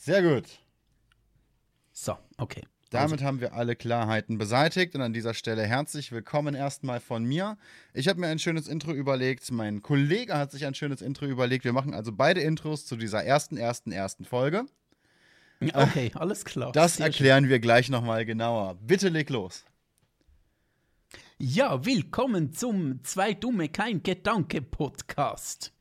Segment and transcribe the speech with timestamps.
[0.00, 0.44] Sehr gut.
[1.92, 2.62] So, okay.
[2.90, 7.24] Damit Also, haben wir alle Klarheiten beseitigt und an dieser Stelle herzlich willkommen erstmal von
[7.24, 7.58] mir.
[7.92, 11.64] Ich habe mir ein schönes Intro überlegt, mein Kollege hat sich ein schönes Intro überlegt.
[11.64, 14.64] Wir machen also beide Intros zu dieser ersten, ersten, ersten Folge.
[15.74, 16.72] okay, alles klar.
[16.72, 18.76] Das Sehr erklären wir gleich nochmal genauer.
[18.80, 19.64] Bitte leg los.
[21.40, 21.48] schön.
[21.48, 25.72] Ja, willkommen zum Zwei Dumme Kein Gedanke Podcast.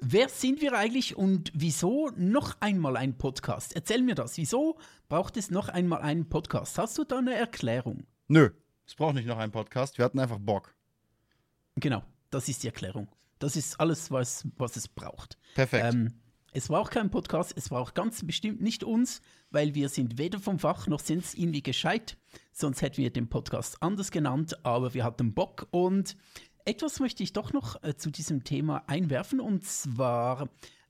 [0.00, 3.74] Wer sind wir eigentlich und wieso noch einmal ein Podcast?
[3.74, 4.36] Erzähl mir das.
[4.36, 6.78] Wieso braucht es noch einmal einen Podcast?
[6.78, 8.06] Hast du da eine Erklärung?
[8.28, 8.50] Nö,
[8.86, 9.98] es braucht nicht noch einen Podcast.
[9.98, 10.72] Wir hatten einfach Bock.
[11.74, 13.08] Genau, das ist die Erklärung.
[13.40, 15.36] Das ist alles, was, was es braucht.
[15.56, 15.92] Perfekt.
[15.92, 16.14] Ähm,
[16.52, 19.20] es braucht keinen Podcast, es braucht ganz bestimmt nicht uns,
[19.50, 22.16] weil wir sind weder vom Fach noch sind es irgendwie gescheit.
[22.52, 26.16] Sonst hätten wir den Podcast anders genannt, aber wir hatten Bock und
[26.68, 30.48] etwas möchte ich doch noch äh, zu diesem Thema einwerfen und zwar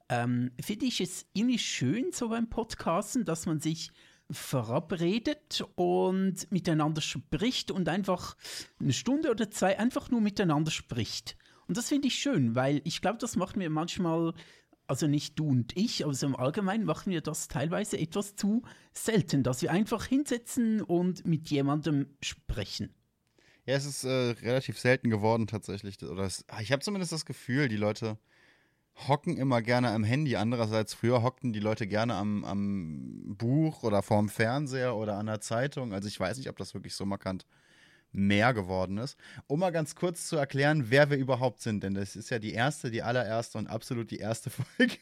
[0.09, 3.93] ähm, finde ich es irgendwie schön so beim Podcasten, dass man sich
[4.31, 8.37] verabredet und miteinander spricht und einfach
[8.81, 11.37] eine Stunde oder zwei einfach nur miteinander spricht.
[11.67, 14.35] Und das finde ich schön, weil ich glaube, das machen wir manchmal,
[14.87, 18.63] also nicht du und ich, aber so im Allgemeinen machen wir das teilweise etwas zu
[18.93, 22.98] selten, dass wir einfach hinsetzen und mit jemandem sprechen.
[23.69, 26.03] Ja, es ist äh, relativ selten geworden tatsächlich.
[26.03, 28.17] Oder es, ah, ich habe zumindest das Gefühl, die Leute
[29.09, 30.37] hocken immer gerne am Handy.
[30.37, 35.43] Andererseits, früher hockten die Leute gerne am, am Buch oder vorm Fernseher oder an der
[35.43, 35.93] Zeitung.
[35.93, 37.45] Also ich weiß nicht, ob das wirklich so markant
[38.13, 39.17] mehr geworden ist.
[39.47, 42.53] Um mal ganz kurz zu erklären, wer wir überhaupt sind, denn das ist ja die
[42.53, 44.95] erste, die allererste und absolut die erste Folge.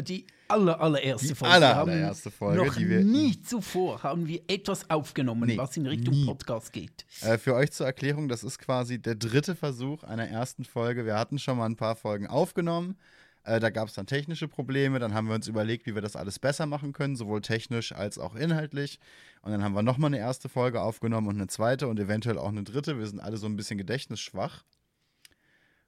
[0.00, 1.54] Die aller, allererste Die Folge.
[1.54, 5.58] aller, Wir haben allererste Folge, Noch die wir- nie zuvor haben wir etwas aufgenommen, Nee,
[5.58, 6.24] was in Richtung nie.
[6.26, 7.04] Podcast geht.
[7.22, 11.04] Äh, für euch zur Erklärung, das ist quasi der dritte Versuch einer ersten Folge.
[11.04, 12.96] Wir hatten schon mal ein paar Folgen aufgenommen.
[13.44, 14.98] Äh, da gab es dann technische Probleme.
[14.98, 18.18] Dann haben wir uns überlegt, wie wir das alles besser machen können, sowohl technisch als
[18.18, 18.98] auch inhaltlich.
[19.42, 22.48] Und dann haben wir nochmal eine erste Folge aufgenommen und eine zweite und eventuell auch
[22.48, 22.98] eine dritte.
[22.98, 24.64] Wir sind alle so ein bisschen gedächtnisschwach.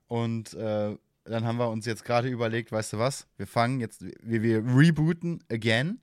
[0.06, 3.26] Und äh, dann haben wir uns jetzt gerade überlegt, weißt du was?
[3.36, 6.00] Wir fangen jetzt, wir, wir rebooten again.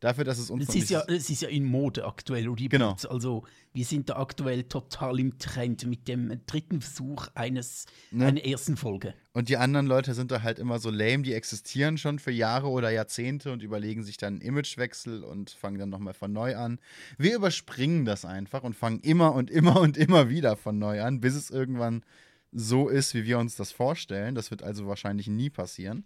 [0.00, 2.68] Dafür, dass es uns Es ist, nicht- ja, es ist ja in Mode aktuell, Reboots.
[2.70, 2.96] Genau.
[3.10, 3.42] Also
[3.72, 8.26] wir sind da aktuell total im Trend mit dem dritten Versuch eines, Ne?
[8.26, 9.14] einer ersten Folge.
[9.32, 12.68] Und die anderen Leute sind da halt immer so lame, die existieren schon für Jahre
[12.68, 16.78] oder Jahrzehnte und überlegen sich dann einen Imagewechsel und fangen dann nochmal von neu an.
[17.18, 21.20] Wir überspringen das einfach und fangen immer und immer und immer wieder von neu an,
[21.20, 22.04] bis es irgendwann
[22.52, 24.36] so ist, wie wir uns das vorstellen.
[24.36, 26.04] Das wird also wahrscheinlich nie passieren.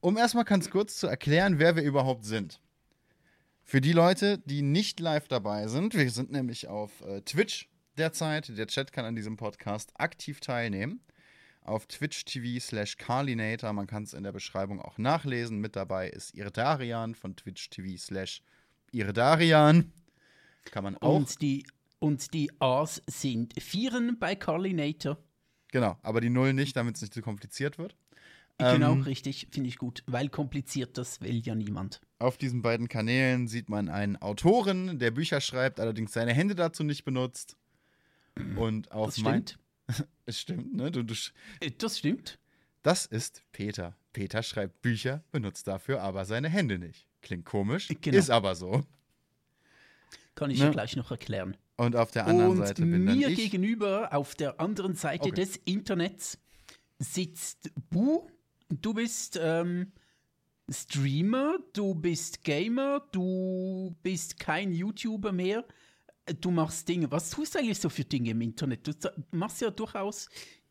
[0.00, 2.60] Um erstmal ganz kurz zu erklären, wer wir überhaupt sind.
[3.70, 7.68] Für die Leute, die nicht live dabei sind, wir sind nämlich auf äh, Twitch
[7.98, 8.56] derzeit.
[8.56, 11.02] Der Chat kann an diesem Podcast aktiv teilnehmen
[11.60, 13.74] auf Twitch TV slash Carlinator.
[13.74, 15.58] Man kann es in der Beschreibung auch nachlesen.
[15.58, 18.40] Mit dabei ist Irdarian von Twitch TV slash
[18.90, 19.92] Irdarian.
[20.70, 21.16] Kann man auch.
[21.16, 21.66] Und die,
[21.98, 25.18] und die A's sind Vieren bei Carlinator.
[25.72, 27.94] genau, aber die Null nicht, damit es nicht zu kompliziert wird.
[28.56, 30.04] genau, Ähm, richtig, finde ich gut.
[30.06, 32.00] Weil kompliziert, das will ja niemand.
[32.20, 36.82] Auf diesen beiden Kanälen sieht man einen Autoren, der Bücher schreibt, allerdings seine Hände dazu
[36.82, 37.56] nicht benutzt.
[38.56, 39.42] Und auf Das mein.
[39.46, 39.58] stimmt.
[40.26, 40.90] Es stimmt, ne?
[40.90, 41.14] Du, du,
[41.60, 42.38] Äh, Das stimmt.
[42.82, 43.96] das ist Peter.
[44.12, 47.06] Peter schreibt Bücher, benutzt dafür aber seine Hände nicht.
[47.22, 48.16] Klingt komisch, Genau.
[48.18, 48.84] ist aber so.
[50.34, 50.66] Kann ich Ne?
[50.66, 51.56] ja gleich noch erklären.
[51.76, 53.36] Und auf der anderen Und Seite bin dann mir ich.
[53.36, 55.34] gegenüber auf der anderen Seite Okay.
[55.40, 56.38] des Internets
[56.98, 58.26] sitzt Bu.
[58.68, 59.92] Du bist ähm,
[60.70, 65.64] Streamer, du bist Gamer, du bist kein YouTuber mehr.
[66.40, 67.10] Du machst Dinge.
[67.10, 68.86] Was tust du eigentlich so für Dinge im Internet?
[68.86, 68.92] Du
[69.30, 70.28] machst ja durchaus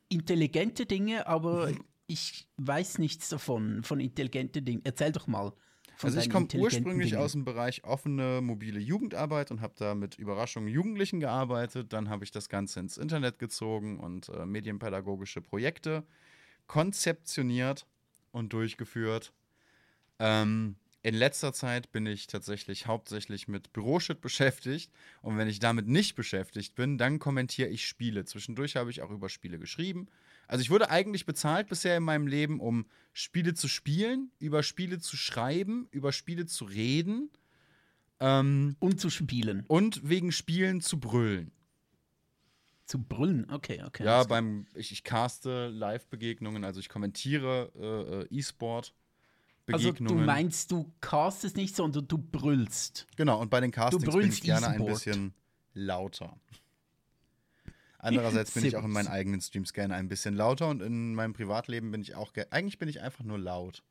[0.09, 1.71] intelligente Dinge, aber
[2.07, 4.81] ich weiß nichts davon, von intelligenten Dingen.
[4.83, 5.53] Erzähl doch mal.
[6.03, 7.21] Also ich komme ursprünglich Dingen.
[7.21, 11.91] aus dem Bereich offene mobile Jugendarbeit und habe da mit Überraschungen Jugendlichen gearbeitet.
[11.91, 16.05] Dann habe ich das Ganze ins Internet gezogen und äh, medienpädagogische Projekte
[16.67, 17.87] konzeptioniert
[18.31, 19.33] und durchgeführt.
[20.19, 24.91] Ähm, in letzter Zeit bin ich tatsächlich hauptsächlich mit Büroshit beschäftigt.
[25.21, 28.25] Und wenn ich damit nicht beschäftigt bin, dann kommentiere ich Spiele.
[28.25, 30.07] Zwischendurch habe ich auch über Spiele geschrieben.
[30.47, 34.99] Also ich wurde eigentlich bezahlt bisher in meinem Leben, um Spiele zu spielen, über Spiele
[34.99, 37.29] zu schreiben, über Spiele zu reden
[38.19, 39.63] ähm, Und zu spielen.
[39.67, 41.51] und wegen Spielen zu brüllen.
[42.85, 43.49] Zu brüllen.
[43.51, 44.05] Okay, okay.
[44.05, 48.27] Ja, beim ich, ich caste Live-Begegnungen, also ich kommentiere äh, äh,
[49.67, 49.73] E-Sport.
[49.73, 50.19] Also Begegnungen.
[50.19, 53.07] du meinst, du castest nicht, sondern du brüllst.
[53.15, 55.33] Genau, und bei den Castings bin ich gerne ein bisschen
[55.73, 56.37] lauter.
[57.99, 61.33] Andererseits bin ich auch in meinen eigenen Streams gerne ein bisschen lauter und in meinem
[61.33, 62.51] Privatleben bin ich auch gerne.
[62.51, 63.83] Eigentlich bin ich einfach nur laut.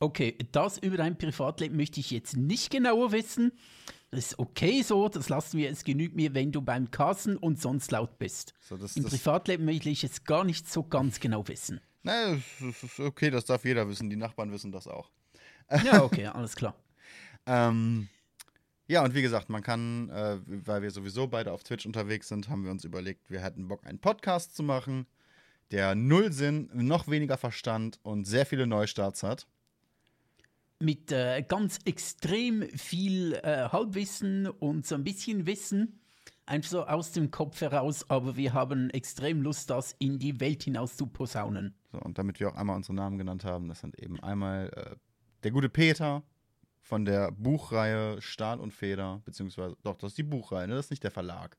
[0.00, 3.52] Okay, das über dein Privatleben möchte ich jetzt nicht genauer wissen.
[4.10, 5.70] Das ist okay so, das lassen wir.
[5.70, 8.54] Es genügt mir, wenn du beim Kassen und sonst laut bist.
[8.60, 11.80] So, das, Im das, Privatleben möchte ich jetzt gar nicht so ganz genau wissen.
[12.06, 14.08] Naja, das ist okay, das darf jeder wissen.
[14.08, 15.10] Die Nachbarn wissen das auch.
[15.84, 16.74] Ja, okay, alles klar.
[17.48, 18.08] Ähm,
[18.88, 22.48] ja, und wie gesagt, man kann, äh, weil wir sowieso beide auf Twitch unterwegs sind,
[22.48, 25.06] haben wir uns überlegt, wir hätten Bock, einen Podcast zu machen,
[25.70, 29.46] der null Sinn, noch weniger Verstand und sehr viele Neustarts hat.
[30.80, 36.00] Mit äh, ganz extrem viel äh, Halbwissen und so ein bisschen Wissen.
[36.44, 40.64] Einfach so aus dem Kopf heraus, aber wir haben extrem Lust, das in die Welt
[40.64, 41.76] hinaus zu posaunen.
[41.96, 44.96] So, und damit wir auch einmal unsere Namen genannt haben, das sind eben einmal äh,
[45.44, 46.22] der gute Peter
[46.80, 50.74] von der Buchreihe Stahl und Feder, beziehungsweise, doch, das ist die Buchreihe, ne?
[50.74, 51.56] das ist nicht der Verlag.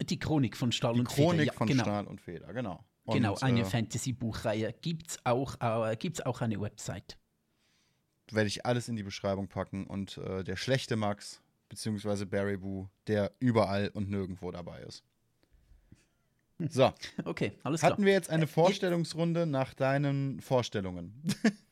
[0.00, 1.52] Die Chronik von Stahl Die und Chronik Feder.
[1.52, 1.82] Ja, von genau.
[1.82, 2.84] Stahl und Feder, genau.
[3.04, 4.74] Und, Genau, eine äh, Fantasy-Buchreihe.
[4.80, 7.18] Gibt's auch, äh, gibt's auch eine Website.
[8.30, 12.88] werde ich alles in die Beschreibung packen und äh, der schlechte Max, beziehungsweise Barry Boo,
[13.08, 15.02] der überall und nirgendwo dabei ist.
[16.68, 16.92] So,
[17.24, 17.92] Okay, alles klar.
[17.92, 21.22] hatten wir jetzt eine Vorstellungsrunde nach deinen Vorstellungen?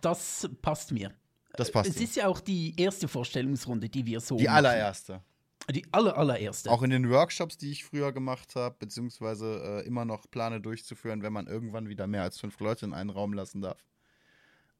[0.00, 1.12] Das passt mir.
[1.52, 1.90] Das passt.
[1.90, 2.04] es dir.
[2.04, 4.56] ist ja auch die erste Vorstellungsrunde, die wir so Die machen.
[4.56, 5.22] allererste.
[5.70, 6.68] Die aller, allererste.
[6.70, 11.22] Auch in den Workshops, die ich früher gemacht habe, beziehungsweise äh, immer noch plane durchzuführen,
[11.22, 13.84] wenn man irgendwann wieder mehr als fünf Leute in einen Raum lassen darf.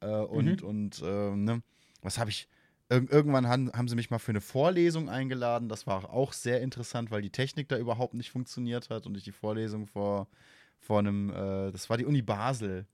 [0.01, 1.63] Äh, und, und, äh, ne,
[2.03, 2.49] was habe ich?
[2.95, 5.69] Ir irgendwann han haben sie mich mal für eine Vorlesung eingeladen.
[5.69, 9.25] Das war auch sehr interessant, weil die Technik da überhaupt nicht funktioniert hat und ich
[9.25, 10.29] die Vorlesung vor,
[10.81, 12.87] vor einem, äh, das war die Uni Basel,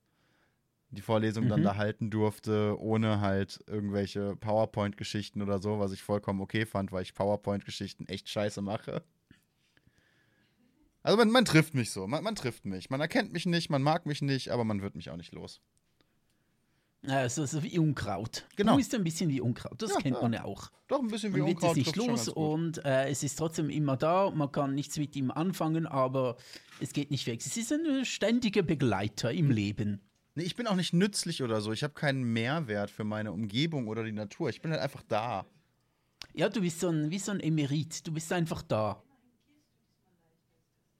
[0.91, 1.65] die Vorlesung dann Mhm.
[1.65, 7.03] da halten durfte, ohne halt irgendwelche PowerPoint-Geschichten oder so, was ich vollkommen okay fand, weil
[7.03, 9.03] ich PowerPoint-Geschichten echt scheiße mache.
[11.03, 12.89] Also man, man trifft mich so, man, man trifft mich.
[12.89, 15.61] Man erkennt mich nicht, man mag mich nicht, aber man wird mich auch nicht los.
[17.03, 18.45] Ja, so, so wie Unkraut.
[18.55, 18.73] Genau.
[18.73, 19.81] Du bist ein bisschen wie Unkraut.
[19.81, 20.21] Das Ja, kennt ja.
[20.21, 20.69] man ja auch.
[20.87, 23.23] Doch ein bisschen wie Man wird Unkraut es nicht trifft's schon los und äh, es
[23.23, 24.29] ist trotzdem immer da.
[24.29, 26.37] Man kann nichts mit ihm anfangen, aber
[26.79, 27.39] es geht nicht weg.
[27.43, 30.01] Es ist ein ständiger Begleiter im Leben.
[30.35, 31.71] Nee, ich bin auch nicht nützlich oder so.
[31.71, 34.49] Ich habe keinen Mehrwert für meine Umgebung oder die Natur.
[34.49, 35.45] Ich bin halt einfach da.
[36.33, 38.05] Ja, du bist so ein, wie so ein Emerit.
[38.07, 39.01] Du bist einfach da.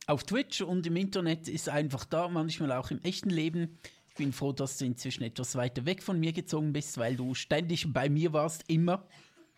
[0.08, 3.78] Auf Twitch und im Internet ist einfach da, manchmal auch im echten Leben.
[4.12, 7.34] Ich bin froh, dass du inzwischen etwas weiter weg von mir gezogen bist, weil du
[7.34, 9.08] ständig bei mir warst, immer,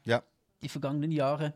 [0.05, 0.21] Ja,
[0.61, 1.53] die vergangenen Jahre.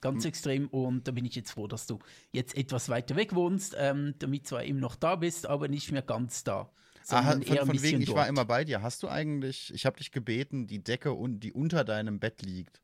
[0.00, 0.68] Ganz extrem.
[0.68, 1.98] Und da bin ich jetzt froh, dass du
[2.32, 6.02] jetzt etwas weiter weg wohnst, ähm, damit zwar eben noch da bist, aber nicht mehr
[6.02, 6.70] ganz da.
[7.02, 8.82] Sondern von, von wegen, ich war immer bei dir.
[8.82, 12.80] Hast du eigentlich, ich habe dich gebeten, die Decke, un, die unter deinem Bett liegt,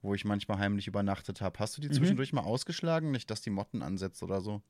[0.00, 1.88] wo ich manchmal heimlich übernachtet habe, hast du Mhm.
[1.88, 3.12] die zwischendurch mal ausgeschlagen?
[3.12, 4.62] Nicht, dass die Motten ansetzt oder so?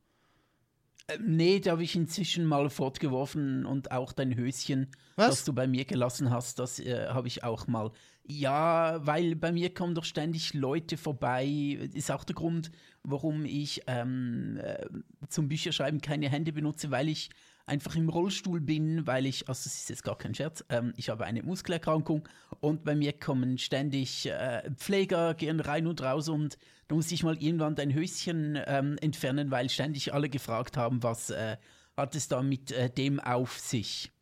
[1.09, 5.29] Ähm, Nee, da habe ich inzwischen mal fortgeworfen und auch dein Höschen, Was?
[5.29, 7.91] das du bei mir gelassen hast, das äh, habe ich auch mal.
[8.25, 11.45] Ja, weil bei mir kommen doch ständig Leute vorbei.
[11.93, 12.71] Ist auch der Grund,
[13.03, 14.87] warum ich ähm, äh,
[15.29, 17.31] zum Bücherschreiben keine Hände benutze, weil ich
[17.67, 21.09] einfach im Rollstuhl bin, weil ich, also das ist jetzt gar kein Scherz, ähm, ich
[21.09, 22.29] habe eine Muskelerkrankung
[22.61, 27.23] und bei mir kommen ständig äh, Pfleger, gehen rein und raus und da muss ich
[27.23, 31.57] mal irgendwann dein Höschen ähm, entfernen, weil ständig alle gefragt haben, was äh,
[31.97, 34.13] hat es da mit äh, dem auf sich.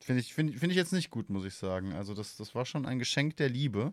[0.00, 1.92] Finde ich, find, find ich jetzt nicht gut, muss ich sagen.
[1.92, 3.92] Also, das, das war schon ein Geschenk der Liebe,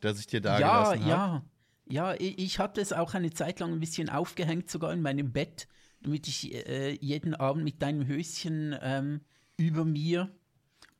[0.00, 1.10] das ich dir da ja, gelassen habe.
[1.10, 1.44] ja.
[1.86, 5.32] Ja, ich, ich hatte es auch eine Zeit lang ein bisschen aufgehängt, sogar in meinem
[5.32, 5.66] Bett,
[6.02, 9.20] damit ich äh, jeden Abend mit deinem Höschen ähm,
[9.56, 10.30] über mir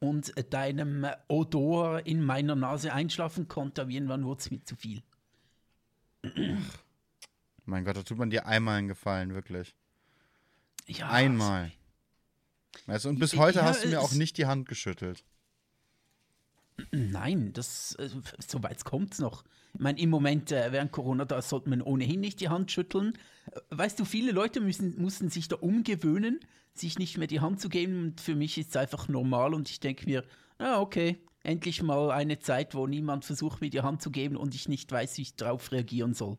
[0.01, 4.77] und äh, deinem Odor in meiner Nase einschlafen konnte, aber irgendwann wurde es mir zu
[4.77, 5.03] viel.
[7.65, 9.75] Mein Gott, da tut man dir einmal einen Gefallen, wirklich.
[10.87, 11.73] Ja, Einmal.
[12.87, 15.25] Weißt du, und bis heute Ja, hast du mir auch nicht die Hand geschüttelt.
[16.91, 18.09] Nein, das, äh,
[18.47, 19.45] so weit kommt es noch.
[19.75, 23.17] Ich meine, im Moment äh, während Corona, da sollte man ohnehin nicht die Hand schütteln.
[23.51, 26.41] Äh, Weißt du, viele Leute müssen, mussten sich da umgewöhnen,
[26.75, 28.03] sich nicht mehr die Hand zu geben.
[28.05, 30.25] Und für mich ist es einfach normal und ich denke mir,
[30.59, 34.55] ah, okay, endlich mal eine Zeit, wo niemand versucht, mir die Hand zu geben und
[34.55, 36.39] ich nicht weiß, wie ich darauf reagieren soll.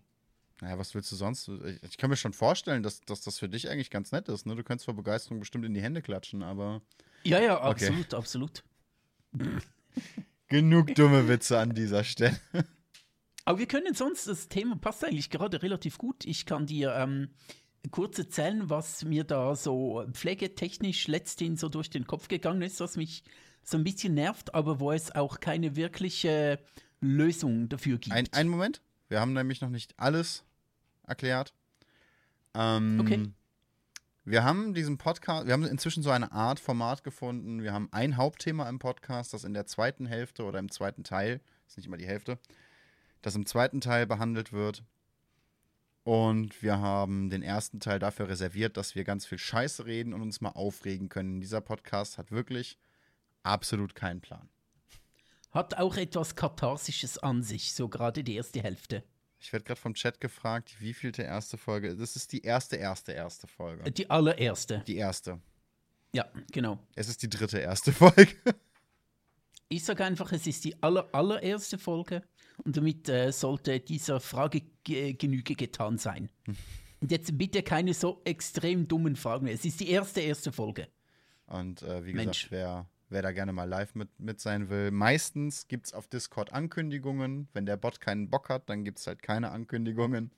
[0.62, 1.50] Naja, was willst du sonst?
[1.50, 4.45] Ich, ich kann mir schon vorstellen, dass, dass das für dich eigentlich ganz nett ist.
[4.45, 4.55] Ne?
[4.55, 6.81] Du kannst vor Begeisterung bestimmt in die Hände klatschen, aber
[7.25, 7.88] Ja, ja, Okay.
[7.88, 8.63] absolut, absolut.
[10.53, 12.38] genug dumme Witze an dieser Stelle.
[13.43, 16.25] Aber wir können sonst, das Thema passt eigentlich gerade relativ gut.
[16.25, 17.29] Ich kann dir ähm,
[17.89, 22.98] kurz erzählen, was mir da so pflegetechnisch letzthin so durch den Kopf gegangen ist, was
[22.98, 23.24] mich
[23.63, 26.60] so ein bisschen nervt, aber wo es auch keine wirkliche
[27.01, 28.15] Lösung dafür gibt.
[28.15, 28.81] Ein, einen Moment.
[29.10, 30.45] Wir haben nämlich noch nicht alles
[31.07, 31.53] erklärt.
[32.53, 33.27] Ähm, Okay.
[34.25, 37.61] Wir haben diesen Podcast, wir haben inzwischen so eine Art Format gefunden.
[37.61, 41.41] Wir haben ein Hauptthema im Podcast, das in der zweiten Hälfte oder im zweiten Teil,
[41.67, 42.39] ist nicht immer die Hälfte,
[43.21, 44.85] das im zweiten Teil behandelt wird.
[46.05, 50.21] Und wir haben den ersten Teil dafür reserviert, dass wir ganz viel Scheiße reden und
[50.21, 51.41] uns mal aufregen können.
[51.41, 52.77] Dieser Podcast hat wirklich
[53.43, 54.47] absolut keinen Plan.
[55.51, 59.03] Hat auch etwas Katharsisches an sich, so gerade die erste Hälfte.
[59.43, 61.97] Ich werde gerade vom Chat gefragt, wie viel der erste Folge.
[61.97, 63.91] Das ist die erste, erste, erste Folge.
[63.91, 64.83] Die allererste.
[64.88, 65.41] Die erste.
[66.13, 66.79] Ja, genau.
[66.95, 68.29] Es ist die dritte erste Folge.
[69.67, 72.23] Ich sage einfach, es ist die aller, allererste Folge
[72.63, 76.29] und damit äh, sollte dieser Frage Genüge getan sein.
[77.01, 79.53] Und jetzt bitte keine so extrem dummen Fragen mehr.
[79.53, 80.88] Es ist die erste, erste Folge.
[81.47, 82.43] Und äh, wie Mensch.
[82.43, 84.91] gesagt, wer wer da gerne mal live mit, mit sein will.
[84.91, 87.48] Meistens gibt es auf Discord Ankündigungen.
[87.53, 90.31] Wenn der Bot keinen Bock hat, dann gibt es halt keine Ankündigungen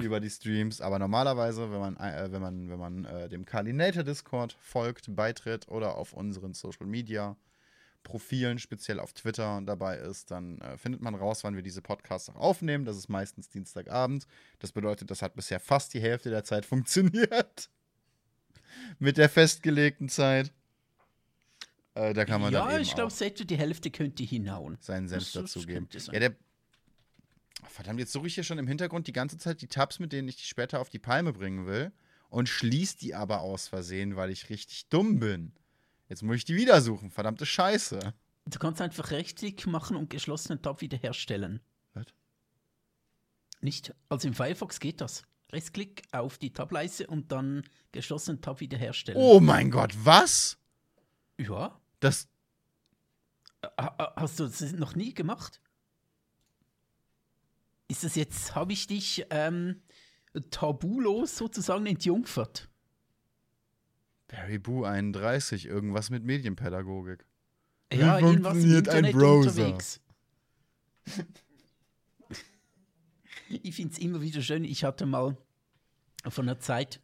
[0.00, 0.80] über die Streams.
[0.80, 5.68] Aber normalerweise, wenn man, äh, wenn man, wenn man äh, dem Kalinator Discord folgt, beitritt
[5.68, 7.36] oder auf unseren Social Media
[8.02, 12.30] Profilen, speziell auf Twitter dabei ist, dann äh, findet man raus, wann wir diese Podcasts
[12.30, 12.86] auch aufnehmen.
[12.86, 14.26] Das ist meistens Dienstagabend.
[14.58, 17.68] Das bedeutet, das hat bisher fast die Hälfte der Zeit funktioniert.
[18.98, 20.52] mit der festgelegten Zeit.
[22.00, 24.78] Äh, da kann man ja, ich glaube, etwa die Hälfte könnte hinhauen.
[24.80, 25.86] Seinen Senf dazugeben.
[26.12, 26.36] Ja, der.
[27.68, 30.26] Verdammt, jetzt suche ich hier schon im Hintergrund die ganze Zeit die Tabs, mit denen
[30.26, 31.92] ich die später auf die Palme bringen will.
[32.30, 35.52] Und schließe die aber aus Versehen, weil ich richtig dumm bin.
[36.08, 37.10] Jetzt muss ich die wieder suchen.
[37.10, 38.14] Verdammte Scheiße.
[38.46, 41.60] Du kannst einfach Rechtsklick machen und geschlossenen Tab wiederherstellen.
[41.92, 42.06] Was?
[43.60, 43.94] Nicht?
[44.08, 45.24] Also im Firefox geht das.
[45.52, 49.20] Rechtsklick auf die Tableiste und dann geschlossenen Tab wiederherstellen.
[49.20, 50.56] Oh mein Gott, was?
[51.36, 51.79] Ja.
[52.00, 52.28] Das.
[53.76, 55.60] Hast du das noch nie gemacht?
[57.88, 59.82] Ist das jetzt, habe ich dich ähm,
[60.50, 62.68] tabulos sozusagen entjungfert?
[64.28, 67.26] Barry Boo 31, irgendwas mit Medienpädagogik.
[67.92, 69.50] Ja, Wie irgendwas im Internet ein Browser?
[69.50, 70.00] unterwegs.
[73.48, 74.64] ich finde es immer wieder schön.
[74.64, 75.36] Ich hatte mal
[76.28, 77.00] von einer Zeit,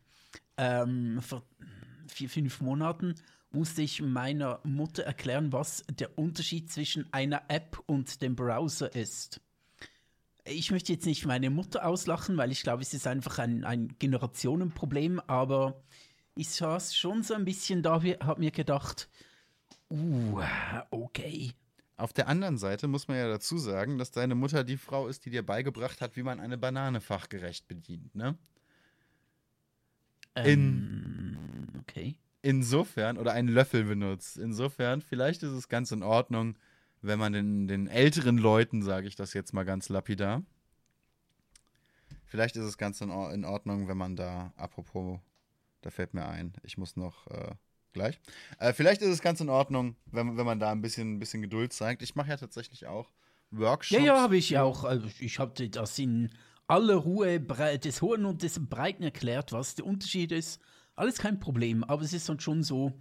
[0.57, 1.43] ähm, vor
[2.07, 3.17] vier, fünf Monaten,
[3.57, 9.41] musste ich meiner Mutter erklären, was der Unterschied zwischen einer App und dem Browser ist.
[10.45, 13.97] Ich möchte jetzt nicht meine Mutter auslachen, weil ich glaube, es ist einfach ein, ein
[13.99, 15.83] Generationenproblem, aber
[16.37, 19.09] ich saß schon so ein bisschen da, habe mir gedacht,
[19.91, 20.43] uh,
[20.91, 21.53] okay.
[21.97, 25.25] Auf der anderen Seite muss man ja dazu sagen, dass deine Mutter die Frau ist,
[25.25, 28.37] die dir beigebracht hat, wie man eine Banane fachgerecht bedient, ne?
[30.35, 34.39] Ähm, In, okay insofern, oder einen Löffel benutzt.
[34.39, 36.57] Insofern, vielleicht ist es ganz in Ordnung,
[37.03, 40.45] wenn man den, den älteren Leuten, sage ich das jetzt mal ganz lapidar,
[42.25, 45.19] vielleicht ist es ganz in, in Ordnung, wenn man da, apropos,
[45.83, 47.51] da fällt mir ein, ich muss noch äh,
[47.93, 48.21] gleich.
[48.61, 51.43] Äh, vielleicht ist es ganz in Ordnung, wenn, wenn man da ein bisschen, ein bisschen
[51.43, 52.01] Geduld zeigt.
[52.03, 53.13] Ich mache ja tatsächlich auch
[53.51, 54.01] Workshops.
[54.01, 54.85] Ja, ja, habe ich ja auch.
[54.85, 56.31] Also ich habe das in
[56.69, 60.61] aller Ruhe des Hohen und des Breiten erklärt, was der Unterschied ist
[60.97, 62.93] alles kein Problem, aber es ist dann schon so,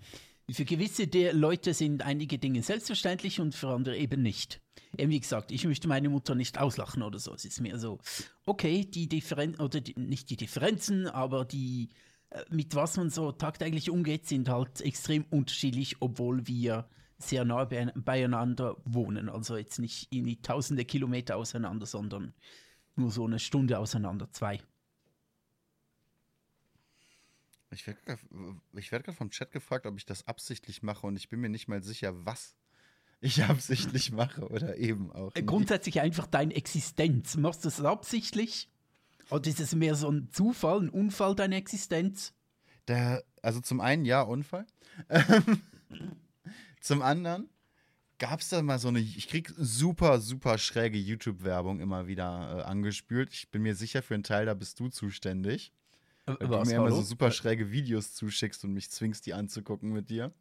[0.51, 4.61] für gewisse Leute sind einige Dinge selbstverständlich und für andere eben nicht.
[4.97, 7.33] Eben wie gesagt, ich möchte meine Mutter nicht auslachen oder so.
[7.33, 7.99] Es ist mehr so,
[8.45, 11.89] okay, die Differenzen, oder die, nicht die Differenzen, aber die,
[12.29, 16.87] äh, mit was man so tagtäglich umgeht, sind halt extrem unterschiedlich, obwohl wir
[17.17, 19.29] sehr nah beieinander wohnen.
[19.29, 22.33] Also jetzt nicht irgendwie tausende Kilometer auseinander, sondern
[22.95, 24.59] nur so eine Stunde auseinander, zwei.
[27.71, 28.21] Ich werde gerade
[28.91, 31.83] werd vom Chat gefragt, ob ich das absichtlich mache und ich bin mir nicht mal
[31.83, 32.55] sicher, was
[33.21, 35.33] ich absichtlich mache oder eben auch.
[35.33, 35.47] Nicht.
[35.47, 37.37] Grundsätzlich einfach deine Existenz.
[37.37, 38.69] Machst du das absichtlich?
[39.29, 42.33] Oder ist es mehr so ein Zufall, ein Unfall deine Existenz?
[42.87, 44.67] Der, also zum einen ja, Unfall.
[46.79, 47.49] zum anderen
[48.19, 52.61] gab es da mal so eine, ich krieg super, super schräge YouTube-Werbung immer wieder äh,
[52.63, 53.33] angespült.
[53.33, 55.73] Ich bin mir sicher, für einen Teil, da bist du zuständig.
[56.25, 60.09] Weil du mir immer so super schräge Videos zuschickst und mich zwingst, die anzugucken mit
[60.09, 60.33] dir.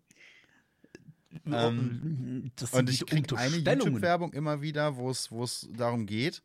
[1.47, 6.43] Ähm, und ich kriege eine YouTube-Werbung immer wieder, wo es darum geht,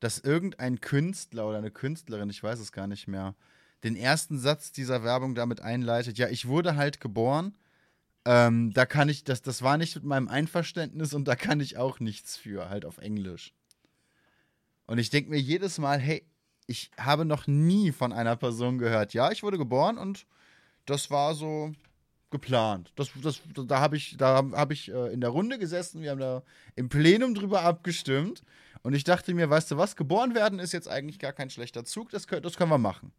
[0.00, 3.34] dass irgendein Künstler oder eine Künstlerin, ich weiß es gar nicht mehr,
[3.84, 7.54] den ersten Satz dieser Werbung damit einleitet, ja, ich wurde halt geboren,
[8.24, 11.76] ähm, da kann ich, das, das war nicht mit meinem Einverständnis und da kann ich
[11.76, 13.52] auch nichts für, halt auf Englisch.
[14.86, 16.24] Und ich denke mir jedes Mal, hey,
[16.66, 20.26] ich habe noch nie von einer Person gehört, ja, ich wurde geboren und
[20.86, 21.72] das war so
[22.30, 22.92] geplant.
[22.96, 26.20] Das, das, da habe ich, da hab ich äh, in der Runde gesessen, wir haben
[26.20, 26.42] da
[26.74, 28.42] im Plenum drüber abgestimmt
[28.82, 31.84] und ich dachte mir, weißt du was, geboren werden ist jetzt eigentlich gar kein schlechter
[31.84, 33.12] Zug, das, das können wir machen.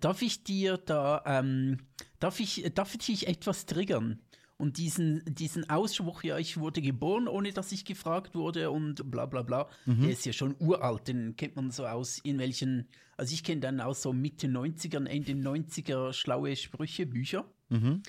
[0.00, 1.78] darf ich dir da, ähm,
[2.20, 4.20] darf ich, darf ich dich etwas triggern?
[4.60, 9.24] Und diesen, diesen Ausspruch, ja, ich wurde geboren, ohne dass ich gefragt wurde und bla
[9.26, 10.02] bla bla, Mhm.
[10.02, 13.60] der ist ja schon uralt, den kennt man so aus in welchen, also ich kenne
[13.60, 17.44] dann aus so Mitte 90ern, Ende 90er schlaue Sprüchebücher.
[17.68, 18.02] Mhm.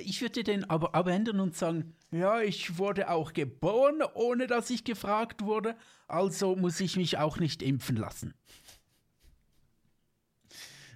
[0.00, 4.84] Ich würde den aber abändern und sagen, ja, ich wurde auch geboren, ohne dass ich
[4.84, 5.74] gefragt wurde,
[6.06, 8.34] also muss ich mich auch nicht impfen lassen.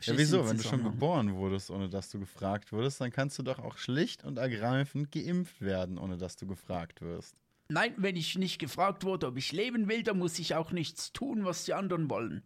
[0.07, 0.49] Ja, wieso?
[0.49, 3.77] Wenn du schon geboren wurdest, ohne dass du gefragt wurdest, dann kannst du doch auch
[3.77, 7.37] schlicht und ergreifend geimpft werden, ohne dass du gefragt wirst.
[7.69, 11.13] Nein, wenn ich nicht gefragt wurde, ob ich leben will, dann muss ich auch nichts
[11.13, 12.43] tun, was die anderen wollen.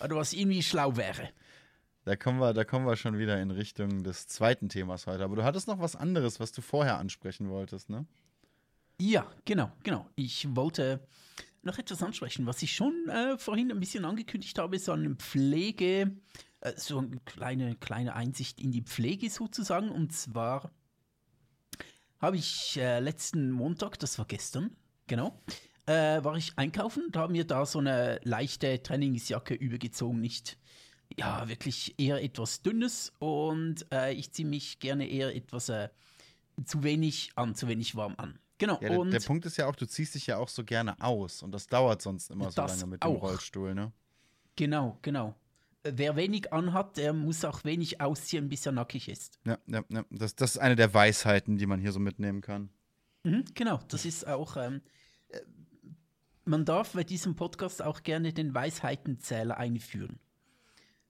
[0.00, 1.30] Oder was irgendwie schlau wäre.
[2.04, 5.24] Da kommen wir, da kommen wir schon wieder in Richtung des zweiten Themas heute.
[5.24, 8.06] Aber du hattest noch was anderes, was du vorher ansprechen wolltest, ne?
[9.00, 10.08] Ja, genau, genau.
[10.14, 11.06] Ich wollte
[11.62, 16.16] noch etwas ansprechen, was ich schon äh, vorhin ein bisschen angekündigt habe, so eine Pflege,
[16.76, 19.90] so eine kleine, kleine Einsicht in die Pflege sozusagen.
[19.90, 20.70] Und zwar
[22.18, 25.40] habe ich äh, letzten Montag, das war gestern, genau,
[25.86, 30.58] äh, war ich einkaufen und habe mir da so eine leichte Trainingsjacke übergezogen, nicht
[31.16, 35.88] ja, wirklich eher etwas dünnes und äh, ich ziehe mich gerne eher etwas äh,
[36.64, 38.38] zu wenig an, zu wenig warm an.
[38.58, 38.74] Genau.
[38.82, 41.00] Ja, der, und der Punkt ist ja auch, du ziehst dich ja auch so gerne
[41.00, 43.22] aus und das dauert sonst immer so lange mit dem auch.
[43.22, 43.92] Rollstuhl, ne?
[44.56, 45.34] genau, genau.
[45.96, 49.38] Wer wenig anhat, der muss auch wenig ausziehen, bis er nackig ist.
[49.44, 50.04] Ja, ja, ja.
[50.10, 52.70] Das, das ist eine der Weisheiten, die man hier so mitnehmen kann.
[53.24, 54.56] Mhm, genau, das ist auch.
[54.56, 54.82] Ähm,
[55.28, 55.40] äh,
[56.44, 60.18] man darf bei diesem Podcast auch gerne den Weisheitenzähler einführen.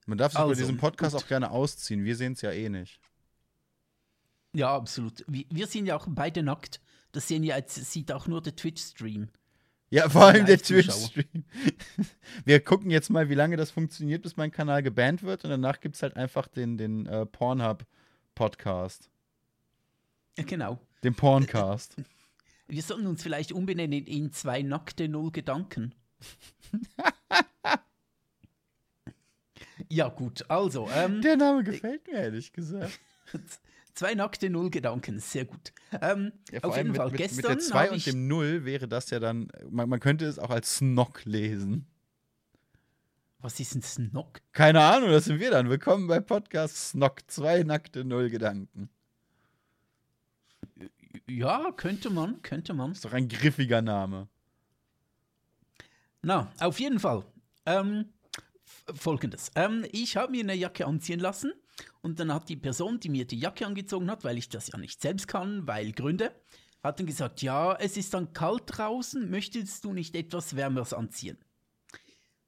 [0.07, 1.25] Man darf sich bei Also, diesem Podcast gut.
[1.25, 2.05] auch gerne ausziehen.
[2.05, 3.01] Wir sehen es ja eh nicht.
[4.55, 5.25] Ja, absolut.
[5.29, 6.81] Wir, wir sind ja auch beide nackt.
[7.13, 9.29] Das sehen ja jetzt, sieht auch nur der Twitch-Stream.
[9.91, 10.59] Ja, vor allem der.
[10.59, 11.45] Twitch-Stream.
[12.45, 15.45] Wir gucken jetzt mal, wie lange das funktioniert, bis mein Kanal gebannt wird.
[15.45, 19.09] Und danach gibt es halt einfach den, den äh, Pornhub-Podcast.
[20.37, 20.79] Genau.
[21.03, 21.97] Den Porncast.
[22.69, 25.95] Wir sollten uns vielleicht umbenennen in zwei nackte Null Gedanken.
[29.89, 33.01] ja, gut, also, ähm, Der Name gefällt mir, ehrlich gesagt.
[33.99, 35.73] Zwei nackte Null Gedanken, sehr gut.
[36.01, 38.65] Ähm, Ja, auf jeden mit, Fall, mit, gestern mit der 2 habe und dem 0
[38.65, 41.87] wäre das ja dann, man, man könnte es auch als Snock lesen.
[43.41, 44.41] Was ist ein Snock?
[44.53, 45.69] Keine Ahnung, das sind wir dann.
[45.69, 47.29] Willkommen bei Podcast Snock.
[47.29, 48.89] Zwei nackte Null Gedanken.
[51.29, 52.93] Ja, könnte man, könnte man.
[52.93, 54.29] Ist doch ein griffiger Name.
[56.23, 57.25] Na, auf jeden Fall.
[57.67, 58.07] Ähm,
[58.95, 59.51] Folgendes.
[59.55, 61.53] Ähm, ich habe mir eine Jacke anziehen lassen
[62.01, 64.79] und dann hat die Person, die mir die Jacke angezogen hat, weil ich das ja
[64.79, 66.35] nicht selbst kann, weil Gründe,
[66.83, 71.39] hat dann gesagt, ja, es ist dann kalt draußen, möchtest du nicht etwas Wärmeres anziehen?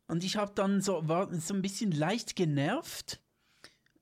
[0.06, 3.20] Und ich habe dann so, war so ein bisschen leicht genervt,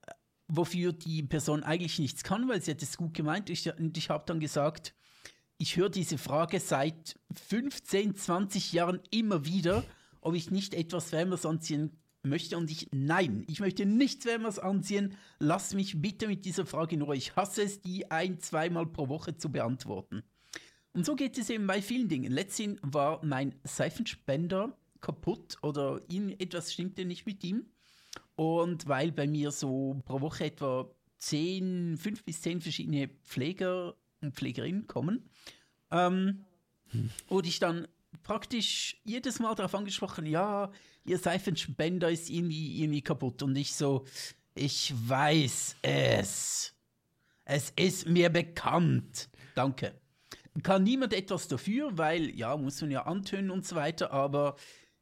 [0.07, 0.11] äh,
[0.47, 3.49] wofür die Person eigentlich nichts kann, weil sie hat es gut gemeint.
[3.49, 4.95] Ich, und ich habe dann gesagt,
[5.57, 9.83] ich höre diese Frage seit 15, 20 Jahren immer wieder,
[10.21, 12.57] ob ich nicht etwas Wärmeres anziehen möchte.
[12.57, 15.15] Und ich, nein, ich möchte nichts Wärmeres anziehen.
[15.39, 17.15] Lass mich bitte mit dieser Frage Ruhe.
[17.15, 20.23] Ich hasse es, die ein-, zweimal pro Woche zu beantworten.
[20.93, 22.31] Und so geht es eben bei vielen Dingen.
[22.31, 27.67] Letztens war mein Seifenspender kaputt oder irgendetwas stimmte nicht mit ihm.
[28.35, 34.35] Und weil bei mir so pro Woche etwa 10, 5 bis 10 verschiedene Pfleger und
[34.35, 35.29] Pflegerinnen kommen,
[35.91, 36.45] ähm,
[37.27, 37.87] wurde ich dann
[38.23, 40.71] praktisch jedes Mal darauf angesprochen, ja,
[41.05, 43.41] ihr Seifenspender ist irgendwie, irgendwie kaputt.
[43.43, 44.05] Und ich so,
[44.55, 46.73] ich weiß es.
[47.45, 49.29] Es ist mir bekannt.
[49.55, 49.99] Danke.
[50.63, 54.55] Kann niemand etwas dafür, weil, ja, muss man ja antönen und so weiter, aber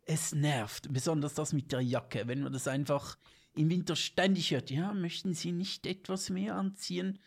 [0.06, 3.18] es nervt, besonders das mit der Jacke, wenn man das einfach
[3.56, 4.70] im Winter ständig hört.
[4.70, 7.20] Ja, möchten Sie nicht etwas mehr anziehen?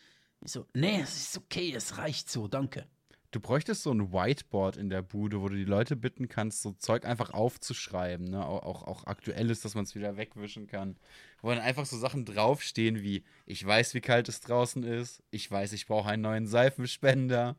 [0.42, 2.86] Ich so, nee, es ist okay, es reicht so, danke.
[3.32, 6.72] Du bräuchtest so ein Whiteboard in der Bude, wo du die Leute bitten kannst, so
[6.72, 8.44] Zeug einfach aufzuschreiben, ne?
[8.44, 10.96] Auch, auch, auch aktuelles, dass man es wieder wegwischen kann.
[11.40, 15.48] Wo dann einfach so Sachen draufstehen wie, ich weiß, wie kalt es draußen ist, ich
[15.48, 17.56] weiß, ich brauche einen neuen Seifenspender.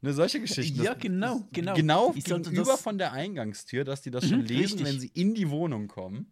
[0.00, 0.82] Ne, solche Geschichten.
[0.82, 1.74] Ja, Das- genau, das- genau.
[1.74, 4.86] Genau Ich gegenüber von der Eingangstür, dass die das Mhm, schon lesen, richtig.
[4.86, 6.30] wenn sie in die Wohnung kommen.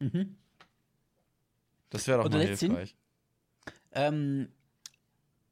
[0.00, 0.36] Mhm.
[1.90, 2.96] Das wäre doch Oder mal hilfreich.
[3.92, 4.48] Ähm,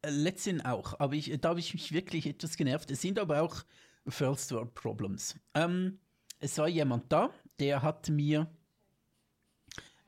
[0.06, 2.90] äh, letztens auch, aber ich, da habe ich mich wirklich etwas genervt.
[2.90, 3.64] Es sind aber auch
[4.06, 5.36] First World Problems.
[5.54, 5.98] Ähm,
[6.38, 8.46] es war jemand da, der hat mir,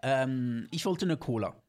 [0.03, 1.61] ähm, ich wollte eine Cola.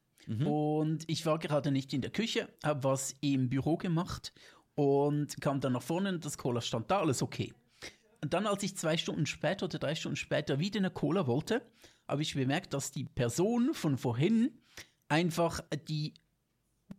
[0.44, 4.32] Und ich war gerade nicht in der Küche, habe was im Büro gemacht
[4.76, 7.52] und kam dann nach vorne und das Cola stand da, alles okay.
[8.22, 11.62] Und dann, als ich zwei Stunden später oder drei Stunden später wieder eine Cola wollte,
[12.06, 14.50] habe ich bemerkt, dass die Person von vorhin
[15.08, 16.14] einfach die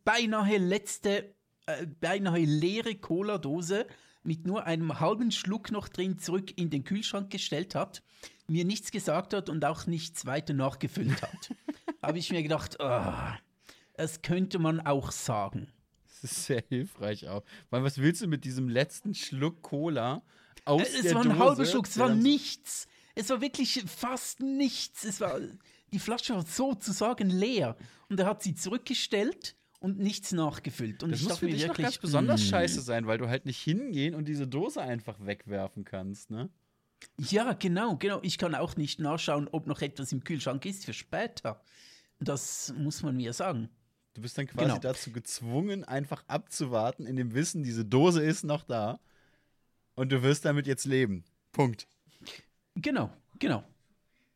[0.04, 1.34] beinahe letzte,
[1.66, 3.88] äh, beinahe leere Cola-Dose
[4.24, 8.04] mit nur einem halben Schluck noch drin zurück in den Kühlschrank gestellt hat,
[8.48, 11.56] mir nichts gesagt hat und auch nichts weiter nachgefüllt hat.
[12.02, 13.14] habe ich mir gedacht, oh,
[13.96, 15.72] das könnte man auch sagen.
[16.08, 17.44] Das ist sehr hilfreich auch.
[17.70, 20.24] Weil was willst du mit diesem letzten Schluck Cola
[20.66, 22.88] aus es der war ein halber Schluck, es war nichts.
[23.16, 25.04] Es war wirklich fast nichts.
[25.04, 25.40] Es war,
[25.92, 27.76] die Flasche war sozusagen leer.
[28.10, 31.04] Und er hat sie zurückgestellt und nichts nachgefüllt.
[31.04, 33.28] Und Das ich muss für mir dich wirklich, ganz besonders mm, scheiße sein, weil du
[33.28, 36.50] halt nicht hingehen und diese Dose einfach wegwerfen kannst, ne?
[37.18, 38.20] Ja, genau, genau.
[38.22, 41.62] Ich kann auch nicht nachschauen, ob noch etwas im Kühlschrank ist für später.
[42.20, 43.70] Das muss man mir sagen.
[44.14, 44.78] Du bist dann quasi Genau.
[44.78, 49.00] dazu gezwungen, einfach abzuwarten, in dem Wissen, diese Dose ist noch da
[49.96, 51.24] und du wirst damit jetzt leben.
[51.52, 51.88] Punkt.
[52.76, 53.64] Genau, genau.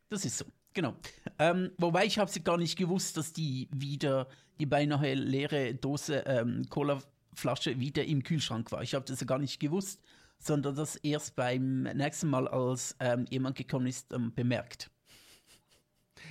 [0.09, 0.95] Das ist so, genau.
[1.37, 4.27] Ähm, wobei ich habe sie gar nicht gewusst, dass die wieder,
[4.59, 8.81] die beinahe leere Dose ähm, Cola-Flasche wieder im Kühlschrank war.
[8.81, 10.01] Ich habe das ja gar nicht gewusst,
[10.39, 14.89] sondern das erst beim nächsten Mal, als ähm, jemand gekommen ist, ähm, bemerkt.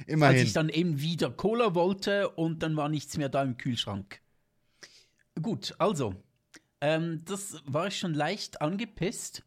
[0.01, 0.43] Als Immerhin.
[0.43, 4.21] ich dann eben wieder Cola wollte und dann war nichts mehr da im Kühlschrank.
[5.41, 6.15] Gut, also,
[6.81, 9.43] ähm, das war ich schon leicht angepisst.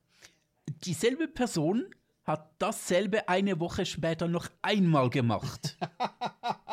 [0.84, 1.86] Dieselbe Person
[2.24, 5.78] hat dasselbe eine Woche später noch einmal gemacht.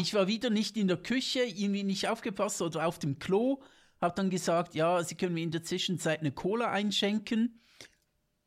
[0.00, 3.60] ich war wieder nicht in der Küche, irgendwie nicht aufgepasst oder auf dem Klo,
[4.00, 7.60] habe dann gesagt, ja, Sie können mir in der Zwischenzeit eine Cola einschenken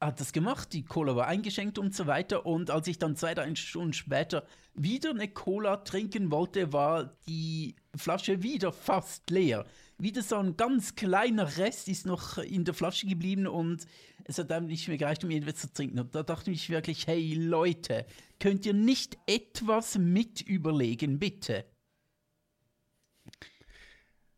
[0.02, 2.46] hat das gemacht, die Cola war eingeschenkt und so weiter.
[2.48, 7.76] Und als ich dann zwei, drei Stunden später wieder eine Cola trinken wollte, war die
[7.96, 9.64] Flasche wieder fast leer.
[10.00, 13.86] Wieder so ein ganz kleiner Rest ist noch in der Flasche geblieben und
[14.32, 16.00] es hat einem nicht mehr gereicht, um irgendwas zu trinken.
[16.00, 18.06] Und da dachte ich wirklich, hey Leute,
[18.40, 21.66] könnt ihr nicht etwas mit überlegen, bitte?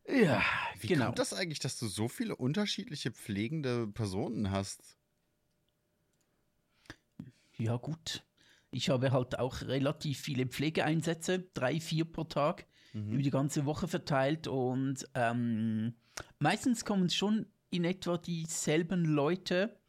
[0.06, 0.44] Ja,
[0.80, 1.06] Wie genau.
[1.06, 4.98] kommt das eigentlich, dass du so viele unterschiedliche pflegende Personen hast?
[7.58, 8.24] Ja, gut.
[8.72, 13.88] Ich habe halt auch relativ viele Pflegeeinsätze, drei, vier pro Tag, über die ganze Woche
[13.88, 14.48] verteilt.
[14.48, 15.96] Und ähm,
[16.40, 19.80] meistens kommen schon in etwa dieselben Leute.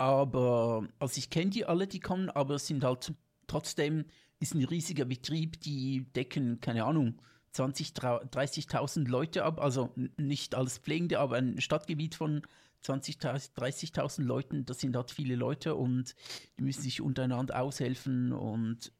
[0.00, 3.12] Aber, also ich kenne die alle, die kommen, aber es sind halt
[3.46, 4.06] trotzdem,
[4.38, 7.20] ist ein riesiger Betrieb, die decken, keine Ahnung,
[7.52, 9.60] 20, 30.000 Leute ab.
[9.60, 12.40] Also nicht als Pflegende, aber ein Stadtgebiet von
[12.82, 16.14] 20.000, 30.000 Leuten, das sind halt viele Leute und
[16.56, 18.94] die müssen sich untereinander aushelfen und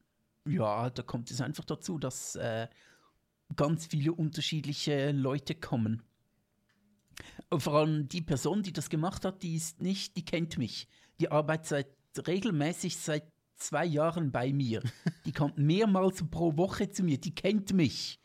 [0.47, 2.67] ja, da kommt es einfach dazu, dass äh,
[3.55, 6.03] ganz viele unterschiedliche Leute kommen.
[7.55, 10.87] Vor allem die Person, die das gemacht hat, die ist nicht, die kennt mich.
[11.19, 14.81] Die arbeitet seit regelmäßig seit zwei Jahren bei mir.
[15.25, 18.19] Die kommt mehrmals pro Woche zu mir, die kennt mich.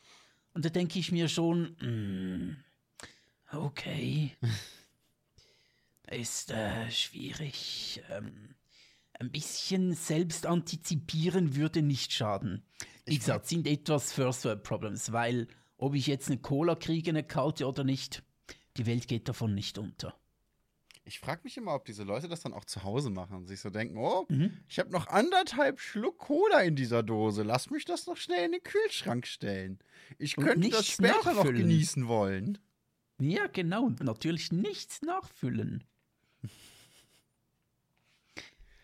[0.55, 2.57] Und da denke ich mir schon, mm,
[3.53, 4.35] okay
[6.11, 8.03] ist äh, schwierig.
[8.11, 8.55] Ähm,
[9.19, 12.63] ein bisschen selbst antizipieren würde nicht schaden.
[13.05, 17.25] Wie gesagt, sind etwas First World Problems, weil ob ich jetzt eine Cola kriege, eine
[17.25, 18.23] kalte oder nicht,
[18.77, 20.15] die Welt geht davon nicht unter.
[21.09, 23.61] Ich frage mich immer, ob diese Leute das dann auch zu Hause machen und sich
[23.61, 24.59] so denken, oh, Mhm.
[24.69, 27.45] ich habe noch anderthalb Schluck Cola in dieser Dose.
[27.45, 29.79] Lass mich das noch schnell in den Kühlschrank stellen.
[30.19, 32.59] Ich Und könnte das später noch genießen wollen.
[33.21, 35.85] Ja, genau, und natürlich nichts nachfüllen.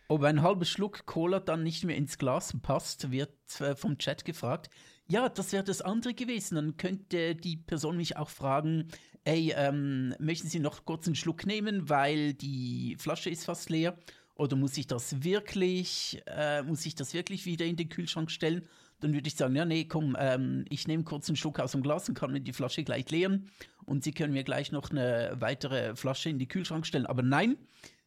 [0.08, 4.24] Ob ein halber Schluck Cola dann nicht mehr ins Glas passt, wird äh, vom Chat
[4.24, 4.68] gefragt.
[5.12, 6.54] Ja, das wäre das andere gewesen.
[6.54, 8.88] Dann könnte die Person mich auch fragen,
[9.24, 13.98] ey, ähm, möchten Sie noch kurz einen Schluck nehmen, weil die Flasche ist fast leer?
[14.36, 18.66] Oder muss ich das wirklich, äh, muss ich das wirklich wieder in den Kühlschrank stellen?
[19.00, 21.82] Dann würde ich sagen, ja, nee, komm, ähm, ich nehme kurz einen Schluck aus dem
[21.82, 23.50] Glas und kann mir die Flasche gleich leeren.
[23.84, 27.04] Und Sie können mir gleich noch eine weitere Flasche in den Kühlschrank stellen.
[27.04, 27.58] Aber nein,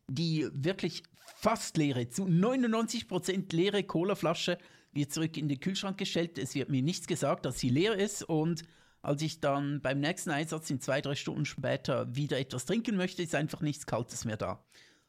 [0.08, 1.04] die wirklich
[1.36, 4.58] fast leere, zu 99% leere Colaflasche
[4.95, 6.38] wird zurück in den Kühlschrank gestellt.
[6.38, 8.23] Es wird mir nichts gesagt, dass sie leer ist.
[8.23, 8.63] Und
[9.01, 13.21] als ich dann beim nächsten Einsatz in zwei, drei Stunden später wieder etwas trinken möchte,
[13.21, 14.63] ist einfach nichts Kaltes mehr da.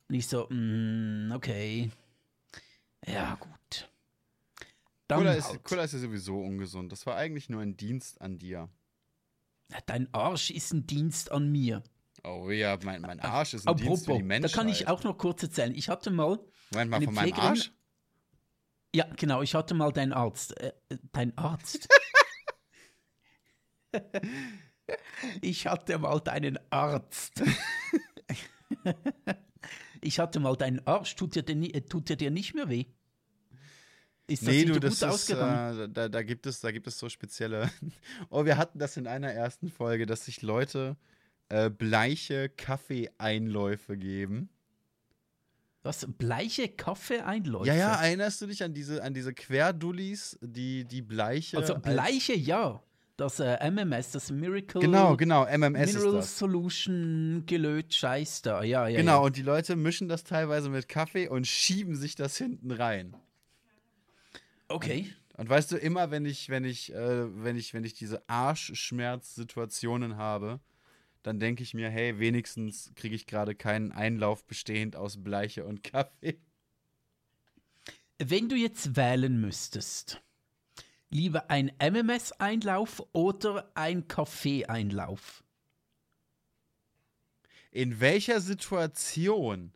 [0.09, 1.91] Und ich so, mm, okay.
[3.07, 3.89] Ja, gut.
[5.09, 5.65] Dann Cola ist, halt.
[5.65, 6.91] Cola ist ja sowieso ungesund.
[6.91, 8.69] Das war eigentlich nur ein Dienst an dir.
[9.87, 11.83] Dein Arsch ist ein Dienst an mir.
[12.25, 14.53] Oh ja, mein, mein Arsch ist ein Dienst für Apropos, die da Menschheit.
[14.53, 15.75] kann ich auch noch kurz erzählen.
[15.75, 16.41] Ich hatte mal
[16.73, 17.73] Moment mal, von meinem Arsch?
[18.97, 20.59] Ja, genau, ich hatte mal deinen Arzt.
[20.59, 20.73] Äh,
[21.13, 21.87] dein Arzt?
[25.43, 27.43] ich hatte mal deinen Arzt.
[30.01, 31.15] ich hatte mal deinen Arsch.
[31.15, 32.87] Tut dir, denn, ni- äh, tut dir dir nicht mehr weh?
[34.29, 36.99] Ist das Nee, du, das gut ist, äh, da, da, gibt es, da gibt es
[36.99, 37.71] so spezielle.
[38.31, 40.97] Oh, wir hatten das in einer ersten Folge, dass sich Leute
[41.51, 44.49] äh, bleiche Kaffeeeinläufe geben.
[45.87, 46.07] Was?
[46.19, 47.67] Bleiche Kaffeeeinläufe?
[47.69, 51.57] Ja, ja, erinnerst du dich an diese, an diese Querdullis, die, die bleiche.
[51.59, 52.83] Also als- Bleiche, ja.
[53.17, 56.39] Das äh, MMS, das Miracle Genau, genau, MMS Mineral ist das.
[56.39, 58.63] Solution gelöt Scheiß da.
[58.63, 58.99] Ja, ja.
[58.99, 59.19] Genau, Ja.
[59.21, 63.17] und die Leute mischen das teilweise mit Kaffee und schieben sich das hinten rein.
[64.69, 65.11] Okay.
[65.39, 70.17] Und weißt du, immer wenn ich, wenn ich, äh, wenn ich, wenn ich diese Arschschmerz-Situationen
[70.19, 70.61] habe,
[71.27, 75.83] dann denke ich mir, hey, wenigstens kriege ich gerade keinen Einlauf bestehend aus Bleiche und
[75.83, 76.39] Kaffee.
[78.19, 80.23] Wenn du jetzt wählen müsstest,
[81.11, 85.43] lieber ein MMS-Einlauf oder ein Kaffee-Einlauf?
[87.73, 89.73] In welcher Situation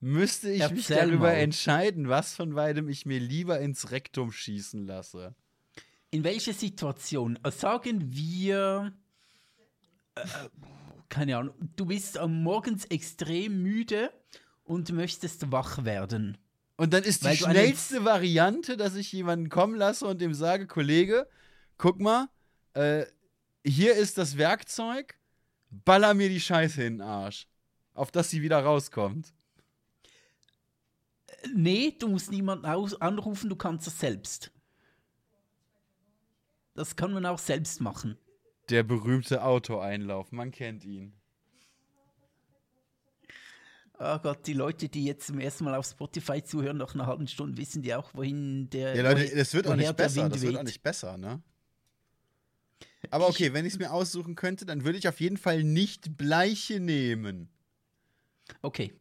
[0.00, 1.32] müsste ich mich Erzähl darüber mal.
[1.34, 5.34] entscheiden, was von beidem ich mir lieber ins Rektum schießen lasse?
[6.10, 7.38] In welcher Situation?
[7.50, 8.94] Sagen wir,
[10.16, 10.48] äh,
[11.08, 14.10] keine Ahnung, du bist am morgens extrem müde
[14.64, 16.38] und möchtest wach werden.
[16.76, 21.26] Und dann ist die schnellste Variante, dass ich jemanden kommen lasse und dem sage, Kollege,
[21.78, 22.28] guck mal,
[22.74, 23.06] äh,
[23.64, 25.18] hier ist das Werkzeug,
[25.70, 27.48] baller mir die Scheiße in den Arsch.
[27.94, 29.32] Auf dass sie wieder rauskommt.
[31.54, 34.52] Nee, du musst niemanden anrufen, du kannst es selbst.
[36.74, 38.18] Das kann man auch selbst machen.
[38.68, 41.12] Der berühmte Autoeinlauf, man kennt ihn.
[43.98, 47.26] Oh Gott, die Leute, die jetzt zum ersten Mal auf Spotify zuhören, nach einer halben
[47.28, 48.94] Stunde, wissen die auch, wohin der.
[48.94, 50.28] Ja, Leute, das wird auch nicht der besser.
[50.28, 51.42] Das wird auch nicht besser, ne?
[53.10, 56.16] Aber okay, wenn ich es mir aussuchen könnte, dann würde ich auf jeden Fall nicht
[56.18, 57.48] Bleiche nehmen.
[58.62, 58.92] Okay.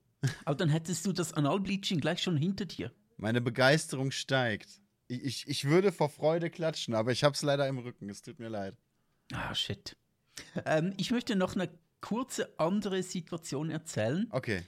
[0.45, 2.91] Aber dann hättest du das Analbleaching gleich schon hinter dir.
[3.17, 4.82] Meine Begeisterung steigt.
[5.08, 8.10] Ich, ich, ich würde vor Freude klatschen, aber ich hab's leider im Rücken.
[8.10, 8.78] Es tut mir leid.
[9.34, 9.98] Ah, shit.
[10.66, 11.70] Ähm, ich möchte noch eine
[12.02, 14.64] kurze andere Situation erzählen, Okay.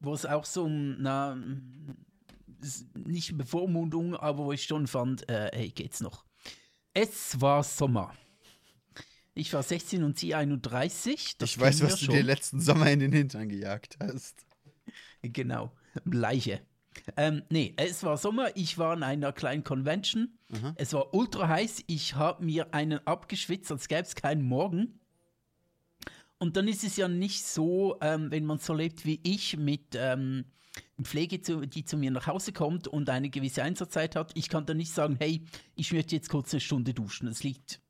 [0.00, 1.36] wo es auch so um, na,
[2.94, 6.24] nicht Bevormundung, aber wo ich schon fand, äh, hey, geht's noch.
[6.92, 8.14] Es war Sommer.
[9.34, 11.38] Ich war 16 und sie 31.
[11.38, 12.26] Das ich weiß, was du dir schon.
[12.26, 14.46] letzten Sommer in den Hintern gejagt hast.
[15.22, 15.72] Genau,
[16.04, 16.60] Bleiche.
[17.16, 20.38] Ähm, nee, es war Sommer, ich war in einer kleinen Convention.
[20.76, 25.00] Es war ultra heiß, ich habe mir einen abgeschwitzt, als gäbe es keinen Morgen.
[26.38, 29.94] Und dann ist es ja nicht so, ähm, wenn man so lebt wie ich mit
[29.94, 30.44] ähm,
[31.02, 34.32] Pflege, zu, die zu mir nach Hause kommt und eine gewisse Einsatzzeit hat.
[34.34, 35.42] Ich kann dann nicht sagen, hey,
[35.74, 37.26] ich möchte jetzt kurz eine Stunde duschen.
[37.26, 37.80] Das liegt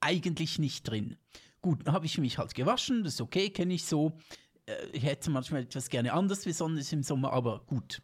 [0.00, 1.16] eigentlich nicht drin.
[1.60, 4.12] Gut, dann habe ich mich halt gewaschen, das ist okay, kenne ich so.
[4.66, 8.02] Äh, ich hätte manchmal etwas gerne anders, besonders im Sommer, aber gut.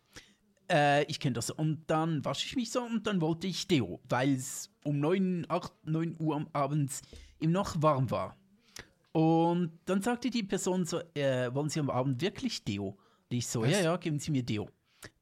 [0.71, 1.51] Äh, ich kenne das.
[1.51, 5.47] Und dann wasche ich mich so und dann wollte ich Deo, weil es um 9,
[5.49, 7.03] 8, 9 Uhr am abends
[7.41, 8.37] ihm noch warm war.
[9.13, 12.99] Und dann sagte die Person so, äh, wollen Sie am Abend wirklich Deo?
[13.31, 13.71] Und ich so, Was?
[13.71, 14.69] ja, ja, geben Sie mir Deo.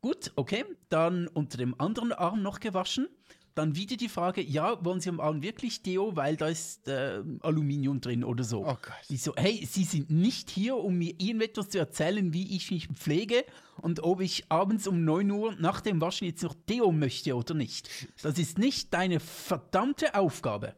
[0.01, 3.09] Gut, okay, dann unter dem anderen Arm noch gewaschen.
[3.57, 7.23] Dann wieder die Frage, ja, wollen Sie am Abend wirklich Deo, weil da ist äh,
[7.40, 8.66] Aluminium drin oder so.
[8.66, 8.92] Oh Gott.
[9.09, 12.88] Ich so, hey, Sie sind nicht hier, um mir irgendetwas zu erzählen, wie ich mich
[12.88, 13.47] pflege
[13.81, 17.55] und ob ich abends um 9 Uhr nach dem Waschen jetzt noch Deo möchte oder
[17.55, 17.88] nicht.
[18.23, 20.77] Das ist nicht deine verdammte Aufgabe.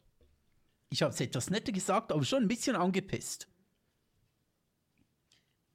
[0.88, 3.49] Ich habe es etwas netter gesagt, aber schon ein bisschen angepisst.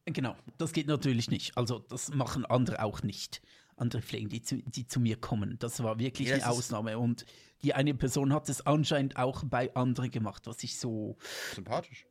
[0.06, 1.58] Genau, das geht natürlich nicht.
[1.58, 3.42] Also, das machen andere auch nicht.
[3.76, 5.58] Andere Pflegen, die zu, die zu mir kommen.
[5.60, 6.98] Das war wirklich Ja, eine Ausnahme.
[7.00, 7.26] Und
[7.64, 11.18] die eine Person hat es anscheinend auch bei anderen gemacht, was ich so
[11.56, 12.06] Sympathisch.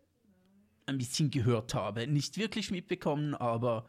[0.87, 2.07] ein bisschen gehört habe.
[2.07, 3.87] Nicht wirklich mitbekommen, aber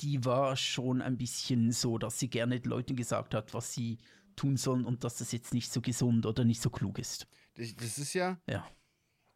[0.00, 3.98] die war schon ein bisschen so, dass sie gerne den Leuten gesagt hat, was sie
[4.36, 7.26] tun sollen und dass das jetzt nicht so gesund oder nicht so klug ist.
[7.54, 8.40] Das, das ist ja.
[8.48, 8.66] Ja.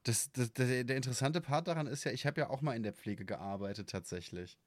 [0.05, 2.83] Das, das, der, der interessante Part daran ist ja, ich habe ja auch mal in
[2.83, 4.59] der Pflege gearbeitet tatsächlich.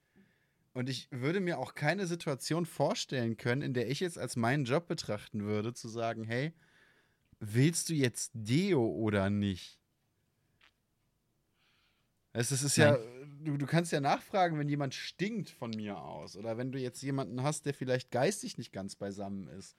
[0.74, 4.64] Und ich würde mir auch keine Situation vorstellen können, in der ich jetzt als meinen
[4.64, 6.54] Job betrachten würde, zu sagen, hey,
[7.40, 9.78] willst du jetzt Deo oder nicht?
[12.32, 12.96] Es ist, es ist ja,
[13.42, 16.36] du, du kannst ja nachfragen, wenn jemand stinkt von mir aus.
[16.36, 19.76] Oder wenn du jetzt jemanden hast, der vielleicht geistig nicht ganz beisammen ist.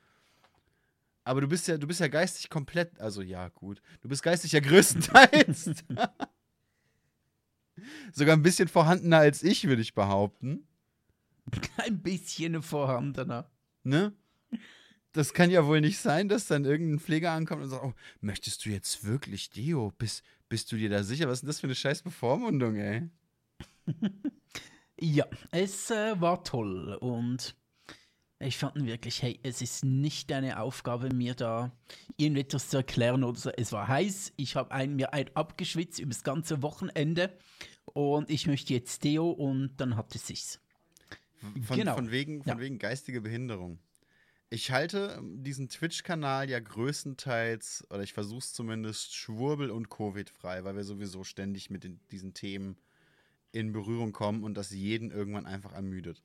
[1.23, 3.81] Aber du bist ja, du bist ja geistig komplett, also ja, gut.
[4.01, 5.71] Du bist geistig ja größtenteils.
[8.13, 10.67] Sogar ein bisschen vorhandener als ich, würde ich behaupten.
[11.77, 13.49] Ein bisschen vorhandener.
[13.83, 14.13] Ne?
[15.11, 18.65] Das kann ja wohl nicht sein, dass dann irgendein Pfleger ankommt und sagt, oh, möchtest
[18.65, 19.91] du jetzt wirklich Deo?
[19.97, 21.27] Bist, bist du dir da sicher?
[21.27, 23.09] Was ist denn das für eine scheiß Bevormundung, ey?
[24.99, 27.55] Ja, es äh, war toll und
[28.39, 31.71] Ich fand wirklich, hey, es ist nicht deine Aufgabe, mir da
[32.17, 33.49] irgendetwas zu erklären oder so.
[33.49, 37.37] Es war heiß, ich habe ein, mir ein abgeschwitzt über das ganze Wochenende
[37.85, 40.59] und ich möchte jetzt Deo und dann hat es sich's.
[41.65, 41.95] Von, Genau.
[41.95, 42.59] von, wegen, von Ja.
[42.59, 43.79] wegen geistige Behinderung.
[44.49, 50.75] Ich halte diesen Twitch-Kanal ja größtenteils, oder ich versuche es zumindest, schwurbel- und Covid-frei, weil
[50.75, 52.77] wir sowieso ständig mit den, diesen Themen
[53.51, 56.21] in Berührung kommen und das jeden irgendwann einfach ermüdet.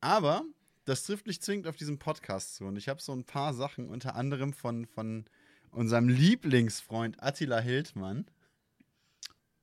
[0.00, 0.44] Aber
[0.86, 2.64] das trifft nicht zwingend auf diesen Podcast zu.
[2.64, 5.24] Und ich habe so ein paar Sachen, unter anderem von, von
[5.72, 8.26] unserem Lieblingsfreund Attila Hildmann,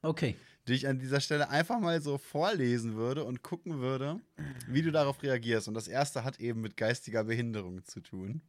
[0.06, 0.36] Okay.
[0.68, 4.20] Die ich an dieser Stelle einfach mal so vorlesen würde und gucken würde,
[4.68, 5.68] wie du darauf reagierst.
[5.68, 8.42] Und das erste hat eben mit geistiger Behinderung zu tun.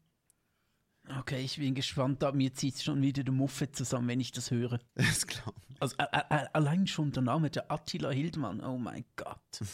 [1.19, 4.51] Okay, ich bin gespannt, da mir zieht schon wieder der Muffe zusammen, wenn ich das
[4.51, 4.79] höre.
[4.95, 5.83] Das glaube ich.
[5.83, 9.61] Also allein schon der Name, der Attila Hildmann, oh mein Gott.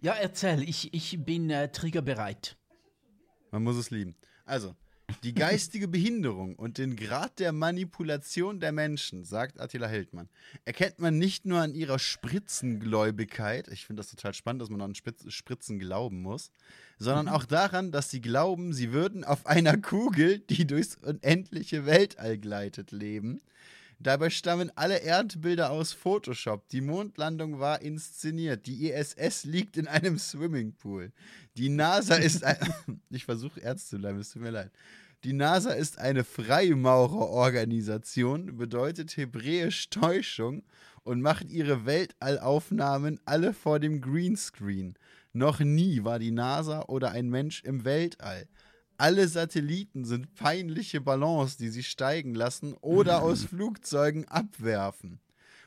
[0.00, 2.58] Ja, erzähl, ich, ich bin äh, triggerbereit.
[3.50, 4.14] Man muss es lieben.
[4.44, 4.76] Also,
[5.22, 10.28] die geistige Behinderung und den Grad der Manipulation der Menschen, sagt Attila Hildmann,
[10.64, 14.94] erkennt man nicht nur an ihrer Spritzengläubigkeit, ich finde das total spannend, dass man an
[14.94, 16.52] Spritzen glauben muss,
[16.98, 22.38] sondern auch daran, dass sie glauben, sie würden auf einer Kugel, die durchs unendliche Weltall
[22.38, 23.40] gleitet, leben.
[24.04, 26.68] Dabei stammen alle Erdbilder aus Photoshop.
[26.68, 28.66] Die Mondlandung war inszeniert.
[28.66, 31.10] Die ISS liegt in einem Swimmingpool.
[31.56, 32.58] Die NASA ist ein.
[33.10, 34.70] ich versuche ernst zu bleiben, es tut mir leid.
[35.24, 40.64] Die NASA ist eine Freimaurerorganisation, bedeutet hebräisch Täuschung
[41.02, 44.98] und macht ihre Weltallaufnahmen alle vor dem Greenscreen.
[45.32, 48.48] Noch nie war die NASA oder ein Mensch im Weltall.
[48.96, 55.20] Alle Satelliten sind peinliche Ballons, die sie steigen lassen oder aus Flugzeugen abwerfen.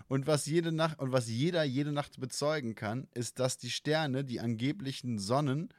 [0.07, 4.23] Und was, jede Nacht, und was jeder jede Nacht bezeugen kann, ist, dass die Sterne,
[4.23, 5.69] die angeblichen Sonnen,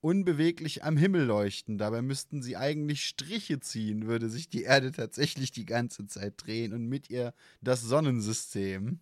[0.00, 1.78] unbeweglich am Himmel leuchten.
[1.78, 6.72] Dabei müssten sie eigentlich Striche ziehen, würde sich die Erde tatsächlich die ganze Zeit drehen
[6.72, 9.00] und mit ihr das Sonnensystem.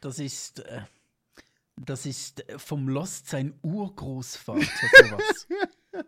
[0.00, 0.82] Das ist, äh,
[1.76, 5.46] das ist äh, vom Lost sein Urgroßvater, sowas.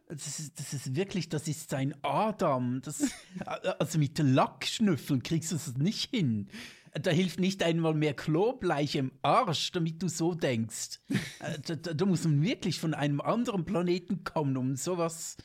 [0.08, 2.82] Das ist, das ist wirklich, das ist sein Adam.
[2.82, 6.48] Das, äh, also mit Lackschnüffeln kriegst du es nicht hin.
[6.94, 11.00] Da hilft nicht einmal mehr Klorbleich im Arsch, damit du so denkst.
[11.40, 15.36] Äh, Da, da, da muss man wirklich von einem anderen Planeten kommen, um sowas,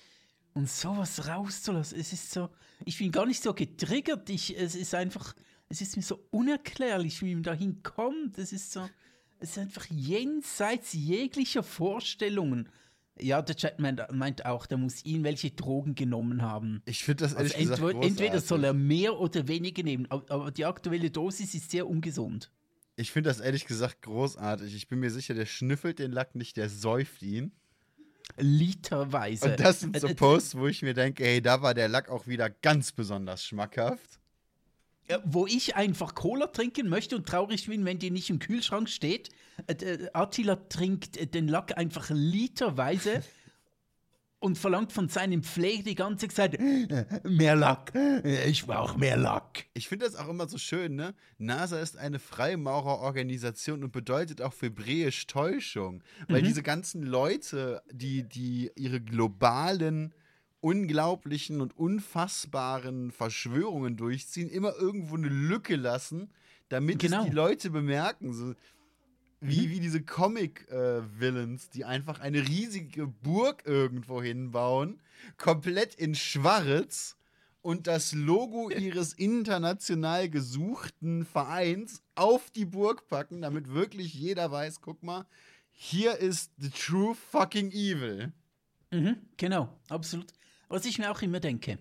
[0.53, 1.99] um sowas rauszulassen.
[1.99, 2.49] Es ist so,
[2.85, 4.29] ich bin gar nicht so getriggert.
[4.29, 5.33] Ich, es ist einfach,
[5.67, 8.37] es ist mir so unerklärlich, wie man dahin kommt.
[8.37, 8.87] Es ist so,
[9.39, 12.69] es ist einfach jenseits jeglicher Vorstellungen.
[13.19, 16.81] Ja, der Chat meint, meint auch, der muss irgendwelche Drogen genommen haben.
[16.85, 20.31] Ich finde das Also ehrlich gesagt entweder, entweder soll er mehr oder weniger nehmen, aber,
[20.31, 22.51] aber die aktuelle Dosis ist sehr ungesund.
[22.95, 24.75] Ich finde das ehrlich gesagt großartig.
[24.75, 27.51] Ich bin mir sicher, der schnüffelt den Lack nicht, der säuft ihn.
[28.37, 29.51] Literweise.
[29.51, 31.87] Und das sind so Äh, äh, Posts, wo ich mir denke, hey, da war der
[31.87, 34.19] Lack auch wieder ganz besonders schmackhaft.
[35.23, 39.29] Wo ich einfach Cola trinken möchte und traurig bin, wenn die nicht im Kühlschrank steht.
[39.67, 43.23] Äh, äh, Attila trinkt äh, den Lack einfach literweise
[44.39, 46.59] und verlangt von seinem Pfleger die ganze Zeit
[47.23, 47.93] mehr Lack.
[48.45, 49.65] Ich brauche mehr Lack.
[49.73, 51.15] Ich finde das auch immer so schön, ne?
[51.37, 56.03] NASA ist eine Freimaurerorganisation und bedeutet auch hebräisch Täuschung.
[56.27, 60.13] Weil diese ganzen Leute, die, die ihre globalen,
[60.61, 66.31] unglaublichen und unfassbaren Verschwörungen durchziehen, immer irgendwo eine Lücke lassen,
[66.69, 67.23] damit Genau.
[67.23, 68.33] die Leute bemerken.
[68.33, 68.55] So,
[69.39, 74.99] wie, wie diese Comic-Villains, die einfach eine riesige Burg irgendwo hinbauen,
[75.37, 77.17] komplett in Schwarz
[77.61, 84.81] und das Logo ihres international gesuchten Vereins auf die Burg packen, damit wirklich jeder weiß,
[84.81, 85.27] guck mal,
[85.71, 88.31] hier ist the true fucking evil.
[88.91, 90.33] Mhm, genau, absolut.
[90.69, 91.79] Was ich mir auch immer denke,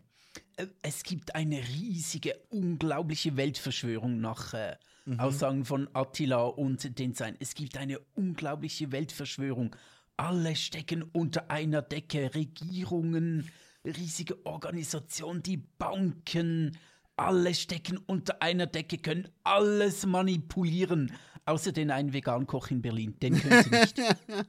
[0.56, 4.76] äh, es gibt eine riesige, unglaubliche Weltverschwörung nach äh,
[5.18, 7.36] Aussagen von Attila und den Sein.
[7.38, 9.76] Es gibt eine unglaubliche Weltverschwörung.
[10.16, 13.48] Alle stecken unter einer Decke, Regierungen,
[13.84, 16.76] riesige Organisationen, die Banken,
[17.16, 21.12] alle stecken unter einer Decke, können alles manipulieren,
[21.44, 23.16] außer den einen Vegan-Koch in Berlin.
[23.20, 23.96] Den können sie nicht.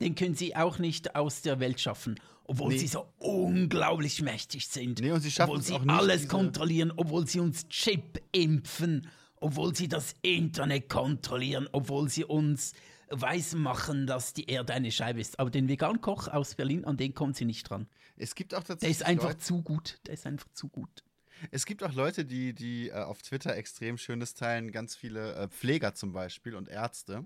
[0.00, 2.18] Den können sie auch nicht aus der Welt schaffen,
[2.50, 2.78] obwohl Nee.
[2.78, 5.00] sie so unglaublich mächtig sind.
[5.00, 8.20] Nee, und sie schaffen obwohl es sie auch nicht, alles kontrollieren, obwohl sie uns Chip
[8.32, 12.72] impfen, obwohl sie das Internet kontrollieren, obwohl sie uns
[13.08, 15.38] weismachen, dass die Erde eine Scheibe ist.
[15.38, 17.86] Aber den Vegan-Koch aus Berlin, an den kommen sie nicht dran.
[18.16, 20.00] Es gibt auch Der tatsächlich ist einfach Leute, zu gut.
[20.06, 21.04] Der ist einfach zu gut.
[21.52, 25.48] es gibt auch Leute, die, die äh, auf Twitter extrem schönes teilen, ganz viele äh,
[25.48, 27.24] Pfleger zum Beispiel und Ärzte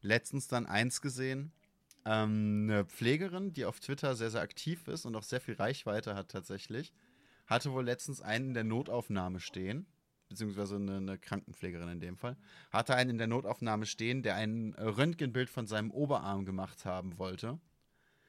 [0.00, 1.52] letztens dann eins gesehen.
[2.08, 6.14] Ähm, eine Pflegerin, die auf Twitter sehr, sehr aktiv ist und auch sehr viel Reichweite
[6.14, 6.94] hat tatsächlich,
[7.46, 9.86] hatte wohl letztens einen in der Notaufnahme stehen,
[10.30, 12.38] beziehungsweise eine, eine Krankenpflegerin in dem Fall,
[12.70, 17.60] hatte einen in der Notaufnahme stehen, der ein Röntgenbild von seinem Oberarm gemacht haben wollte.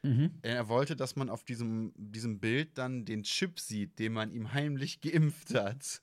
[0.03, 0.41] Mhm.
[0.41, 4.51] Er wollte, dass man auf diesem, diesem Bild dann den Chip sieht, den man ihm
[4.53, 6.01] heimlich geimpft hat.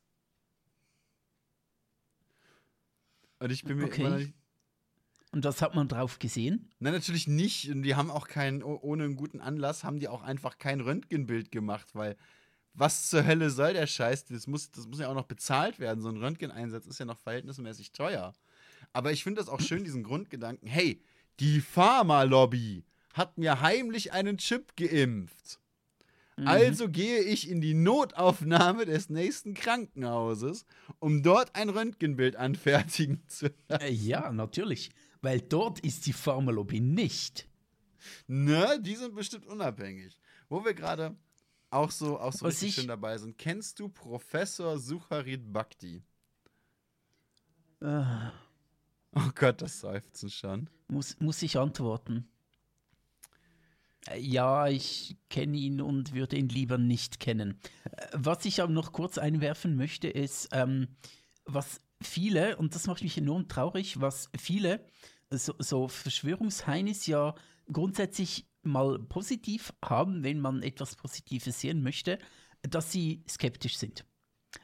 [3.39, 4.03] Und ich bin mir Okay.
[4.03, 4.35] immer noch nicht,
[5.37, 6.70] Und was hat man drauf gesehen?
[6.78, 7.70] Nein, natürlich nicht.
[7.70, 10.80] Und die haben auch keinen, oh- ohne einen guten Anlass, haben die auch einfach kein
[10.80, 12.16] Röntgenbild gemacht, weil
[12.72, 14.24] was zur Hölle soll der Scheiß?
[14.24, 16.01] Das muss, das muss ja auch noch bezahlt werden.
[16.01, 18.32] So ein Röntgeneinsatz ist ja noch verhältnismäßig teuer.
[18.95, 20.68] Aber ich finde das auch schön, diesen Grundgedanken.
[20.70, 21.03] Hey,
[21.39, 25.61] die Pharma-Lobby hat mir heimlich einen Chip geimpft.
[26.39, 26.49] Mhm.
[26.49, 30.64] Also gehe ich in die Notaufnahme des nächsten Krankenhauses,
[30.99, 33.84] um dort ein Röntgenbild anfertigen zu lassen.
[33.84, 34.93] Äh, ja, natürlich.
[35.23, 37.49] Weil dort ist die Pharmalobby nicht.
[38.27, 40.19] Ne, die sind bestimmt unabhängig.
[40.49, 41.17] Wo wir gerade
[41.71, 43.37] auch so, auch so Was richtig ich- schön dabei sind.
[43.39, 46.03] Kennst du Professor Sucharit Bhakti?
[47.81, 48.03] Äh,
[49.19, 50.69] Oh Gott, das Seufzen schon.
[50.89, 52.29] muss, muss ich antworten?
[54.09, 57.59] Äh, Ja, ich kenne ihn und würde ihn lieber nicht kennen.
[57.93, 60.89] Äh, Was ich aber noch kurz einwerfen möchte, ist, ähm,
[61.47, 64.84] was viele, und das macht mich enorm traurig, was viele,
[65.30, 67.34] so, so Verschwörungsheinis ja
[67.72, 72.18] grundsätzlich mal positiv haben, wenn man etwas Positives sehen möchte,
[72.62, 74.05] dass sie skeptisch sind.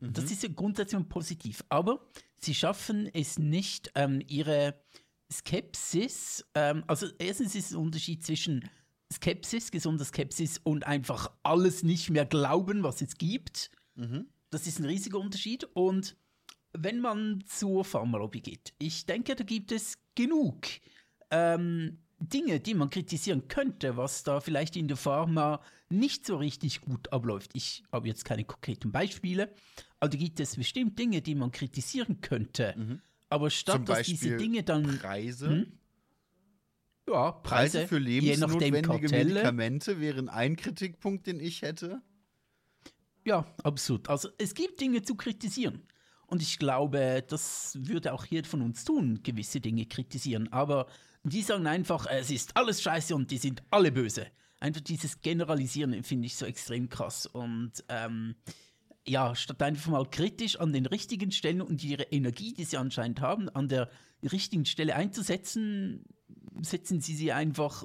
[0.00, 1.62] Das ist ja grundsätzlich mal positiv.
[1.68, 2.08] Aber
[2.38, 4.80] sie schaffen es nicht, ähm, ihre
[5.30, 8.68] Skepsis, ähm, also erstens ist ein Unterschied zwischen
[9.12, 13.70] Skepsis, gesunder Skepsis und einfach alles nicht mehr glauben, was es gibt.
[14.50, 15.64] Das ist ein riesiger Unterschied.
[15.74, 16.16] Und
[16.72, 20.66] wenn man zur Pharmalobby geht, ich denke, da gibt es genug
[21.30, 26.80] ähm, Dinge, die man kritisieren könnte, was da vielleicht in der Pharma nicht so richtig
[26.80, 27.50] gut abläuft.
[27.54, 29.52] Ich habe jetzt keine konkreten Beispiele,
[30.00, 33.00] aber da gibt es bestimmt Dinge, die man kritisieren könnte.
[33.28, 35.48] Aber statt Zum dass diese Dinge dann Preise.
[35.48, 35.78] Hm?
[37.08, 39.08] ja, Preise, Preise, für lebensnotwendige.
[39.08, 42.02] Medikamente wären ein Kritikpunkt, den ich hätte.
[43.24, 44.08] Ja, absolut.
[44.08, 45.82] Also es gibt Dinge zu kritisieren.
[46.32, 50.50] Und ich glaube, das würde auch jeder von uns tun, gewisse Dinge kritisieren.
[50.50, 50.86] Aber
[51.24, 54.28] die sagen einfach, es ist alles scheiße und die sind alle böse.
[54.58, 57.26] Einfach dieses Generalisieren finde ich so extrem krass.
[57.26, 58.34] Und ähm,
[59.06, 63.20] ja, statt einfach mal kritisch an den richtigen Stellen und ihre Energie, die sie anscheinend
[63.20, 63.90] haben, an der
[64.22, 66.02] richtigen Stelle einzusetzen,
[66.62, 67.84] setzen sie sie einfach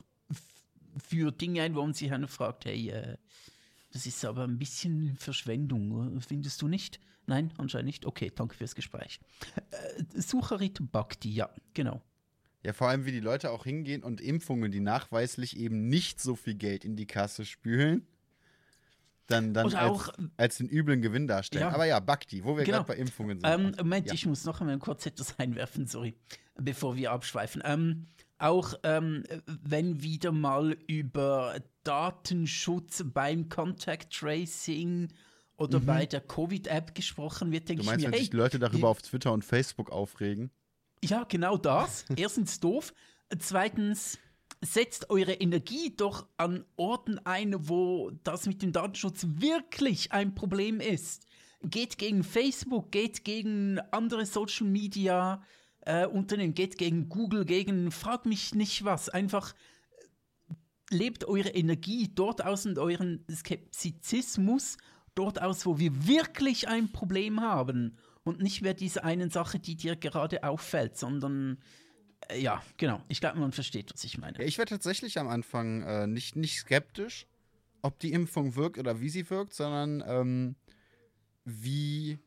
[0.96, 3.18] für Dinge ein, wo man sich einer fragt, hey, äh,
[3.92, 7.02] das ist aber ein bisschen Verschwendung, findest du nicht?
[7.28, 8.06] Nein, anscheinend nicht.
[8.06, 9.20] Okay, danke fürs Gespräch.
[9.72, 12.02] Äh, Sucharit Bhakti, ja, genau.
[12.64, 16.36] Ja, vor allem, wie die Leute auch hingehen und Impfungen, die nachweislich eben nicht so
[16.36, 18.08] viel Geld in die Kasse spülen,
[19.28, 21.64] dann, dann als, auch- als den üblen Gewinn darstellen.
[21.68, 21.74] Ja.
[21.74, 22.78] Aber ja, Bhakti, wo wir Genau.
[22.78, 23.50] gerade bei Impfungen sind.
[23.50, 24.14] Ähm, Moment, Ja.
[24.14, 26.16] ich muss noch einmal kurz etwas einwerfen, sorry,
[26.56, 27.62] bevor wir abschweifen.
[27.66, 28.08] Ähm,
[28.38, 35.10] auch ähm, wenn wieder mal über Datenschutz beim Contact Tracing
[35.58, 37.88] oder bei der Covid-App gesprochen wird, denke Mhm.
[37.88, 40.52] Du ich meinst, mir, wenn hey, sich Leute darüber die- auf Twitter und Facebook aufregen?
[41.04, 42.06] Ja, genau das.
[42.16, 42.94] Erstens doof.
[43.40, 44.18] Zweitens,
[44.62, 50.80] setzt eure Energie doch an Orten ein, wo das mit dem Datenschutz wirklich ein Problem
[50.80, 51.26] ist.
[51.64, 55.44] Geht gegen Facebook, geht gegen andere Social Media
[55.82, 59.10] äh, Unternehmen, geht gegen Google, gegen frag mich nicht was.
[59.10, 59.54] Einfach
[60.50, 60.54] äh,
[60.96, 64.78] lebt eure Energie dort aus und euren Skeptizismus
[65.18, 67.98] dort aus, wo wir wirklich ein Problem haben.
[68.24, 71.60] Und nicht mehr diese einen Sache, die dir gerade auffällt, sondern
[72.30, 73.02] äh, ja, genau.
[73.08, 74.44] Ich glaube, man versteht, was ich meine.
[74.44, 77.26] Ich wäre tatsächlich am Anfang äh, nicht, nicht skeptisch,
[77.82, 80.56] ob die Impfung wirkt oder wie sie wirkt, sondern ähm,
[81.46, 82.20] wie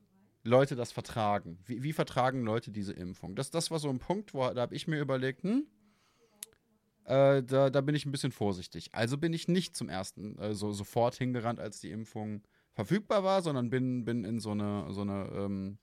[0.43, 1.59] Leute das vertragen.
[1.67, 3.37] Wie, wie vertragen Leute diese Impfung?
[3.37, 5.67] Das, das war so ein Punkt, wo da habe ich mir überlegt, hm,
[7.05, 8.89] äh, da, da bin ich ein bisschen vorsichtig.
[8.93, 13.43] Also bin ich nicht zum ersten äh, so sofort hingerannt, als die Impfung verfügbar war,
[13.43, 15.79] sondern bin, bin in so eine, so eine ähm,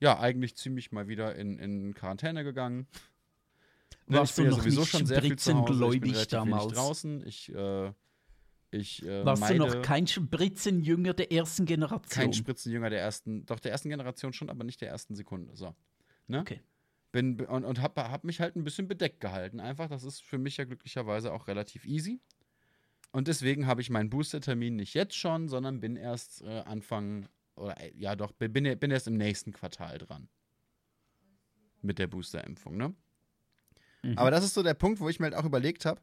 [0.00, 2.86] ja, eigentlich ziemlich mal wieder in, in Quarantäne gegangen.
[4.06, 5.94] Ne, Warst ich bin du ja noch sowieso nicht schon sehr viel zu Hause.
[5.94, 6.72] Ich bin damals?
[6.74, 7.26] Draußen.
[7.26, 7.92] Ich, äh,
[8.70, 12.08] ich äh, Warst du noch kein Spritzenjünger der ersten Generation?
[12.10, 15.56] kein Spritzenjünger der ersten, doch der ersten Generation schon, aber nicht der ersten Sekunde.
[15.56, 15.74] So.
[16.26, 16.40] Ne?
[16.40, 16.60] Okay.
[17.12, 19.60] Bin, und und habe hab mich halt ein bisschen bedeckt gehalten.
[19.60, 22.20] Einfach, das ist für mich ja glücklicherweise auch relativ easy.
[23.14, 27.80] Und deswegen habe ich meinen Booster-Termin nicht jetzt schon, sondern bin erst äh, Anfang, oder
[27.80, 30.28] äh, ja doch, bin, bin erst im nächsten Quartal dran.
[31.80, 32.92] Mit der Booster-Impfung, ne?
[34.02, 34.18] Mhm.
[34.18, 36.00] Aber das ist so der Punkt, wo ich mir halt auch überlegt habe,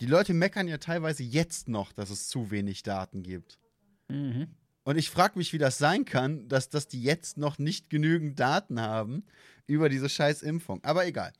[0.00, 3.60] die Leute meckern ja teilweise jetzt noch, dass es zu wenig Daten gibt.
[4.08, 4.48] Mhm.
[4.82, 8.40] Und ich frage mich, wie das sein kann, dass, dass die jetzt noch nicht genügend
[8.40, 9.24] Daten haben
[9.68, 10.82] über diese scheiß Impfung.
[10.82, 11.32] Aber egal.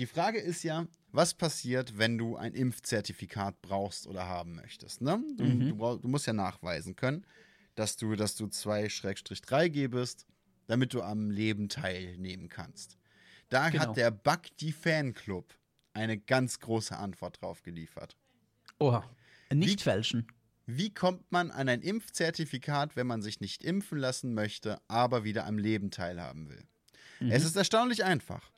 [0.00, 5.02] Die Frage ist ja, was passiert, wenn du ein Impfzertifikat brauchst oder haben möchtest.
[5.02, 5.22] Ne?
[5.36, 5.68] Du, mhm.
[5.68, 7.26] du, brauch, du, musst ja nachweisen können,
[7.74, 10.26] dass du, dass du 2-3G bist,
[10.68, 12.96] damit du am Leben teilnehmen kannst.
[13.50, 13.88] Da genau.
[13.88, 15.54] hat der Bug die Fanclub
[15.92, 18.16] eine ganz große Antwort drauf geliefert.
[18.78, 19.04] Oha.
[19.52, 20.26] Nicht wie, fälschen.
[20.64, 25.44] Wie kommt man an ein Impfzertifikat, wenn man sich nicht impfen lassen möchte, aber wieder
[25.44, 26.64] am Leben teilhaben will?
[27.18, 27.32] Mhm.
[27.32, 28.50] Es ist erstaunlich einfach.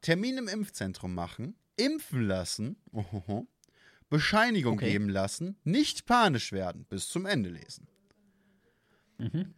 [0.00, 3.46] Termin im Impfzentrum machen, impfen lassen, ohoho,
[4.08, 4.92] Bescheinigung okay.
[4.92, 7.86] geben lassen, nicht panisch werden, bis zum Ende lesen.
[9.18, 9.54] Mhm.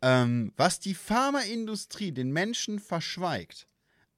[0.00, 3.66] Ähm, was die Pharmaindustrie den Menschen verschweigt,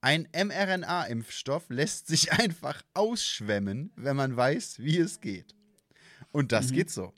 [0.01, 5.55] ein mRNA-Impfstoff lässt sich einfach ausschwemmen, wenn man weiß, wie es geht.
[6.31, 6.75] Und das mhm.
[6.75, 7.12] geht so.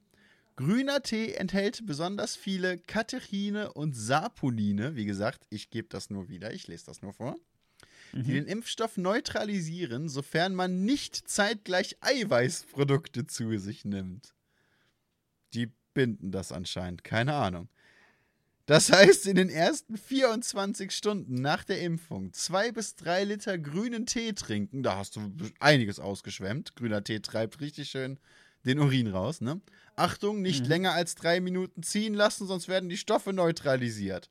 [0.57, 4.97] Grüner Tee enthält besonders viele Katechine und Saponine.
[4.97, 7.37] Wie gesagt, ich gebe das nur wieder, ich lese das nur vor
[8.13, 8.35] die mhm.
[8.35, 14.35] den Impfstoff neutralisieren, sofern man nicht zeitgleich Eiweißprodukte zu sich nimmt.
[15.55, 17.69] Die binden das anscheinend, keine Ahnung.
[18.67, 24.07] Das heißt, in den ersten 24 Stunden nach der Impfung zwei bis drei Liter grünen
[24.07, 26.75] Tee trinken, da hast du einiges ausgeschwemmt.
[26.75, 28.19] Grüner Tee treibt richtig schön
[28.65, 29.61] den Urin raus, ne?
[29.95, 30.69] Achtung, nicht mhm.
[30.69, 34.29] länger als drei Minuten ziehen lassen, sonst werden die Stoffe neutralisiert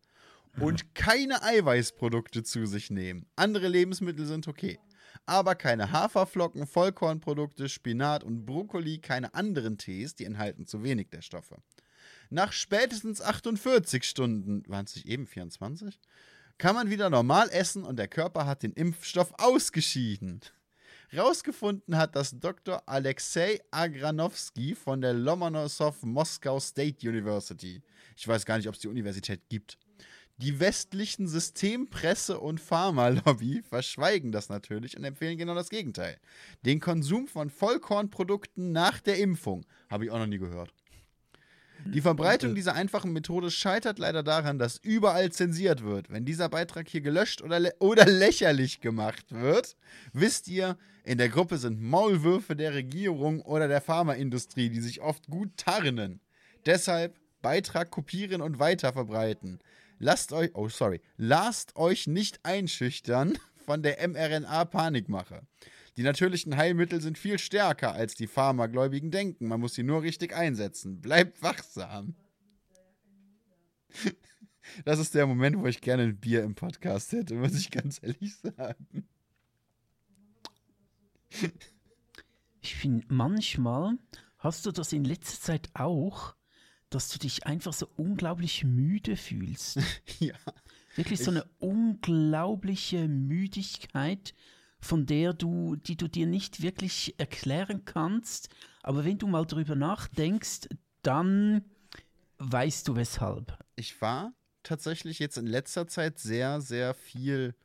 [0.60, 3.26] und keine Eiweißprodukte zu sich nehmen.
[3.36, 4.80] Andere Lebensmittel sind okay.
[5.26, 11.22] Aber keine Haferflocken, Vollkornprodukte, Spinat und Brokkoli, keine anderen Tees, die enthalten zu wenig der
[11.22, 11.58] Stoffe.
[12.30, 16.00] Nach spätestens 48 Stunden, waren es nicht eben 24,
[16.58, 20.42] kann man wieder normal essen und der Körper hat den Impfstoff ausgeschieden.
[21.16, 22.82] Rausgefunden hat das Dr.
[22.88, 27.82] Alexei Agranowski von der Lomonosov Moscow State University.
[28.18, 29.78] Ich weiß gar nicht, ob es die Universität gibt.
[30.38, 36.18] Die westlichen Systempresse und Pharmalobby verschweigen das natürlich und empfehlen genau das Gegenteil.
[36.66, 39.66] Den Konsum von Vollkornprodukten nach der Impfung.
[39.90, 40.74] Habe ich auch noch nie gehört.
[41.86, 46.10] Die Verbreitung dieser einfachen Methode scheitert leider daran, dass überall zensiert wird.
[46.10, 49.78] Wenn dieser Beitrag hier gelöscht oder, lä oder lächerlich gemacht wird,
[50.12, 55.28] wisst ihr, in der Gruppe sind Maulwürfe der Regierung oder der Pharmaindustrie, die sich oft
[55.28, 56.22] gut tarnen.
[56.66, 59.60] Deshalb Beitrag kopieren und weiterverbreiten.
[60.06, 65.42] Lasst euch, oh sorry, lasst euch nicht einschüchtern von der mRNA-Panikmache.
[65.98, 69.48] Die natürlichen Heilmittel sind viel stärker, als die Pharmagläubigen denken.
[69.48, 71.02] Man muss sie nur richtig einsetzen.
[71.02, 72.14] Bleibt wachsam.
[74.84, 78.00] Das ist der Moment, wo ich gerne ein Bier im Podcast hätte, muss ich ganz
[78.02, 79.08] ehrlich sagen.
[82.62, 83.98] Ich finde, manchmal
[84.40, 86.35] hast du das in letzter Zeit auch,
[86.96, 89.80] dass du dich einfach so unglaublich müde fühlst.
[90.20, 90.36] ja.
[90.96, 94.34] Wirklich so eine unglaubliche Müdigkeit,
[94.80, 98.48] von der du, die du dir nicht wirklich erklären kannst.
[98.82, 100.70] Aber wenn du mal drüber nachdenkst,
[101.02, 101.66] dann
[102.38, 103.58] weißt du weshalb.
[103.76, 104.34] Ich war
[104.64, 107.56] tatsächlich jetzt in letzter Zeit sehr, sehr viel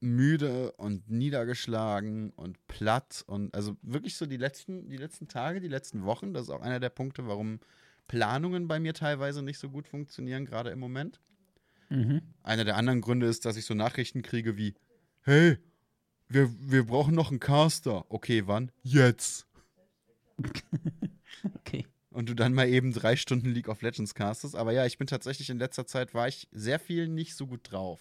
[0.00, 5.68] müde und niedergeschlagen und platt und also wirklich so die letzten, die letzten Tage, die
[5.68, 7.60] letzten Wochen, das ist auch einer der Punkte, warum
[8.06, 11.20] Planungen bei mir teilweise nicht so gut funktionieren, gerade im Moment.
[11.88, 12.22] Mhm.
[12.42, 14.74] Einer der anderen Gründe ist, dass ich so Nachrichten kriege wie:
[15.22, 15.58] Hey,
[16.28, 18.04] wir, wir brauchen noch einen Caster.
[18.08, 18.72] Okay, wann?
[18.82, 19.46] Jetzt.
[21.54, 21.86] okay.
[22.10, 24.54] Und du dann mal eben drei Stunden League of Legends castest.
[24.54, 27.72] Aber ja, ich bin tatsächlich in letzter Zeit war ich sehr viel nicht so gut
[27.72, 28.00] drauf.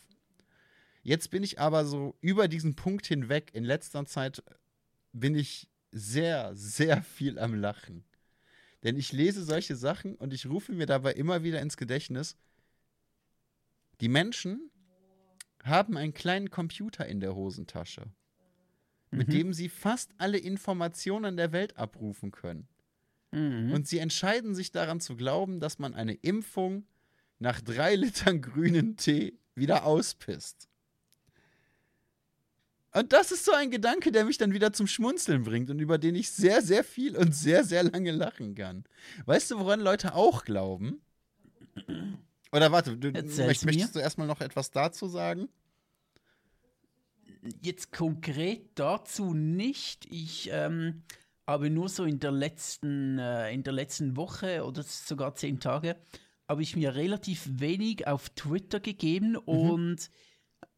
[1.01, 3.51] Jetzt bin ich aber so über diesen Punkt hinweg.
[3.53, 4.43] In letzter Zeit
[5.11, 8.05] bin ich sehr, sehr viel am Lachen.
[8.83, 12.35] Denn ich lese solche Sachen und ich rufe mir dabei immer wieder ins Gedächtnis,
[14.01, 14.69] die Menschen
[15.63, 18.05] haben einen kleinen Computer in der Hosentasche,
[19.11, 19.17] mhm.
[19.17, 22.67] mit dem sie fast alle Informationen der Welt abrufen können.
[23.31, 23.71] Mhm.
[23.71, 26.85] Und sie entscheiden sich daran zu glauben, dass man eine Impfung
[27.39, 30.67] nach drei Litern grünen Tee wieder auspisst.
[32.93, 35.97] Und das ist so ein Gedanke, der mich dann wieder zum Schmunzeln bringt und über
[35.97, 38.83] den ich sehr, sehr viel und sehr, sehr lange lachen kann.
[39.25, 41.01] Weißt du, woran Leute auch glauben?
[42.51, 45.49] Oder warte, du, möchtest, möchtest du erstmal noch etwas dazu sagen?
[47.61, 50.05] Jetzt konkret dazu nicht.
[50.11, 51.01] Ich ähm,
[51.47, 55.97] habe nur so in der letzten, äh, in der letzten Woche oder sogar zehn Tage
[56.47, 59.39] habe ich mir relativ wenig auf Twitter gegeben mhm.
[59.45, 60.09] und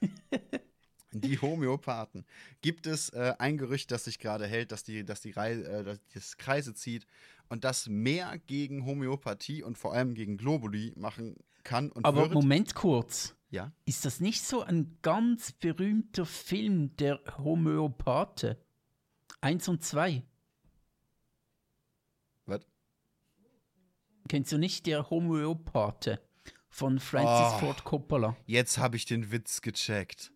[1.12, 2.24] die Homöopathen?
[2.60, 5.84] Gibt es äh, ein Gerücht, das sich gerade hält, dass die, dass die Rei äh,
[5.84, 7.06] dass das Kreise zieht
[7.48, 12.34] und das mehr gegen Homöopathie und vor allem gegen Globuli machen kann und Aber wird?
[12.34, 13.34] Moment kurz.
[13.52, 13.70] Ja.
[13.84, 18.56] Ist das nicht so ein ganz berühmter Film, der Homöopathe?
[19.42, 20.22] Eins und zwei.
[22.46, 22.66] Was?
[24.26, 26.18] Kennst du nicht der Homöopathe
[26.70, 27.58] von Francis Oh.
[27.58, 28.36] Ford Coppola?
[28.46, 30.32] Jetzt habe ich den Witz gecheckt.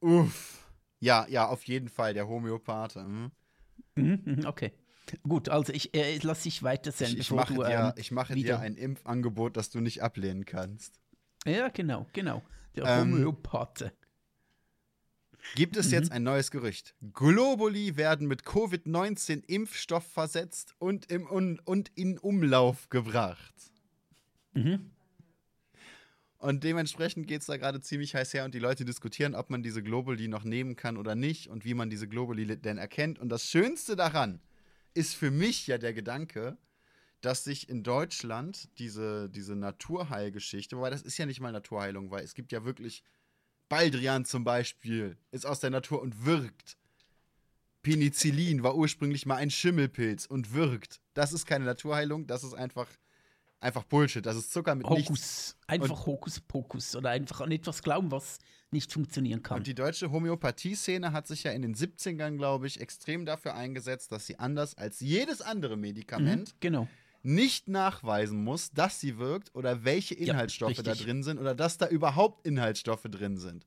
[0.00, 0.66] Uff.
[1.00, 3.30] Ja, ja, auf jeden Fall, der Homöopathe.
[3.96, 4.40] Hm.
[4.46, 4.72] Okay.
[5.28, 8.34] Gut, also ich äh, lass dich weitersehen, Ich, ich bevor mache, dir, ähm, ich mache
[8.34, 11.03] dir ein Impfangebot, das du nicht ablehnen kannst.
[11.46, 12.42] Ja, genau, genau.
[12.76, 13.92] Der Ähm, Homöopathe.
[15.54, 16.94] Gibt es jetzt ein neues Gerücht?
[17.12, 23.54] Globuli werden mit Covid-19-Impfstoff versetzt und, im Un und in Umlauf gebracht.
[24.54, 24.90] Mhm.
[26.38, 29.62] Und dementsprechend geht es da gerade ziemlich heiß her und die Leute diskutieren, ob man
[29.62, 33.18] diese Globuli noch nehmen kann oder nicht und wie man diese Globuli denn erkennt.
[33.18, 34.40] Und das Schönste daran
[34.92, 36.58] ist für mich ja der Gedanke,
[37.24, 42.22] dass sich in Deutschland diese, diese Naturheilgeschichte, wobei das ist ja nicht mal Naturheilung, weil
[42.22, 43.02] es gibt ja wirklich
[43.68, 46.76] Baldrian zum Beispiel, ist aus der Natur und wirkt.
[47.82, 51.00] Penicillin war ursprünglich mal ein Schimmelpilz und wirkt.
[51.14, 52.88] Das ist keine Naturheilung, das ist einfach,
[53.60, 54.24] einfach Bullshit.
[54.24, 55.08] Das ist Zucker mit nichts.
[55.08, 55.56] Hokus.
[55.66, 56.96] Einfach Hokuspokus.
[56.96, 58.38] Oder einfach an etwas glauben, was
[58.70, 59.58] nicht funktionieren kann.
[59.58, 64.12] Und die deutsche Homöopathie-Szene hat sich ja in den 70ern, glaube ich, extrem dafür eingesetzt,
[64.12, 66.88] dass sie anders als jedes andere Medikament Mhm, genau.
[67.24, 71.06] Nicht nachweisen muss, dass sie wirkt oder welche Ja, Inhaltsstoffe da richtig.
[71.06, 73.66] drin sind oder dass da überhaupt Inhaltsstoffe drin sind.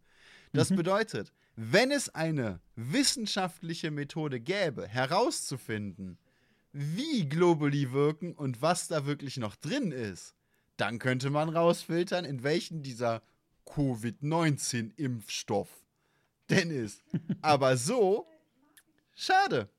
[0.54, 0.76] Das Mhm.
[0.76, 6.18] bedeutet, wenn es eine wissenschaftliche Methode gäbe, herauszufinden,
[6.72, 10.36] wie Globuli wirken und was da wirklich noch drin ist,
[10.78, 13.24] dann könnte man rausfiltern, in welchen dieser
[13.66, 15.70] Covid-19-Impfstoff
[16.50, 17.04] denn ist.
[17.42, 18.28] Aber so,
[19.16, 19.70] schade.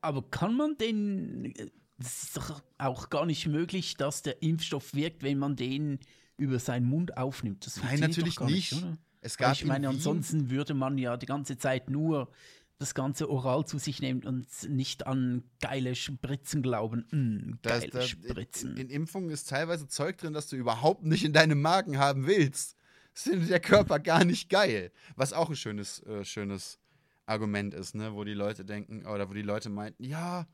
[0.00, 1.54] Aber kann man den.
[1.98, 6.00] Es ist doch auch gar nicht möglich, dass der Impfstoff wirkt, wenn man den
[6.36, 7.66] über seinen Mund aufnimmt.
[7.66, 8.72] Das Nein, natürlich nicht.
[8.72, 8.98] oder?
[9.20, 12.30] Es Weil gab ich meine, ansonsten würde man ja die ganze Zeit nur
[12.78, 17.06] das Ganze oral zu sich nehmen und nicht an geile Spritzen glauben.
[17.10, 18.72] Mm, geile da, Spritzen.
[18.72, 22.26] in, in Impfungen ist teilweise Zeug drin, das du überhaupt nicht in deinem Magen haben
[22.26, 22.76] willst.
[23.14, 24.90] Das findet der Körper gar nicht geil.
[25.14, 26.80] Was auch ein schönes, äh, schönes
[27.26, 28.14] Argument ist, ne?
[28.14, 30.46] wo die Leute denken, oder wo die Leute meinten, ja,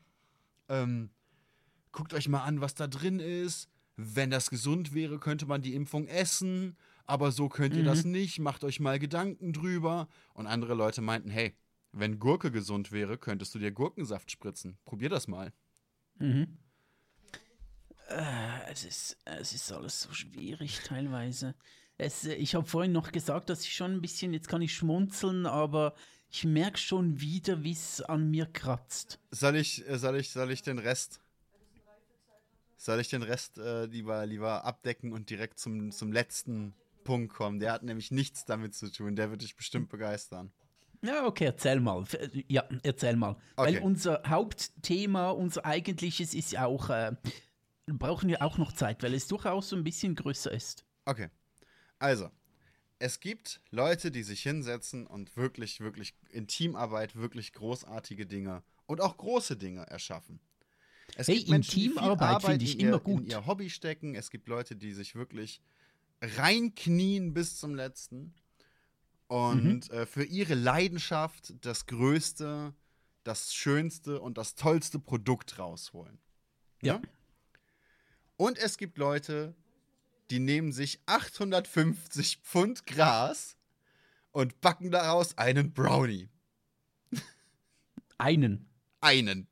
[0.69, 1.09] ähm,
[1.91, 3.69] guckt euch mal an, was da drin ist.
[3.97, 8.39] Wenn das gesund wäre, könnte man die Impfung essen, aber so könnt ihr das nicht,
[8.39, 10.07] macht euch mal Gedanken drüber.
[10.33, 11.55] Und andere Leute meinten, hey,
[11.91, 14.77] wenn Gurke gesund wäre, könntest du dir Gurkensaft spritzen.
[14.85, 15.51] Probier das mal.
[16.19, 16.57] Mhm.
[18.07, 21.53] Äh, es, ist, es ist alles so schwierig teilweise.
[21.97, 25.45] Es, ich habe vorhin noch gesagt, dass ich schon ein bisschen, jetzt kann ich schmunzeln,
[25.45, 25.93] aber
[26.31, 29.19] ich merke schon wieder, wie es an mir kratzt.
[29.31, 31.19] Soll ich, äh, soll ich, soll ich den Rest?
[32.77, 36.73] Soll ich den Rest äh, lieber, lieber abdecken und direkt zum, zum letzten
[37.03, 37.59] Punkt kommen?
[37.59, 39.15] Der hat nämlich nichts damit zu tun.
[39.15, 40.51] Der wird dich bestimmt begeistern.
[41.03, 42.05] Ja, okay, erzähl mal.
[42.13, 43.31] Äh, Ja, erzähl mal.
[43.55, 43.75] Okay.
[43.75, 47.11] Weil unser Hauptthema, unser eigentliches ist ja auch, äh,
[47.87, 50.85] brauchen wir auch noch Zeit, weil es durchaus so ein bisschen größer ist.
[51.05, 51.29] Okay.
[51.99, 52.29] Also,
[53.01, 59.01] es gibt Leute, die sich hinsetzen und wirklich, wirklich in Teamarbeit wirklich großartige Dinge und
[59.01, 60.39] auch große Dinge erschaffen.
[61.15, 63.23] Es Hey, in die viel Teamarbeit Arbeit finde ich in ihr, immer gut.
[63.23, 64.13] in ihr Hobby stecken.
[64.15, 65.61] Es gibt Leute, die sich wirklich
[66.21, 68.33] reinknien bis zum letzten
[69.27, 69.95] und Mhm.
[69.95, 72.73] äh, für ihre Leidenschaft das größte,
[73.23, 76.19] das schönste und das tollste Produkt rausholen.
[76.83, 77.01] Ja.
[78.37, 79.55] Und es gibt Leute,
[80.31, 83.57] die nehmen sich 850 Pfund Gras
[84.31, 86.29] und backen daraus einen Brownie.
[88.17, 88.69] Einen.
[89.01, 89.47] Einen.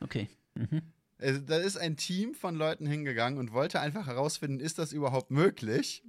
[0.00, 0.28] Okay.
[0.54, 0.82] Mhm.
[1.18, 5.30] Also, da ist ein Team von Leuten hingegangen und wollte einfach herausfinden, ist das überhaupt
[5.30, 6.02] möglich?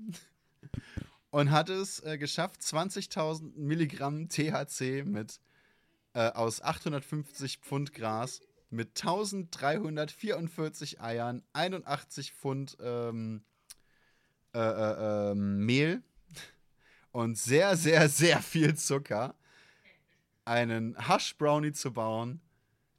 [1.32, 5.40] Und hat es äh, geschafft, 20.000 Milligramm THC mit
[6.14, 13.44] äh, aus 850 Pfund Gras mit 1344 Eiern, 81 Pfund ähm,
[14.54, 16.04] äh, äh, ähm, Mehl
[17.12, 19.36] und sehr, sehr, sehr viel Zucker
[20.46, 22.42] einen Hush Brownie zu bauen,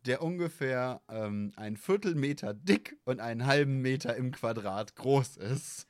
[0.07, 5.87] der ungefähr ähm, ein Viertelmeter dick und einen halben Meter im Quadrat groß ist.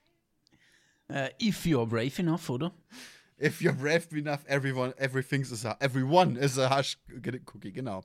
[1.08, 2.72] Äh, if you're brave enough, oder?
[3.40, 6.96] If you're brave enough, everyone, everything's is a, everyone is a Hush
[7.46, 8.04] Cookie, genau.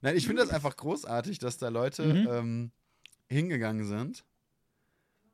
[0.00, 2.28] Nein, ich finde das einfach großartig, dass da Leute Mhm.
[2.30, 2.70] ähm,
[3.28, 4.24] hingegangen sind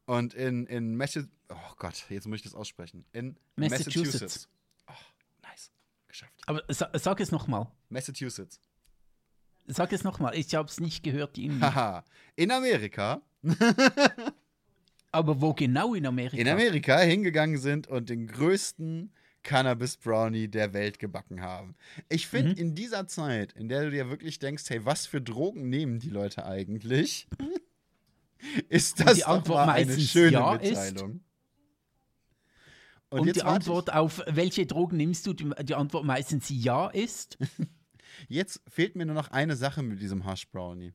[0.06, 3.96] und in, in Massachusetts, oh Gott, jetzt muss ich das aussprechen, in Massachusetts.
[3.96, 4.48] Massachusetts.
[4.88, 4.92] Oh,
[5.42, 5.70] nice,
[6.08, 6.32] geschafft.
[6.46, 7.66] Aber sa sag es nochmal.
[7.88, 8.60] Massachusetts.
[9.66, 10.36] Sag es nochmal.
[10.36, 11.38] Ich habe es nicht gehört.
[11.38, 12.04] Haha.
[12.36, 13.22] In Amerika,
[15.10, 16.36] Aber wo genau in Amerika?
[16.36, 21.76] in Amerika hingegangen sind und den größten Cannabis Brownie der Welt gebacken haben.
[22.08, 22.56] Ich finde, Mhm.
[22.58, 26.10] in dieser Zeit, in der du dir wirklich denkst, hey, was für Drogen nehmen die
[26.10, 27.28] Leute eigentlich?
[28.68, 30.70] ist Und das die Antwort mal eine meistens schöne ja ist.
[30.70, 31.20] Mitteilung.
[33.10, 37.38] Und, jetzt die Antwort auf welche Drogen nimmst du, die, Antwort meistens ja ist.
[38.28, 40.92] jetzt fehlt mir nur noch eine Sache mit diesem Hush Brownie.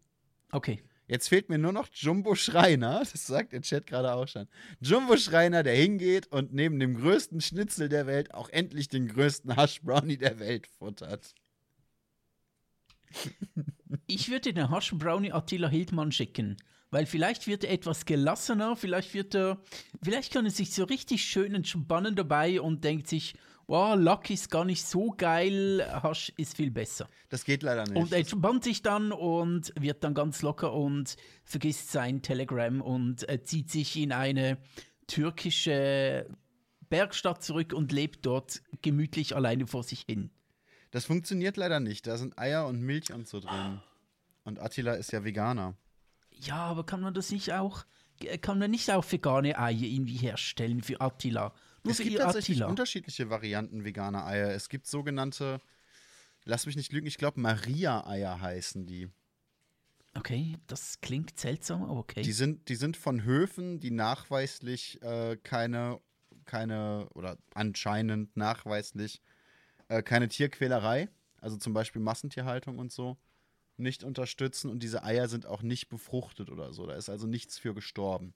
[0.51, 0.83] Okay.
[1.07, 4.47] Jetzt fehlt mir nur noch Jumbo Schreiner, das sagt der Chat gerade auch schon.
[4.81, 9.55] Jumbo Schreiner, der hingeht und neben dem größten Schnitzel der Welt auch endlich den größten
[9.55, 11.33] Hush Brownie der Welt futtert.
[14.07, 16.57] Ich würde den Hasch Brownie Attila Hildmann schicken.
[16.91, 19.61] Weil vielleicht wird er etwas gelassener, vielleicht wird er,
[20.01, 23.35] vielleicht kann er sich so richtig schön entspannen dabei und denkt sich,
[23.67, 27.07] wow, Luck ist gar nicht so geil, Hasch ist viel besser.
[27.29, 27.95] Das geht leider nicht.
[27.95, 33.29] Und er entspannt sich dann und wird dann ganz locker und vergisst sein Telegram und
[33.29, 34.57] äh, zieht sich in eine
[35.05, 36.27] türkische
[36.89, 40.31] Bergstadt zurück und lebt dort gemütlich alleine vor sich hin.
[40.89, 42.07] das funktioniert leider nicht.
[42.07, 43.79] Da sind Eier und Milch und so drin.
[44.43, 45.75] Und Attila ist ja Veganer.
[46.41, 47.85] Ja, aber kann man das nicht auch,
[48.23, 51.53] äh, kann man nicht auch vegane Eier irgendwie herstellen für Attila?
[51.83, 52.69] Nur Es für gibt tatsächlich Attila.
[52.69, 54.49] unterschiedliche Varianten veganer Eier.
[54.51, 55.61] Es gibt sogenannte,
[56.45, 59.09] lass mich nicht lügen, ich glaube Maria-Eier heißen die.
[60.15, 62.21] Okay, das klingt seltsam, aber okay.
[62.21, 65.99] Die sind, die sind von Höfen, die nachweislich äh, keine,
[66.45, 69.21] keine, oder anscheinend nachweislich
[69.87, 71.09] äh, keine Tierquälerei,
[71.41, 73.17] also zum Beispiel Massentierhaltung und so,
[73.79, 74.69] nicht unterstützen.
[74.69, 76.85] Und diese Eier sind auch nicht befruchtet oder so.
[76.85, 78.33] Da ist also nichts für gestorben.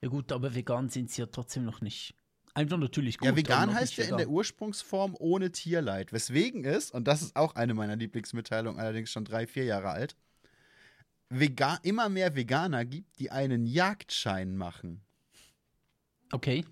[0.00, 2.14] ja gut, aber vegan sind sie ja trotzdem noch nicht.
[2.54, 3.28] Einfach natürlich gut.
[3.28, 4.18] ja, vegan heißt ja in vegan.
[4.18, 6.12] der Ursprungsform ohne Tierleid.
[6.12, 10.16] Weswegen ist, und das ist auch eine meiner Lieblingsmitteilungen, allerdings schon drei, vier Jahre alt,
[11.30, 15.02] Vega immer mehr Veganer gibt, die einen Jagdschein machen.
[16.32, 16.64] Okay.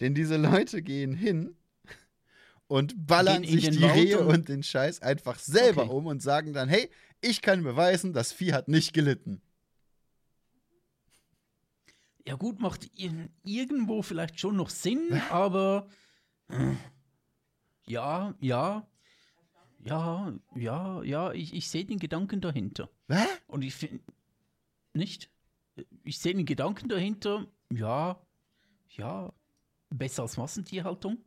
[0.00, 1.56] Denn diese Leute gehen hin
[2.68, 5.92] und ballern in sich die Wald Rehe und- und den Scheiß einfach selber Okay.
[5.92, 6.88] um und sagen dann, hey,
[7.26, 9.42] ich kann beweisen, das Vieh hat nicht gelitten.
[12.26, 15.88] Ja gut, macht ir- irgendwo vielleicht schon noch Sinn, aber
[16.48, 16.74] äh,
[17.86, 18.86] ja, ja,
[19.84, 22.90] ja, ja, ja, ich, ich sehe den Gedanken dahinter.
[23.08, 23.24] Hä?
[23.46, 24.00] Und ich finde,
[24.92, 25.30] nicht?
[26.02, 28.20] Ich sehe den Gedanken dahinter, ja,
[28.96, 29.32] ja,
[29.90, 31.18] besser als Massentierhaltung.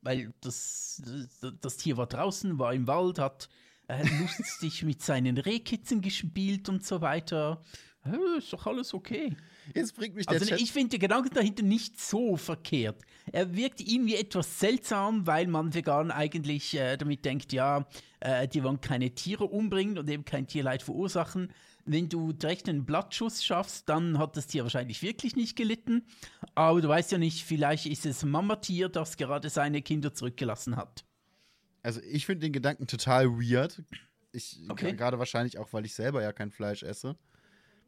[0.00, 1.02] Weil das,
[1.40, 3.50] das, das Tier war draußen, war im Wald, hat
[3.88, 7.62] äh, lustig mit seinen Rehkitzen gespielt und so weiter.
[8.04, 9.36] Äh, ist doch alles okay.
[9.74, 10.60] Jetzt bringt mich der Also Chat.
[10.60, 13.02] ich finde den Gedanken dahinter nicht so verkehrt.
[13.32, 17.86] Er wirkt irgendwie etwas seltsam, weil man vegan eigentlich äh, damit denkt, ja,
[18.20, 21.52] äh, die wollen keine Tiere umbringen und eben kein Tierleid verursachen.
[21.84, 26.04] Wenn du direkt einen Blattschuss schaffst, dann hat das Tier wahrscheinlich wirklich nicht gelitten.
[26.54, 31.04] Aber du weißt ja nicht, vielleicht ist es Mamatier, das gerade seine Kinder zurückgelassen hat.
[31.88, 33.82] Also ich finde den Gedanken total weird.
[34.32, 34.92] Ich, Okay.
[34.92, 37.16] Gerade wahrscheinlich auch, weil ich selber ja kein Fleisch esse.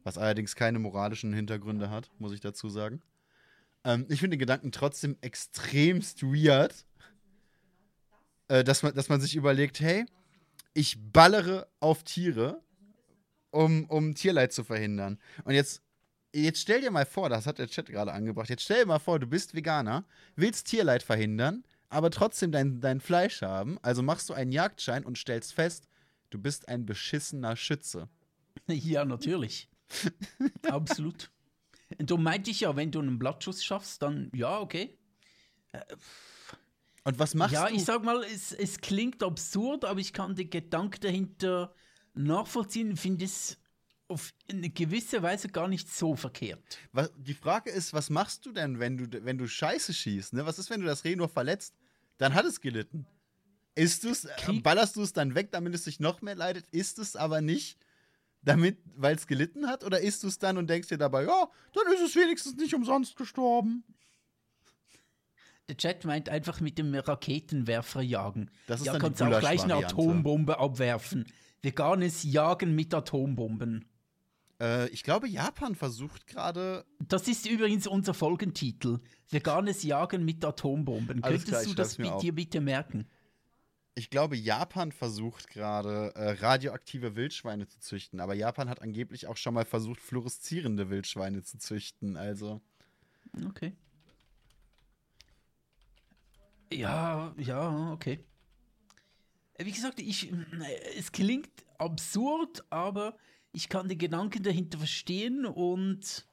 [0.03, 3.03] Was allerdings keine moralischen Hintergründe hat, muss ich dazu sagen.
[3.83, 6.83] Ähm, ich finde den Gedanken trotzdem extremst weird,
[8.47, 10.07] äh, dass, man, dass man sich überlegt, hey,
[10.73, 12.59] ich ballere auf Tiere,
[13.51, 15.19] um, um Tierleid zu verhindern.
[15.43, 15.83] Und jetzt,
[16.33, 18.97] jetzt stell dir mal vor, das hat der Chat gerade angebracht, jetzt stell dir mal
[18.97, 24.29] vor, du bist Veganer, willst Tierleid verhindern, aber trotzdem dein, dein Fleisch haben, also machst
[24.29, 25.87] du einen Jagdschein und stellst fest,
[26.29, 28.07] du bist ein beschissener Schütze.
[28.67, 29.69] ja, natürlich.
[30.63, 31.29] Absolut.
[31.97, 34.97] Du meinte ich ja, wenn du einen Blattschuss schaffst, dann ja, okay.
[37.03, 37.75] Und was machst ja, du?
[37.75, 41.73] ich sag mal, es, es klingt absurd, aber ich kann den Gedanken dahinter
[42.13, 43.57] nachvollziehen, finde es
[44.07, 46.79] auf eine gewisse Weise gar nicht so verkehrt.
[46.91, 50.33] Was, die Frage ist, was machst du denn, wenn du, wenn du Scheiße schießt?
[50.33, 50.45] Ne?
[50.45, 51.75] Was ist, wenn du das Reh nur verletzt?
[52.21, 53.07] Dann hat es gelitten.
[53.73, 56.67] Isst du's, äh, ballerst du es dann weg, damit es sich noch mehr leidet?
[56.69, 57.79] Isst es aber nicht,
[58.43, 59.83] damit, weil es gelitten hat?
[59.83, 62.75] Oder isst du es dann und denkst dir dabei, ja, dann ist es wenigstens nicht
[62.75, 63.83] umsonst gestorben?
[65.67, 68.51] Der Chat meint einfach mit dem Raketenwerfer jagen.
[68.67, 69.77] Das ist ja, dann kannst du auch gleich eine.
[69.77, 71.25] Atombombe abwerfen.
[71.63, 73.85] Veganes Jagen mit Atombomben.
[74.61, 76.85] Äh, ich glaube, Japan versucht gerade.
[76.99, 78.99] Das ist übrigens unser Folgentitel.
[79.29, 81.23] Veganes Jagen mit Atombomben.
[81.23, 83.07] Alles Könntest klar, du das mit dir bitte merken?
[83.95, 89.35] Ich glaube, Japan versucht gerade äh, radioaktive Wildschweine zu züchten, aber Japan hat angeblich auch
[89.35, 92.15] schon mal versucht, fluoreszierende Wildschweine zu züchten.
[92.15, 92.61] Also,
[93.47, 93.73] Okay.
[96.71, 98.23] Ja, ja, okay.
[99.55, 100.31] Äh, Wie gesagt, ich,
[100.97, 103.17] es klingt absurd, aber
[103.53, 106.25] ich kann die Gedanken dahinter verstehen und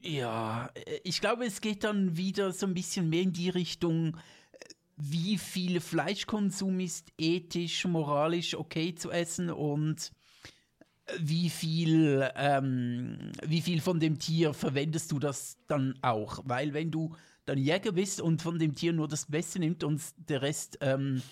[0.00, 0.70] ja,
[1.04, 4.16] ich glaube, es geht dann wieder so ein bisschen mehr in die Richtung,
[4.96, 10.12] wie viel Fleischkonsum ist ethisch, moralisch okay zu essen und
[11.18, 16.40] wie viel, ähm, wie viel von dem Tier verwendest du das dann auch?
[16.44, 17.14] Weil wenn du
[17.44, 21.22] dann Jäger bist und von dem Tier nur das Beste nimmt und der Rest ähm,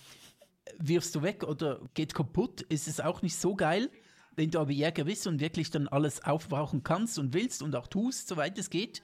[0.79, 3.91] wirfst du weg oder geht kaputt, ist es auch nicht so geil.
[4.37, 7.89] Wenn du aber Jäger bist und wirklich dann alles aufbrauchen kannst und willst und auch
[7.89, 9.03] tust, soweit es geht,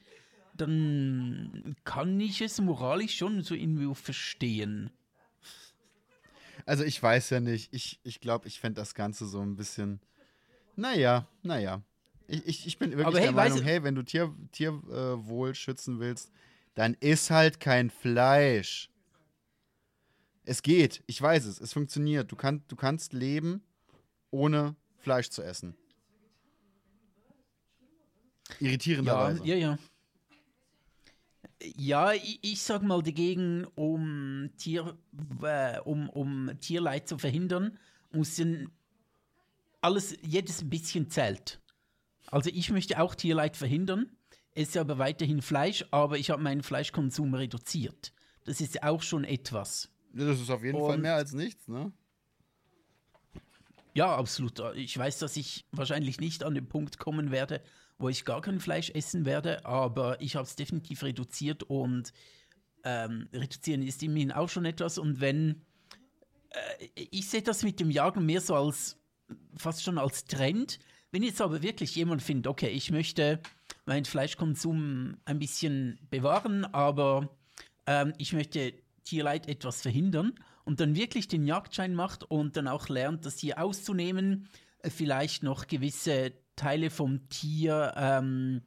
[0.55, 4.91] dann kann ich es moralisch schon so irgendwie verstehen.
[6.65, 7.73] also ich weiß ja nicht.
[7.73, 10.01] Ich glaube, ich, glaub, ich fände das Ganze so ein bisschen.
[10.77, 11.83] Naja, naja.
[12.29, 15.27] Ich, ich, ich bin wirklich Aber hey, der Meinung, hey, wenn du Tierwohl Tier, äh,
[15.27, 16.33] Wohl schützen willst,
[16.75, 18.91] dann iss halt kein Fleisch.
[20.49, 22.31] Es geht, ich weiß es, es funktioniert.
[22.31, 23.63] Du, kann, du kannst leben,
[24.31, 25.77] ohne Fleisch zu essen.
[28.61, 29.45] Ja, Irritierenderweise.
[29.45, 29.79] ja, ja.
[31.61, 34.97] Ja, ich, ich sag mal dagegen, um, Tier,
[35.43, 37.77] äh, um, um Tierleid zu verhindern,
[38.13, 38.41] muss
[39.81, 41.61] alles, jedes bisschen zählt.
[42.29, 44.07] Also ich möchte auch Tierleid verhindern,
[44.55, 48.13] esse aber weiterhin Fleisch, aber ich habe meinen Fleischkonsum reduziert.
[48.45, 49.91] Das ist auch schon etwas.
[50.17, 51.93] Das ist auf jeden Fall Und- mehr als nichts, ne?
[53.95, 54.61] Ja, absolut.
[54.75, 57.63] Ich weiß, dass ich wahrscheinlich nicht an den Punkt kommen werde,
[57.99, 62.13] wo ich gar kein Fleisch essen werde, aber ich habe es definitiv reduziert und
[62.85, 64.99] ähm, reduzieren ist immerhin auch schon etwas.
[64.99, 65.63] Und wenn
[66.51, 68.99] äh, ich sehe das mit dem Jagen mehr so als
[69.57, 70.79] fast schon als Trend.
[71.11, 73.41] Wenn jetzt aber wirklich jemand findet, okay, ich möchte
[73.87, 77.35] meinen Fleischkonsum ein bisschen bewahren, aber
[77.87, 78.75] ähm, ich möchte
[79.07, 80.35] Tierleid etwas verhindern
[80.65, 84.49] und dann wirklich den Jagdschein macht und dann auch lernt, das Tier auszunehmen,
[84.83, 88.63] äh, vielleicht noch gewisse Teile vom Tier ähm,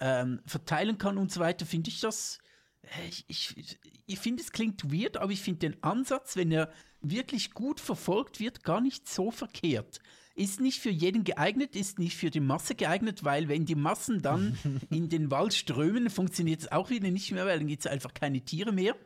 [0.00, 2.38] ähm, verteilen kann und so weiter, finde ich das.
[2.82, 6.70] äh, Ich, ich, ich finde, es klingt weird, aber ich finde den Ansatz, wenn er
[7.00, 10.00] wirklich gut verfolgt wird, gar nicht so verkehrt.
[10.34, 14.22] Ist nicht für jeden geeignet, ist nicht für die Masse geeignet, weil wenn die Massen
[14.22, 14.56] dann
[14.90, 18.14] in den Wald strömen, funktioniert es auch wieder nicht mehr, weil dann gibt es einfach
[18.14, 18.96] keine Tiere mehr.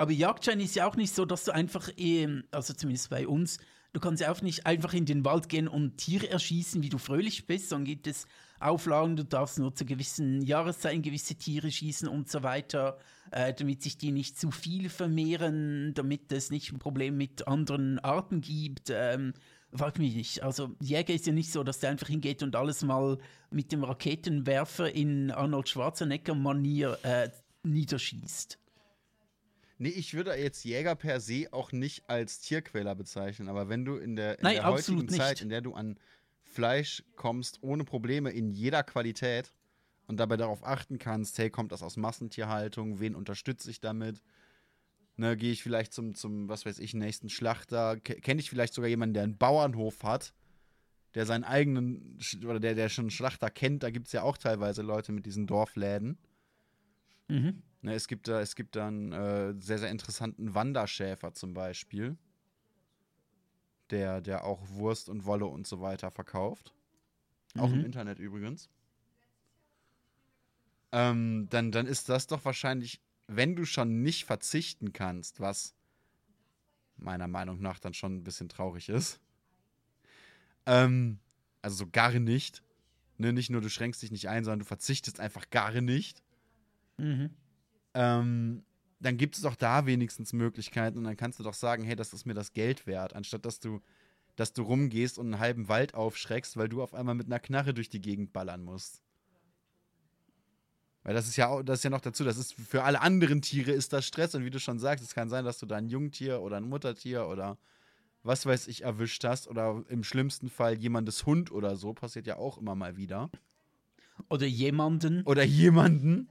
[0.00, 3.58] Aber Jagdschein ist ja auch nicht so, dass du einfach, ähm, also zumindest bei uns,
[3.92, 6.96] du kannst ja auch nicht einfach in den Wald gehen und Tiere erschießen, wie du
[6.96, 8.26] fröhlich bist, sondern gibt es
[8.60, 12.96] Auflagen, du darfst nur zu gewissen Jahreszeiten gewisse Tiere schießen und so weiter,
[13.30, 17.98] äh, damit sich die nicht zu viel vermehren, damit es nicht ein Problem mit anderen
[17.98, 18.88] Arten gibt.
[18.88, 19.34] Ähm,
[19.70, 20.42] frag mich nicht.
[20.42, 23.18] Also Jäger ist ja nicht so, dass der einfach hingeht und alles mal
[23.50, 27.28] mit dem Raketenwerfer in Arnold Schwarzenegger-Manier äh,
[27.64, 28.56] niederschießt.
[29.82, 33.96] Nee, ich würde jetzt Jäger per se auch nicht als Tierquäler bezeichnen, aber wenn du
[33.96, 35.42] in der, in Nein, der heutigen Zeit, nicht.
[35.42, 35.98] in der du an
[36.42, 39.54] Fleisch kommst, ohne Probleme in jeder Qualität
[40.06, 44.22] und dabei darauf achten kannst, hey, kommt das aus Massentierhaltung, wen unterstütze ich damit?
[45.16, 48.74] Ne, gehe ich vielleicht zum, zum, was weiß ich, nächsten Schlachter, Ke- kenne ich vielleicht
[48.74, 50.34] sogar jemanden, der einen Bauernhof hat,
[51.14, 54.36] der seinen eigenen, oder der, der schon einen Schlachter kennt, da gibt es ja auch
[54.36, 56.18] teilweise Leute mit diesen Dorfläden.
[57.28, 57.62] Mhm.
[57.82, 62.16] Ne, es gibt da, es gibt da einen äh, sehr, sehr interessanten Wanderschäfer zum Beispiel,
[63.90, 66.74] der, der auch Wurst und Wolle und so weiter verkauft.
[67.56, 67.84] Auch im Mhm.
[67.84, 68.68] Internet übrigens.
[70.92, 75.74] Ähm, dann, dann ist das doch wahrscheinlich, wenn du schon nicht verzichten kannst, was
[76.96, 79.20] meiner Meinung nach dann schon ein bisschen traurig ist.
[80.66, 81.18] Ähm,
[81.62, 82.62] also so gar nicht.
[83.18, 86.22] Ne, nicht nur du schränkst dich nicht ein, sondern du verzichtest einfach gar nicht.
[86.98, 87.30] Mhm.
[87.94, 88.64] Ähm,
[89.00, 92.12] dann gibt es doch da wenigstens Möglichkeiten und dann kannst du doch sagen, hey, das
[92.12, 93.80] ist mir das Geld wert, anstatt dass du,
[94.36, 97.72] dass du rumgehst und einen halben Wald aufschreckst, weil du auf einmal mit einer Knarre
[97.72, 99.02] durch die Gegend ballern musst.
[101.02, 103.40] Weil das ist ja auch, das ist ja noch dazu, das ist für alle anderen
[103.40, 105.76] Tiere ist das Stress und wie du schon sagst, es kann sein, dass du da
[105.76, 107.56] ein Jungtier oder ein Muttertier oder
[108.22, 112.36] was weiß ich erwischt hast oder im schlimmsten Fall jemandes Hund oder so, passiert ja
[112.36, 113.30] auch immer mal wieder.
[114.28, 115.22] Oder jemanden.
[115.22, 116.28] Oder jemanden.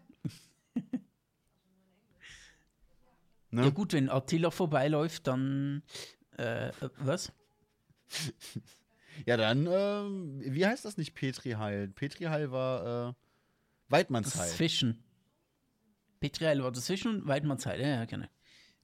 [3.51, 3.63] Ne?
[3.63, 5.83] Ja gut, wenn Attila vorbeiläuft, dann
[6.37, 7.31] äh, was?
[9.25, 11.89] ja, dann, äh, wie heißt das nicht Petri Heil?
[11.89, 13.13] Petri Heil war äh,
[13.89, 14.47] Weidmannsheil.
[14.47, 15.03] Das Fischen.
[16.19, 18.27] Petri Heil war das Fischen und Weidmannsheil, ja, ja, genau.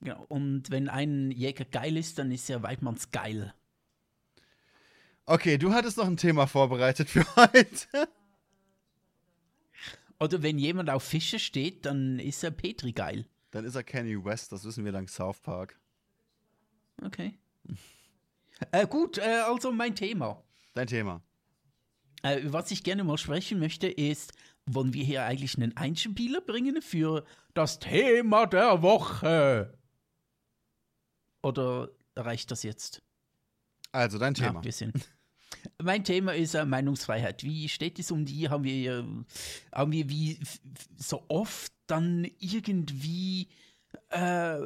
[0.01, 0.25] genau.
[0.27, 3.53] Und wenn ein Jäger geil ist, dann ist er Weidmanns geil.
[5.25, 8.07] Okay, du hattest noch ein Thema vorbereitet für heute.
[10.19, 13.27] Oder wenn jemand auf Fische steht, dann ist er Petri geil.
[13.55, 15.79] Dann ist er Kenny West, das wissen wir dank South Park.
[17.01, 17.39] Okay.
[18.73, 20.43] äh, gut, äh, also mein Thema.
[20.73, 21.21] Dein Thema.
[22.21, 24.33] Äh, was ich gerne mal sprechen möchte, ist,
[24.65, 29.79] wollen wir hier eigentlich einen Einspieler bringen für das Thema der Woche?
[31.41, 33.03] Oder reicht das jetzt?
[33.93, 34.59] Also dein Thema.
[34.59, 35.09] Ja, wir sind.
[35.81, 37.43] Mein Thema ist äh, Meinungsfreiheit.
[37.43, 38.49] Wie steht es um die?
[38.49, 39.03] Haben wir, äh,
[39.73, 40.39] haben wir wie
[40.97, 43.49] so oft dann irgendwie
[44.09, 44.57] äh,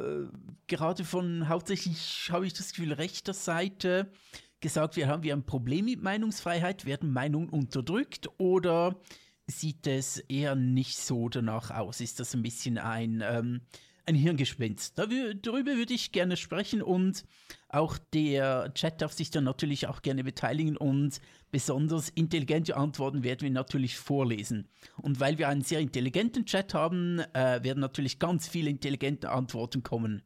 [0.68, 4.12] gerade von hauptsächlich, habe ich das Gefühl, rechter Seite
[4.60, 9.00] gesagt, wir haben wir ein Problem mit Meinungsfreiheit, werden Meinungen unterdrückt oder
[9.48, 12.02] sieht es eher nicht so danach aus?
[12.02, 13.62] Ist das ein bisschen ein, ähm,
[14.10, 14.98] ein Hirngespinst?
[14.98, 17.24] darüber würde ich gerne sprechen und
[17.70, 23.42] auch der Chat darf sich dann natürlich auch gerne beteiligen und besonders intelligente Antworten werden
[23.42, 24.68] wir natürlich vorlesen.
[24.98, 29.84] Und weil wir einen sehr intelligenten Chat haben, äh, werden natürlich ganz viele intelligente Antworten
[29.84, 30.24] kommen.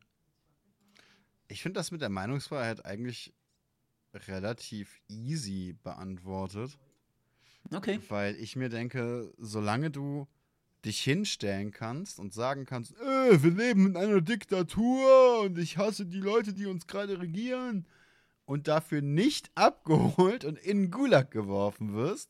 [1.48, 3.34] Ich finde das mit der Meinungsfreiheit eigentlich
[4.14, 6.78] relativ easy beantwortet.
[7.72, 8.00] Okay.
[8.10, 10.28] Weil ich mir denke, solange du
[10.86, 16.06] dich hinstellen kannst und sagen kannst, äh, wir leben in einer Diktatur und ich hasse
[16.06, 17.86] die Leute, die uns gerade regieren
[18.46, 22.30] und dafür nicht abgeholt und in Gulag geworfen wirst,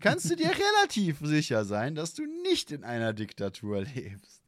[0.00, 0.50] kannst du dir
[0.80, 4.42] relativ sicher sein, dass du nicht in einer Diktatur lebst.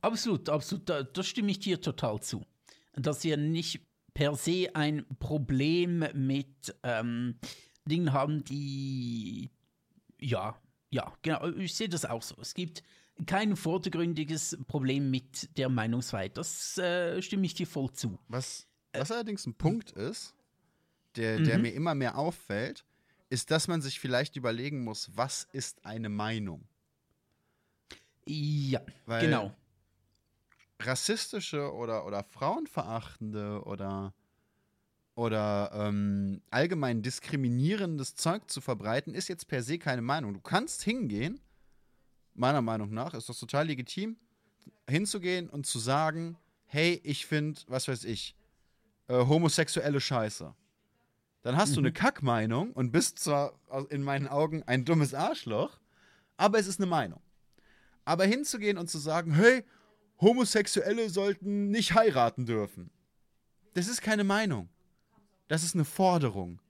[0.00, 2.44] Absolut, absolut, da, da stimme ich dir total zu.
[2.94, 3.80] Dass ihr nicht
[4.14, 7.38] per se ein Problem mit ähm,
[7.84, 9.50] Dingen haben, die
[10.18, 10.56] ja,
[10.96, 12.36] ja, genau, ich sehe das auch so.
[12.40, 12.82] Es gibt
[13.26, 16.38] kein vordergründiges Problem mit der Meinungsfreiheit.
[16.38, 18.18] Das äh, stimme ich dir voll zu.
[18.28, 20.34] Was, was allerdings ein Punkt ist,
[21.16, 21.62] der, der mhm.
[21.62, 22.84] mir immer mehr auffällt,
[23.28, 26.66] ist, dass man sich vielleicht überlegen muss, was ist eine Meinung?
[28.26, 29.54] Ja, Weil genau.
[30.80, 34.14] Rassistische oder, oder frauenverachtende oder
[35.16, 40.34] oder ähm, allgemein diskriminierendes Zeug zu verbreiten, ist jetzt per se keine Meinung.
[40.34, 41.40] Du kannst hingehen,
[42.34, 44.18] meiner Meinung nach, ist das total legitim,
[44.88, 46.36] hinzugehen und zu sagen,
[46.66, 48.36] hey, ich finde, was weiß ich,
[49.08, 50.54] äh, homosexuelle Scheiße.
[51.40, 51.74] Dann hast mhm.
[51.74, 53.58] du eine Kackmeinung und bist zwar
[53.88, 55.80] in meinen Augen ein dummes Arschloch,
[56.36, 57.22] aber es ist eine Meinung.
[58.04, 59.64] Aber hinzugehen und zu sagen, hey,
[60.20, 62.90] Homosexuelle sollten nicht heiraten dürfen.
[63.72, 64.68] Das ist keine Meinung.
[65.48, 66.60] Das ist eine Forderung,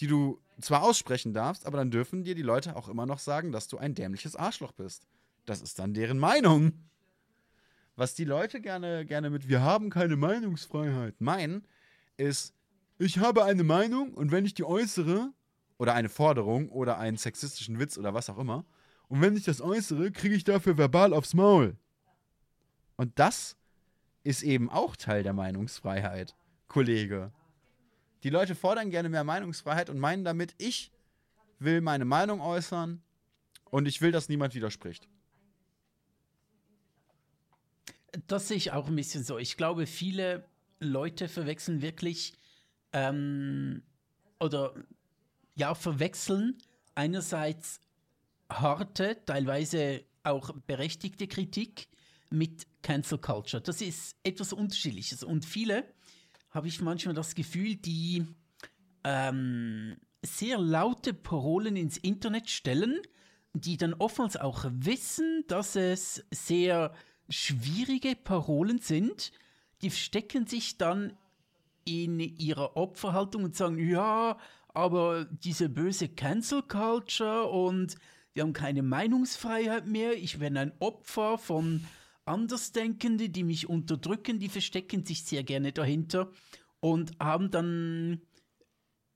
[0.00, 3.52] die du zwar aussprechen darfst, aber dann dürfen dir die Leute auch immer noch sagen,
[3.52, 5.06] dass du ein dämliches Arschloch bist.
[5.46, 6.72] Das ist dann deren Meinung.
[7.96, 11.66] Was die Leute gerne, gerne mit wir haben keine Meinungsfreiheit meinen,
[12.16, 12.54] ist,
[12.98, 15.32] ich habe eine Meinung und wenn ich die äußere,
[15.78, 18.64] oder eine Forderung oder einen sexistischen Witz oder was auch immer,
[19.08, 21.76] und wenn ich das äußere, kriege ich dafür verbal aufs Maul.
[22.96, 23.56] Und das
[24.22, 26.36] ist eben auch Teil der Meinungsfreiheit,
[26.66, 27.32] Kollege.
[28.22, 30.90] Die Leute fordern gerne mehr Meinungsfreiheit und meinen damit, ich
[31.58, 33.02] will meine Meinung äußern
[33.70, 35.08] und ich will, dass niemand widerspricht.
[38.26, 39.38] Das sehe ich auch ein bisschen so.
[39.38, 40.44] Ich glaube, viele
[40.80, 42.34] Leute verwechseln wirklich
[42.92, 43.82] ähm,
[44.40, 44.74] oder
[45.54, 46.58] ja, verwechseln
[46.94, 47.80] einerseits
[48.50, 51.88] harte, teilweise auch berechtigte Kritik
[52.30, 53.62] mit Cancel Culture.
[53.62, 55.22] Das ist etwas Unterschiedliches.
[55.22, 55.84] Und viele
[56.58, 58.26] habe ich manchmal das Gefühl, die
[59.04, 62.98] ähm, sehr laute Parolen ins Internet stellen,
[63.52, 66.92] die dann oftmals auch wissen, dass es sehr
[67.28, 69.30] schwierige Parolen sind.
[69.82, 71.12] Die stecken sich dann
[71.84, 74.36] in ihrer Opferhaltung und sagen, ja,
[74.74, 77.94] aber diese böse Cancel Culture und
[78.32, 81.86] wir haben keine Meinungsfreiheit mehr, ich bin ein Opfer von
[82.28, 86.30] Andersdenkenden, die mich unterdrücken, die verstecken sich sehr gerne dahinter
[86.80, 88.22] und haben dann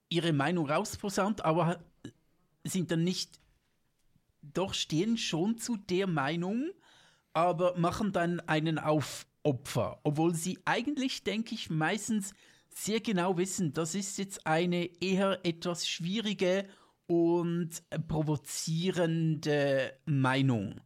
[0.08, 1.84] ihre Meinung rausposaunt, aber
[2.64, 3.40] sind dann nicht,
[4.42, 6.70] doch stehen schon zu der Meinung,
[7.32, 12.34] aber machen dann einen auf Opfer, obwohl sie eigentlich, denke ich, meistens
[12.74, 16.68] sehr genau wissen, das ist jetzt eine eher etwas schwierige
[17.06, 17.70] und
[18.08, 20.80] provozierende Meinung.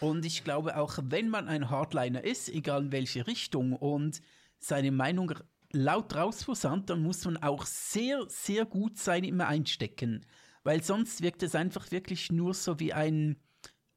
[0.00, 4.20] Und ich glaube auch, wenn man ein Hardliner ist, egal in welche Richtung, und
[4.58, 5.32] seine Meinung
[5.72, 10.24] laut rausposaunt, dann muss man auch sehr, sehr gut sein im Einstecken.
[10.62, 13.36] Weil sonst wirkt es einfach wirklich nur so wie ein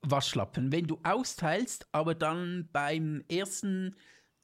[0.01, 0.71] Waschlappen.
[0.71, 3.95] Wenn du austeilst, aber dann beim ersten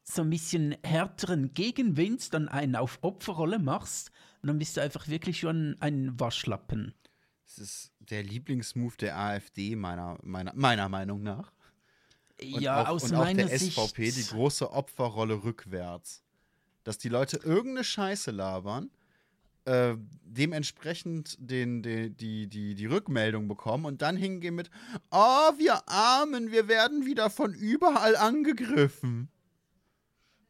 [0.03, 5.39] so ein bisschen härteren Gegenwind dann einen auf Opferrolle machst, dann bist du einfach wirklich
[5.39, 6.93] schon ein Waschlappen.
[7.45, 11.51] Das ist der Lieblingsmove der AfD, meiner, meiner, meiner Meinung nach.
[12.41, 14.31] Und ja, auch, aus und auch meiner der SVP, Sicht.
[14.31, 16.23] die große Opferrolle rückwärts.
[16.83, 18.91] Dass die Leute irgendeine Scheiße labern,
[19.65, 24.69] äh, dementsprechend den, den, die, die, die Rückmeldung bekommen und dann hingehen mit,
[25.11, 29.29] oh, wir Armen, wir werden wieder von überall angegriffen.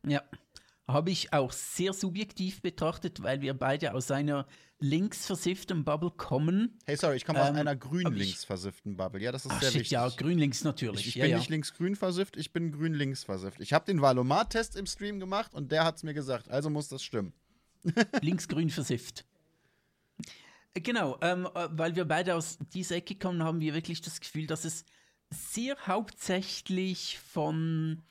[0.05, 0.21] Ja,
[0.87, 4.47] habe ich auch sehr subjektiv betrachtet, weil wir beide aus einer
[4.83, 6.77] linksversifften Bubble kommen.
[6.85, 9.21] Hey, sorry, ich komme aus Ähm, einer aber ich- grün-links versifften Bubble.
[9.21, 9.91] Ja, das ist Ach sehr shit, wichtig.
[9.91, 10.99] ja, grün-links natürlich.
[11.01, 11.37] Ich, ich ja, bin ja.
[11.37, 13.61] nicht links-grün versifft, ich bin grün-links versifft.
[13.61, 16.89] Ich habe den Valomat-Test im Stream gemacht und der hat es mir gesagt, also muss
[16.89, 17.31] das stimmen.
[18.21, 19.23] links-grün versifft.
[20.73, 24.47] Genau, ähm, äh, weil wir beide aus dieser Ecke kommen, haben wir wirklich das Gefühl,
[24.47, 24.83] dass es
[25.29, 28.01] sehr hauptsächlich von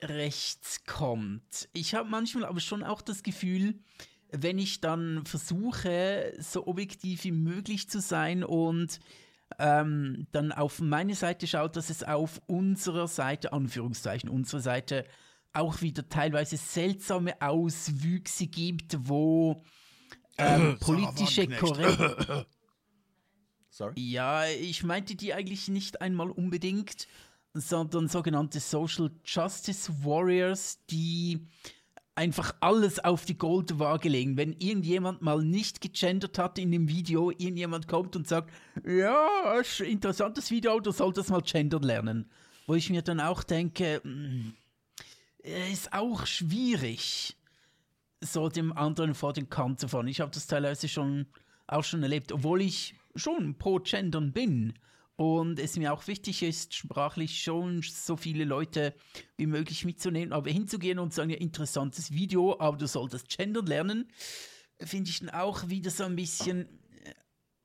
[0.00, 1.68] rechts kommt.
[1.74, 3.80] Ich habe manchmal aber schon auch das Gefühl,
[4.30, 9.00] wenn ich dann versuche, so objektiv wie möglich zu sein und
[9.58, 15.06] ähm, dann auf meine Seite schaut, dass es auf unserer Seite, Anführungszeichen, unsere Seite
[15.52, 19.62] auch wieder teilweise seltsame Auswüchse gibt, wo
[20.36, 22.46] ähm, politische Korrekt.
[23.70, 23.94] Sorry.
[23.96, 27.06] Ja, ich meinte die eigentlich nicht einmal unbedingt,
[27.54, 31.46] sondern sogenannte Social Justice Warriors, die
[32.18, 34.36] einfach alles auf die Goldwaage legen.
[34.36, 38.52] Wenn irgendjemand mal nicht gegendert hat in dem Video, irgendjemand kommt und sagt,
[38.84, 42.28] ja, interessantes Video, du solltest mal gendern lernen.
[42.66, 44.52] Wo ich mir dann auch denke, mm,
[45.72, 47.36] ist auch schwierig,
[48.20, 50.08] so dem anderen vor den Kant zu fahren.
[50.08, 51.26] Ich habe das teilweise schon
[51.68, 54.74] auch schon erlebt, obwohl ich schon pro Gendern bin
[55.18, 58.94] und es mir auch wichtig ist, sprachlich schon so viele Leute
[59.36, 64.08] wie möglich mitzunehmen, aber hinzugehen und sagen, ja, interessantes Video, aber du solltest gendern lernen,
[64.80, 66.66] finde ich dann auch wieder so ein bisschen.
[67.02, 67.14] äh,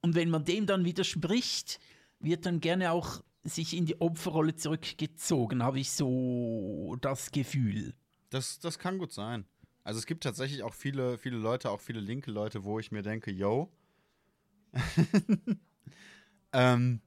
[0.01, 1.80] Und wenn man dem dann widerspricht,
[2.20, 7.93] wird dann gerne auch sich in die Opferrolle zurückgezogen, habe ich so das Gefühl.
[8.32, 9.45] Das, das kann gut sein.
[9.84, 13.04] Also es gibt tatsächlich auch viele, viele Leute, auch viele linke Leute, wo ich mir
[13.04, 13.72] denke, yo,
[16.51, 17.01] ähm,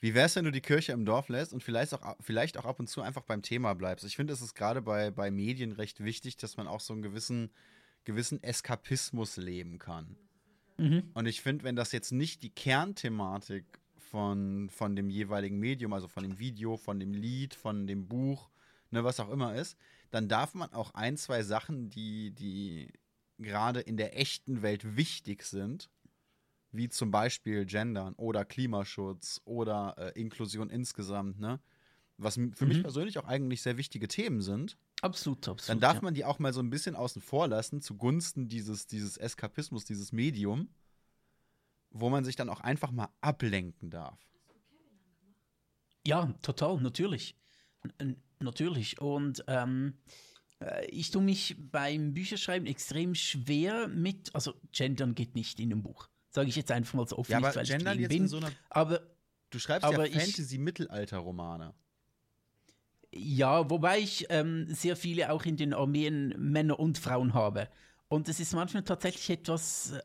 [0.00, 2.80] wie wär's, wenn du die Kirche im Dorf lässt und vielleicht auch, vielleicht auch ab
[2.80, 4.04] und zu einfach beim Thema bleibst?
[4.06, 7.02] Ich finde, es ist gerade bei, bei Medien recht wichtig, dass man auch so einen
[7.02, 7.50] gewissen,
[8.04, 10.16] gewissen Eskapismus leben kann.
[11.14, 13.64] Und ich finde, wenn das jetzt nicht die Kernthematik
[13.98, 18.48] von, von dem jeweiligen Medium, also von dem Video, von dem Lied, von dem Buch,
[18.90, 19.76] ne, was auch immer ist,
[20.10, 22.92] dann darf man auch ein, zwei Sachen, die, die
[23.38, 25.90] gerade in der echten Welt wichtig sind,
[26.72, 31.60] wie zum Beispiel Gendern oder Klimaschutz oder äh, Inklusion insgesamt, ne?
[32.16, 32.82] Was für mich Mhm.
[32.82, 35.68] persönlich auch eigentlich sehr wichtige Themen sind, Absolut, absolut.
[35.70, 36.02] dann darf ja.
[36.02, 40.12] man die auch mal so ein bisschen außen vor lassen, zugunsten dieses, dieses Eskapismus, dieses
[40.12, 40.68] Medium,
[41.90, 44.18] wo man sich dann auch einfach mal ablenken darf.
[46.06, 47.34] Ja, total, natürlich.
[48.38, 49.00] Natürlich.
[49.00, 49.94] Und ähm,
[50.60, 55.82] äh, ich tue mich beim Bücherschreiben extrem schwer mit, also Gendern geht nicht in einem
[55.82, 56.09] Buch.
[56.30, 58.22] Sage ich jetzt einfach mal so offen, Ja, nicht, weil ich bin.
[58.22, 58.50] in so einer.
[58.70, 59.00] aber
[59.50, 61.74] Du schreibst aber ja Fantasy-Mittelalter-Romane.
[63.12, 67.68] ja, wobei ich ähm, sehr viele auch in den Armeen Männer und Frauen habe.
[68.08, 70.02] Und es ist manchmal tatsächlich etwas, äh,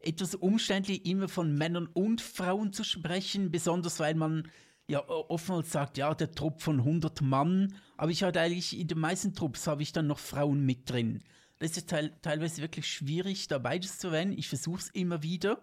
[0.00, 4.48] etwas umständlich, immer von Männern und Frauen zu sprechen, besonders weil man
[4.88, 8.98] ja oftmals sagt, ja, der Trupp von 100 Mann, aber ich hatte eigentlich in den
[8.98, 11.22] meisten Trupps habe ich dann noch Frauen mit drin.
[11.58, 14.32] Das ist teil teilweise wirklich schwierig, da beides zu wählen.
[14.36, 15.62] Ich versuche es immer wieder.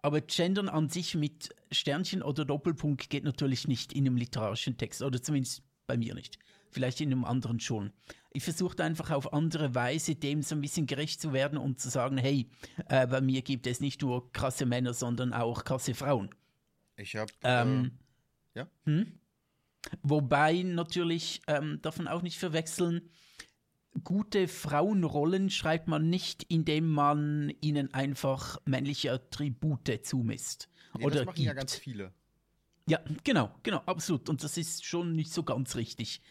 [0.00, 5.02] Aber Gendern an sich mit Sternchen oder Doppelpunkt geht natürlich nicht in einem literarischen Text,
[5.02, 6.38] oder zumindest bei mir nicht.
[6.70, 7.92] Vielleicht in einem anderen schon.
[8.30, 11.88] Ich versuche einfach auf andere Weise dem so ein bisschen gerecht zu werden und zu
[11.88, 12.48] sagen, hey,
[12.88, 16.30] äh, bei mir gibt es nicht nur krasse Männer, sondern auch krasse Frauen.
[16.96, 17.32] Ich habe.
[17.42, 17.92] Ähm,
[18.54, 18.68] ja?
[18.84, 19.18] Hm?
[20.02, 23.10] Wobei natürlich, ähm, darf man auch nicht verwechseln,
[24.04, 30.68] gute Frauenrollen schreibt man nicht, indem man ihnen einfach männliche Attribute zumisst.
[30.96, 31.46] nee, oder das machen gibt.
[31.46, 32.12] ja ganz viele.
[32.88, 34.28] Ja, genau, genau, absolut.
[34.28, 36.22] Und das ist schon nicht so ganz richtig.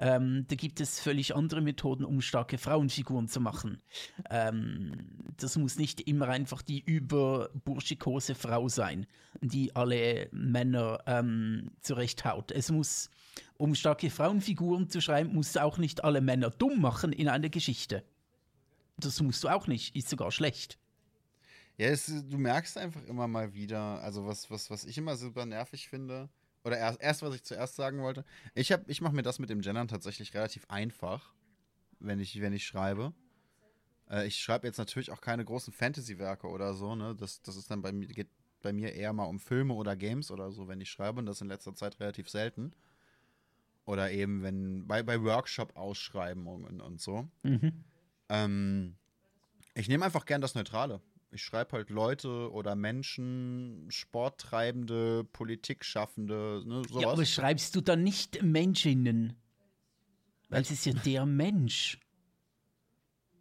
[0.00, 3.80] Ähm, da gibt es völlig andere Methoden, um starke Frauenfiguren zu machen.
[4.28, 4.92] Ähm,
[5.36, 9.06] das muss nicht immer einfach die überburschikose Frau sein,
[9.40, 12.50] die alle Männer ähm, zurechthaut.
[12.50, 13.10] Es muss,
[13.56, 17.48] um starke Frauenfiguren zu schreiben, musst du auch nicht alle Männer dumm machen in einer
[17.48, 18.02] Geschichte.
[18.96, 20.78] Das musst du auch nicht, ist sogar schlecht.
[21.76, 25.44] Ja, es, du merkst einfach immer mal wieder, also was, was, was ich immer super
[25.44, 26.28] nervig finde,
[26.64, 28.24] oder erst, erst was ich zuerst sagen wollte,
[28.54, 31.34] ich, hab- ich mache mir das mit dem Gendern tatsächlich relativ einfach,
[32.00, 33.12] wenn ich, wenn ich schreibe.
[34.10, 37.14] Äh, ich schreibe jetzt natürlich auch keine großen Fantasy-Werke oder so, ne?
[37.14, 38.28] Das, das ist dann bei mir, geht
[38.62, 41.40] bei mir eher mal um Filme oder Games oder so, wenn ich schreibe, und das
[41.40, 42.72] in letzter Zeit relativ selten.
[43.84, 47.28] Oder eben, wenn, bei, bei Workshop-Ausschreibungen und so.
[47.42, 47.84] Mhm.
[48.30, 48.96] Ähm,
[49.74, 51.02] ich nehme einfach gern das Neutrale.
[51.34, 57.02] Ich schreibe halt Leute oder Menschen, Sporttreibende, Politikschaffende, ne, sowas.
[57.02, 59.34] Ja, aber schreibst du dann nicht Menschinnen?
[60.48, 61.98] Weil es ist ja der Mensch.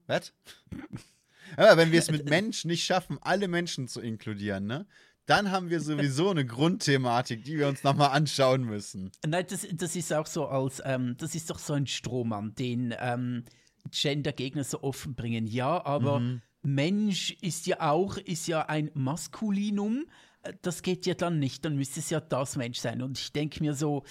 [0.07, 0.33] Was?
[1.57, 4.87] Aber wenn wir es mit Mensch nicht schaffen, alle Menschen zu inkludieren, ne?
[5.27, 9.11] Dann haben wir sowieso eine Grundthematik, die wir uns nochmal anschauen müssen.
[9.25, 12.93] Nein, das, das ist auch so als, ähm, das ist doch so ein Strohmann, den
[12.99, 13.45] ähm,
[13.91, 15.47] Gender-Gegner so offen bringen.
[15.47, 16.19] Ja, aber
[16.63, 20.05] Mensch ist ja auch, ist ja ein Maskulinum.
[20.41, 23.01] Äh, Das geht ja dann nicht, dann müsste es ja das Mensch sein.
[23.01, 24.03] Und ich denke mir so,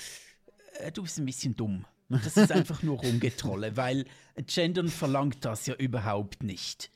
[0.79, 1.85] äh, du bist ein bisschen dumm.
[2.09, 4.05] Das ist einfach nur Rumgetrolle, weil
[4.47, 6.91] Gendern verlangt das ja überhaupt nicht.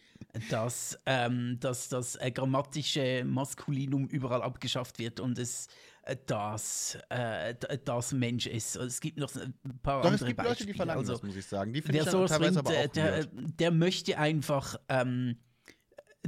[0.51, 5.69] Dass, ähm, dass das äh, grammatische Maskulinum überall abgeschafft wird und es
[6.03, 7.55] äh, das, äh,
[7.85, 8.77] das Mensch ist.
[8.77, 10.73] Es gibt noch ein paar Doch, es andere gibt Leute, Beispiele.
[10.73, 11.73] die verlangen also, das, muss ich sagen.
[11.73, 15.37] Die finde ich teilweise aber äh, auch der, der möchte einfach ähm,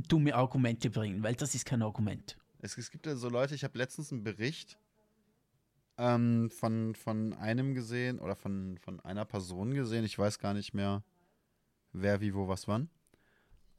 [0.00, 2.36] dumme Argumente bringen, weil das ist kein Argument.
[2.60, 4.78] Es, es gibt ja so Leute, ich habe letztens einen Bericht
[5.96, 10.74] ähm, von, von einem gesehen oder von, von einer Person gesehen, ich weiß gar nicht
[10.74, 11.02] mehr,
[11.92, 12.88] wer, wie, wo, was, wann.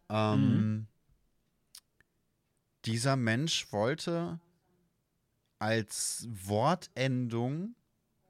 [0.09, 0.87] Ähm,
[2.85, 4.39] Dieser Mensch wollte
[5.59, 7.75] als Wortendung,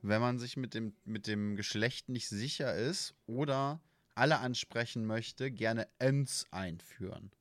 [0.02, 3.82] wenn man sich mit dem, mit dem Geschlecht nicht sicher ist oder
[4.16, 7.32] alle ansprechen möchte, gerne ens einführen.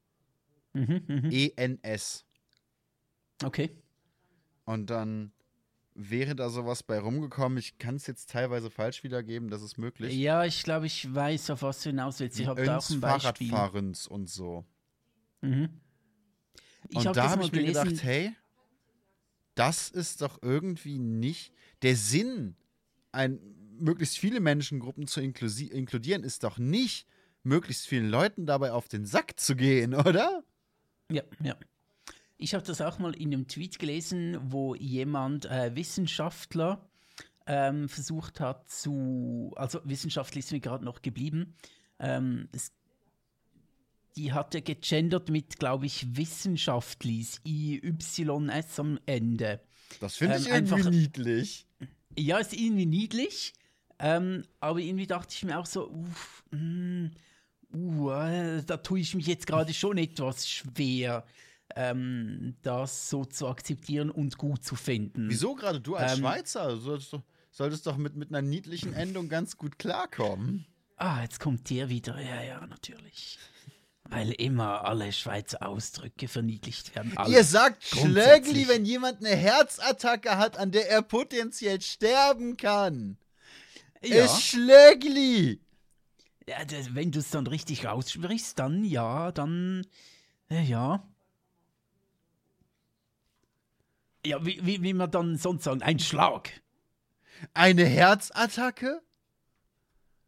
[0.79, 1.31] Mhm, mhm.
[1.31, 2.25] ENS.
[3.43, 3.71] Okay.
[4.65, 5.33] Und dann
[5.95, 7.59] wäre da sowas bei rumgekommen.
[7.59, 10.15] Ich kann es jetzt teilweise falsch wiedergeben, das ist möglich.
[10.15, 12.39] Ja, ich glaube, ich weiß, auf was du hinaus willst.
[12.39, 13.49] Ich habe da auch ein Beispiel.
[13.49, 14.65] Fahrradfahrens und so.
[15.41, 15.81] Mhm.
[16.89, 17.85] Ich und hab da habe ich mir gelesen.
[17.85, 18.33] gedacht, hey,
[19.55, 21.53] das ist doch irgendwie nicht
[21.83, 22.57] der Sinn,
[23.11, 23.41] ein,
[23.79, 27.09] möglichst viele Menschengruppen zu inkludieren, ist doch nicht,
[27.43, 30.45] möglichst vielen Leuten dabei auf den Sack zu gehen, oder?
[31.11, 31.57] Ja, ja.
[32.37, 36.89] Ich habe das auch mal in einem Tweet gelesen, wo jemand, äh, Wissenschaftler,
[37.47, 41.55] ähm, versucht hat zu, also wissenschaftlich ist mir gerade noch geblieben,
[41.99, 42.73] ähm, es,
[44.17, 49.61] die hatte gegendert mit, glaube ich, wissenschaftlich, IYS am Ende.
[50.01, 51.67] Das finde Ähm, ich irgendwie einfach- niedlich.
[52.17, 53.55] Ja, ist irgendwie niedlich,
[53.99, 57.07] ähm, aber irgendwie dachte ich mir auch so, uff, mm,
[57.75, 61.25] uh, da tue ich mich jetzt gerade schon etwas schwer,
[61.77, 65.29] ähm, das so zu akzeptieren und gut zu finden.
[65.29, 66.71] Wieso gerade du als Ähm, Schweizer?
[66.71, 70.67] Du solltest doch, solltest doch mit, mit einer niedlichen Endung ganz gut klarkommen.
[70.97, 72.21] Ah, jetzt kommt der wieder.
[72.21, 73.39] Ja, ja, natürlich.
[74.11, 77.17] Weil immer alle Schweizer Ausdrücke verniedlicht werden.
[77.17, 77.35] Alle.
[77.35, 77.85] Ihr sagt.
[77.85, 83.19] Schlögli, wenn jemand eine Herzattacke hat, an der er potenziell sterben kann.
[84.03, 85.61] ja, Ist Schlögli.
[86.49, 89.87] Ja, das, wenn du es dann richtig aussprichst, dann ja, dann
[90.51, 91.07] äh, ja.
[94.25, 96.51] Ja, wie, wie, wie man dann sonst sagen, ein Schlag.
[97.55, 99.03] Eine Herzattacke?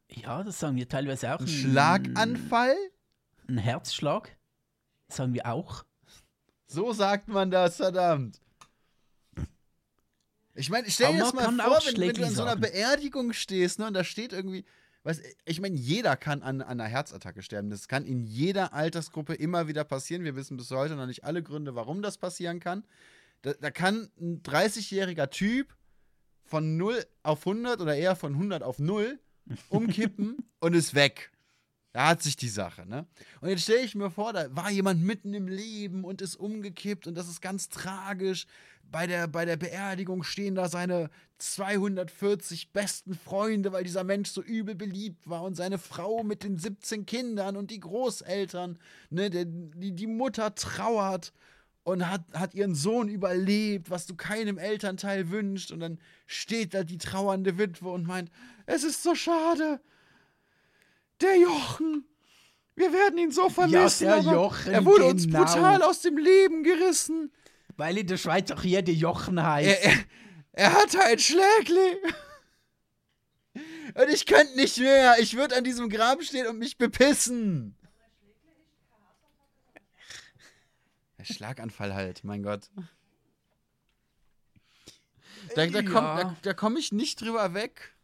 [0.08, 1.40] Ja, das sagen wir teilweise auch.
[1.40, 2.76] Ein Schlaganfall?
[3.48, 4.36] Ein Herzschlag.
[5.08, 5.84] Sagen wir auch.
[6.66, 8.40] So sagt man das, verdammt.
[10.54, 12.56] Ich meine, stell dir das mal vor, wenn, wenn du an so einer.
[12.56, 14.64] Beerdigung stehst, ne, und da steht irgendwie,
[15.02, 17.70] was, ich meine, jeder kann an, an einer Herzattacke sterben.
[17.70, 20.24] Das kann in jeder Altersgruppe immer wieder passieren.
[20.24, 22.84] Wir wissen bis heute noch nicht alle Gründe, warum das passieren kann.
[23.42, 25.74] Da, da kann ein 30-jähriger Typ
[26.44, 29.18] von 0 auf 100 oder eher von 100 auf 0
[29.70, 31.30] umkippen und ist weg.
[31.92, 33.06] Da hat sich die Sache, ne?
[33.40, 37.08] Und jetzt stelle ich mir vor, da war jemand mitten im Leben und ist umgekippt
[37.08, 38.46] und das ist ganz tragisch.
[38.90, 44.42] Bei der, bei der Beerdigung stehen da seine 240 besten Freunde, weil dieser Mensch so
[44.42, 48.78] übel beliebt war und seine Frau mit den 17 Kindern und die Großeltern,
[49.10, 49.30] ne?
[49.30, 51.32] Die, die Mutter trauert
[51.82, 55.72] und hat, hat ihren Sohn überlebt, was du keinem Elternteil wünschst.
[55.72, 58.30] Und dann steht da die trauernde Witwe und meint,
[58.66, 59.80] es ist so schade
[61.20, 62.04] der Jochen.
[62.76, 64.06] Wir werden ihn so vermissen.
[64.06, 64.72] Ja, der Jochen.
[64.72, 65.10] Er wurde genau.
[65.10, 67.30] uns brutal aus dem Leben gerissen.
[67.76, 69.68] Weil in der Schweiz auch jeder Jochen heißt.
[69.68, 70.04] Er, er,
[70.52, 71.96] er hatte ein Schlägli.
[73.94, 75.16] Und ich könnte nicht mehr.
[75.18, 77.76] Ich würde an diesem Grab stehen und mich bepissen.
[81.18, 82.70] Der Schlaganfall halt, mein Gott.
[85.54, 87.94] Da, da komme da, da komm ich nicht drüber weg.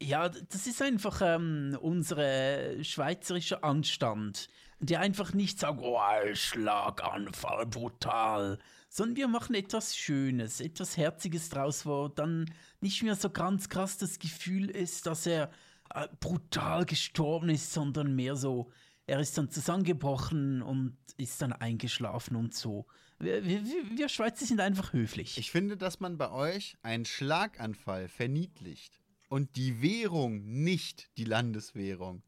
[0.00, 4.48] Ja, das ist einfach ähm, unsere schweizerische Anstand.
[4.86, 6.00] Die einfach nicht sagen, oh,
[6.34, 8.58] Schlaganfall, brutal.
[8.88, 13.98] Sondern wir machen etwas Schönes, etwas Herziges draus, wo dann nicht mehr so ganz krass
[13.98, 15.50] das Gefühl ist, dass er
[15.94, 18.70] äh, brutal gestorben ist, sondern mehr so,
[19.06, 22.86] er ist dann zusammengebrochen und ist dann eingeschlafen und so.
[23.18, 23.62] Wir, wir,
[23.96, 25.38] wir Schweizer sind einfach höflich.
[25.38, 32.22] Ich finde, dass man bei euch einen Schlaganfall verniedlicht und die Währung nicht die Landeswährung.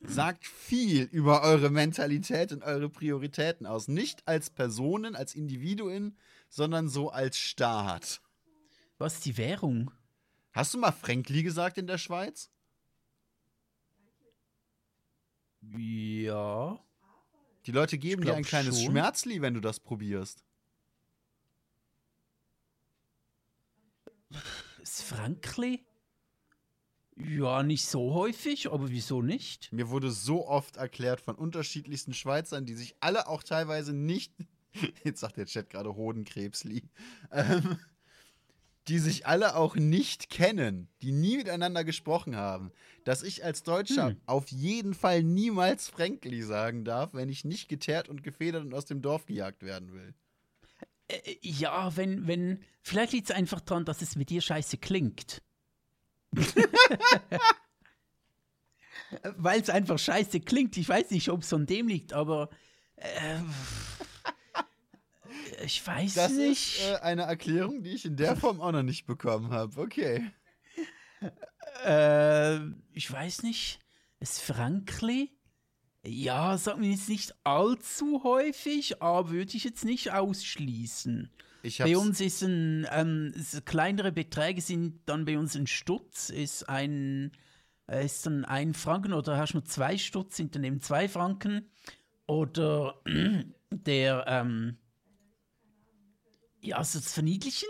[0.00, 3.88] Sagt viel über eure Mentalität und eure Prioritäten aus.
[3.88, 6.16] Nicht als Personen, als Individuen,
[6.48, 8.20] sondern so als Staat.
[8.98, 9.90] Was ist die Währung?
[10.52, 12.50] Hast du mal Frankli gesagt in der Schweiz?
[15.60, 16.78] Ja.
[17.66, 18.92] Die Leute geben dir ein kleines schon.
[18.92, 20.44] Schmerzli, wenn du das probierst.
[24.80, 25.84] Ist Frankli?
[27.20, 29.72] Ja, nicht so häufig, aber wieso nicht?
[29.72, 34.32] Mir wurde so oft erklärt von unterschiedlichsten Schweizern, die sich alle auch teilweise nicht,
[35.04, 36.84] jetzt sagt der Chat gerade Hodenkrebsli,
[37.32, 37.78] ähm,
[38.86, 42.70] die sich alle auch nicht kennen, die nie miteinander gesprochen haben,
[43.04, 44.20] dass ich als Deutscher hm.
[44.26, 48.86] auf jeden Fall niemals Frankli sagen darf, wenn ich nicht geteert und gefedert und aus
[48.86, 50.14] dem Dorf gejagt werden will.
[51.08, 55.42] Äh, ja, wenn, wenn, vielleicht liegt es einfach daran, dass es mit dir scheiße klingt.
[59.36, 60.76] Weil es einfach scheiße klingt.
[60.76, 62.50] Ich weiß nicht, ob es an dem liegt, aber.
[62.96, 63.40] Äh,
[65.64, 66.78] ich weiß das nicht.
[66.78, 69.80] Das ist äh, eine Erklärung, die ich in der Form auch noch nicht bekommen habe.
[69.80, 70.30] Okay.
[71.84, 72.56] Äh,
[72.92, 73.80] ich weiß nicht.
[74.20, 75.30] Ist Frankli?
[76.04, 81.30] Ja, sagt mir jetzt nicht allzu häufig, aber würde ich jetzt nicht ausschließen
[81.62, 87.32] bei uns ist ein, ähm, kleinere Beträge sind dann bei uns ein Stutz, ist ein,
[87.88, 91.08] äh, ist dann ein Franken oder hast du nur zwei Stutz, sind dann eben zwei
[91.08, 91.68] Franken.
[92.26, 93.00] Oder
[93.70, 94.78] der, ähm,
[96.60, 97.68] ja, also das Verniedlichen,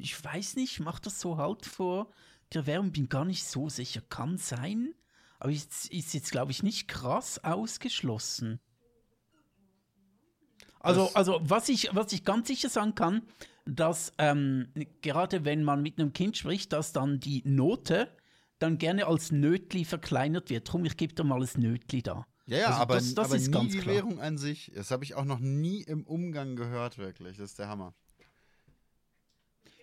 [0.00, 2.10] ich weiß nicht, macht das so halt vor
[2.52, 4.94] der Währung, bin gar nicht so sicher, kann sein.
[5.38, 8.60] Aber ist, ist jetzt, glaube ich, nicht krass ausgeschlossen.
[10.80, 13.22] Also, also was, ich, was ich ganz sicher sagen kann,
[13.66, 18.08] dass ähm, gerade wenn man mit einem Kind spricht, dass dann die Note
[18.58, 20.70] dann gerne als Nötli verkleinert wird.
[20.70, 22.26] Drum, ich gebe dir mal das Nötli da.
[22.46, 23.94] Ja, ja, also aber, das, das aber ist nie ganz die klar.
[23.94, 24.72] Währung an sich.
[24.74, 27.36] Das habe ich auch noch nie im Umgang gehört, wirklich.
[27.36, 27.94] Das ist der Hammer.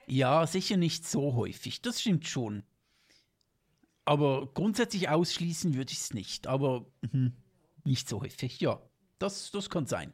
[0.08, 1.82] Ja, sicher nicht so häufig.
[1.82, 2.64] Das stimmt schon.
[4.06, 6.48] Aber grundsätzlich ausschließen würde ich es nicht.
[6.48, 7.36] Aber hm,
[7.84, 8.82] nicht so häufig, ja.
[9.20, 10.14] Das, das kann sein.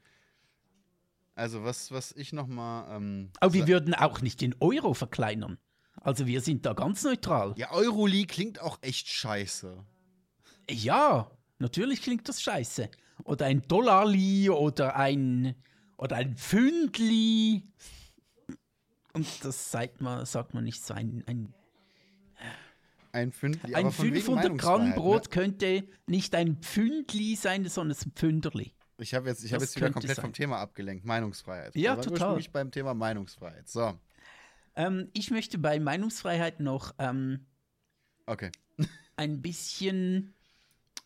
[1.36, 2.96] Also was, was ich noch mal.
[2.96, 5.58] Ähm, Aber wir würden auch nicht den Euro verkleinern.
[6.02, 7.54] Also wir sind da ganz neutral.
[7.58, 9.84] Ja, Euroli klingt auch echt scheiße.
[10.70, 12.90] Ja, natürlich klingt das scheiße.
[13.24, 15.56] Oder ein Dollarli oder ein
[15.98, 17.64] oder ein Pfündli.
[19.14, 21.54] Und das sagt man, sagt man nicht so ein, ein
[23.14, 23.76] ein Pfündli.
[23.76, 25.30] Ein 500 Gramm Brot ne?
[25.30, 28.74] könnte nicht ein Pfündli sein, sondern ein Pfünderli.
[29.04, 30.24] Ich habe jetzt, ich hab jetzt wieder komplett sein.
[30.24, 31.06] vom Thema abgelenkt.
[31.06, 31.76] Meinungsfreiheit.
[31.76, 32.40] Ja, Aber total.
[32.40, 33.70] Ich beim Thema Meinungsfreiheit.
[33.70, 33.94] So.
[34.76, 37.46] Ähm, ich möchte bei Meinungsfreiheit noch ähm,
[38.26, 38.50] okay.
[39.18, 40.34] ein bisschen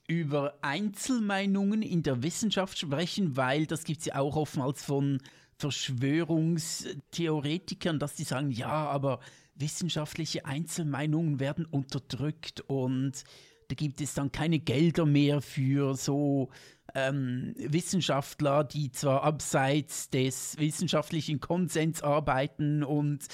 [0.08, 5.22] über Einzelmeinungen in der Wissenschaft sprechen, weil das gibt es ja auch oftmals von
[5.58, 9.20] Verschwörungstheoretikern, dass die sagen, ja, aber
[9.56, 13.24] wissenschaftliche Einzelmeinungen werden unterdrückt und
[13.68, 16.50] da gibt es dann keine Gelder mehr für so
[16.96, 23.26] ähm, Wissenschaftler, die zwar abseits des wissenschaftlichen Konsens arbeiten und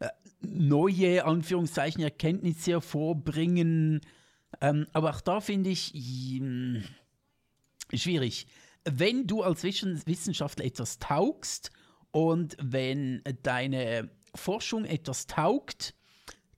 [0.00, 0.08] äh,
[0.40, 4.00] neue, Anführungszeichen, Erkenntnisse hervorbringen.
[4.60, 6.84] Ähm, aber auch da finde ich hm,
[7.92, 8.46] schwierig.
[8.84, 11.70] Wenn du als Wissenschaftler etwas taugst
[12.10, 15.94] und wenn deine Forschung etwas taugt,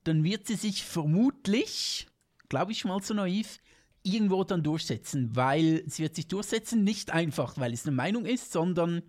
[0.05, 2.07] dann wird sie sich vermutlich,
[2.49, 3.59] glaube ich mal so naiv,
[4.05, 8.53] irgendwo dann durchsetzen, weil sie wird sich durchsetzen, nicht einfach, weil es eine Meinung ist,
[8.53, 9.03] sondern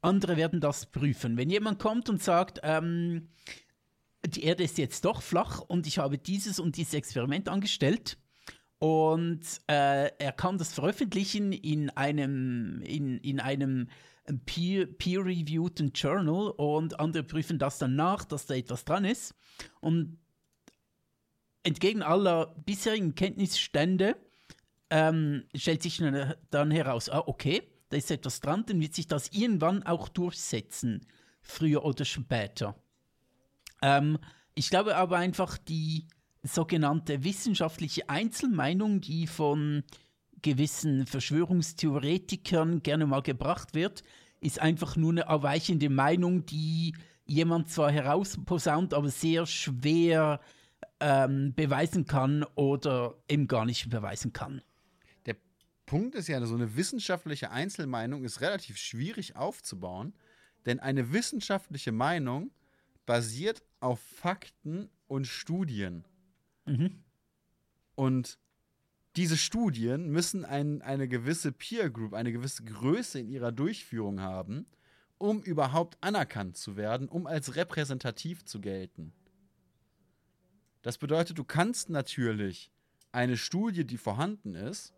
[0.00, 1.36] andere werden das prüfen.
[1.36, 3.28] Wenn jemand kommt und sagt, ähm,
[4.24, 8.18] die Erde ist jetzt doch flach und ich habe dieses und dieses Experiment angestellt
[8.78, 13.88] und äh, er kann das veröffentlichen in einem, in, in einem
[14.44, 19.34] peer-reviewten peer Journal und andere prüfen das dann nach, dass da etwas dran ist.
[19.80, 20.18] Und
[21.62, 24.16] entgegen aller bisherigen Kenntnisstände
[24.90, 26.02] ähm, stellt sich
[26.50, 31.06] dann heraus, ah, okay, da ist etwas dran, dann wird sich das irgendwann auch durchsetzen,
[31.40, 32.76] früher oder später.
[33.82, 34.18] Ähm,
[34.54, 36.06] ich glaube aber einfach, die
[36.42, 39.84] sogenannte wissenschaftliche Einzelmeinung, die von
[40.42, 44.02] gewissen Verschwörungstheoretikern gerne mal gebracht wird,
[44.40, 46.94] ist einfach nur eine erweichende Meinung, die
[47.24, 50.40] jemand zwar herausposaunt, aber sehr schwer
[51.00, 54.62] ähm, beweisen kann oder eben gar nicht beweisen kann.
[55.86, 60.14] Punkt ist ja, so eine wissenschaftliche Einzelmeinung ist relativ schwierig aufzubauen,
[60.66, 62.50] denn eine wissenschaftliche Meinung
[63.06, 66.04] basiert auf Fakten und Studien.
[66.66, 67.04] Mhm.
[67.94, 68.38] Und
[69.14, 74.66] diese Studien müssen ein, eine gewisse Peer Group, eine gewisse Größe in ihrer Durchführung haben,
[75.18, 79.12] um überhaupt anerkannt zu werden, um als repräsentativ zu gelten.
[80.82, 82.70] Das bedeutet, du kannst natürlich
[83.12, 84.92] eine Studie, die vorhanden ist,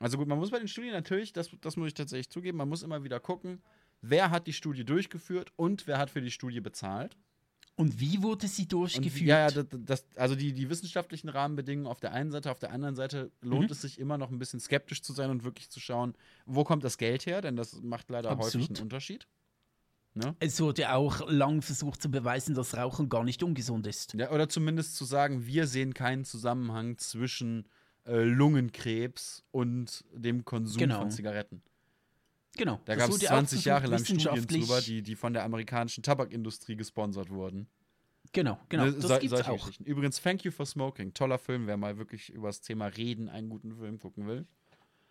[0.00, 2.68] also gut, man muss bei den Studien natürlich, das, das muss ich tatsächlich zugeben, man
[2.68, 3.62] muss immer wieder gucken,
[4.02, 7.16] wer hat die Studie durchgeführt und wer hat für die Studie bezahlt.
[7.78, 9.28] Und wie wurde sie durchgeführt?
[9.28, 12.72] Ja, ja, das, das, also die, die wissenschaftlichen Rahmenbedingungen auf der einen Seite, auf der
[12.72, 13.72] anderen Seite lohnt mhm.
[13.72, 16.14] es sich immer noch ein bisschen skeptisch zu sein und wirklich zu schauen,
[16.46, 18.54] wo kommt das Geld her, denn das macht leider Absolut.
[18.54, 19.26] häufig einen Unterschied.
[20.14, 20.34] Ne?
[20.38, 24.14] Es wurde auch lang versucht zu beweisen, dass Rauchen gar nicht ungesund ist.
[24.14, 27.68] Ja, oder zumindest zu sagen, wir sehen keinen Zusammenhang zwischen
[28.06, 31.00] äh, Lungenkrebs und dem Konsum genau.
[31.00, 31.62] von Zigaretten.
[32.56, 32.80] Genau.
[32.84, 37.30] Da gab es 20 Jahre lang Studien drüber, die, die von der amerikanischen Tabakindustrie gesponsert
[37.30, 37.68] wurden.
[38.32, 38.86] Genau, genau.
[38.86, 39.70] Ne, das so, gibt's auch.
[39.84, 41.14] Übrigens, Thank You for Smoking.
[41.14, 44.46] Toller Film, wer mal wirklich über das Thema Reden einen guten Film gucken will.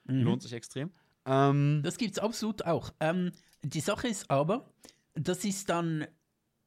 [0.05, 0.21] Mhm.
[0.21, 0.91] Lohnt sich extrem.
[1.25, 2.93] Ähm, das es absolut auch.
[2.99, 3.31] Ähm,
[3.63, 4.69] die Sache ist aber,
[5.13, 6.07] das ist dann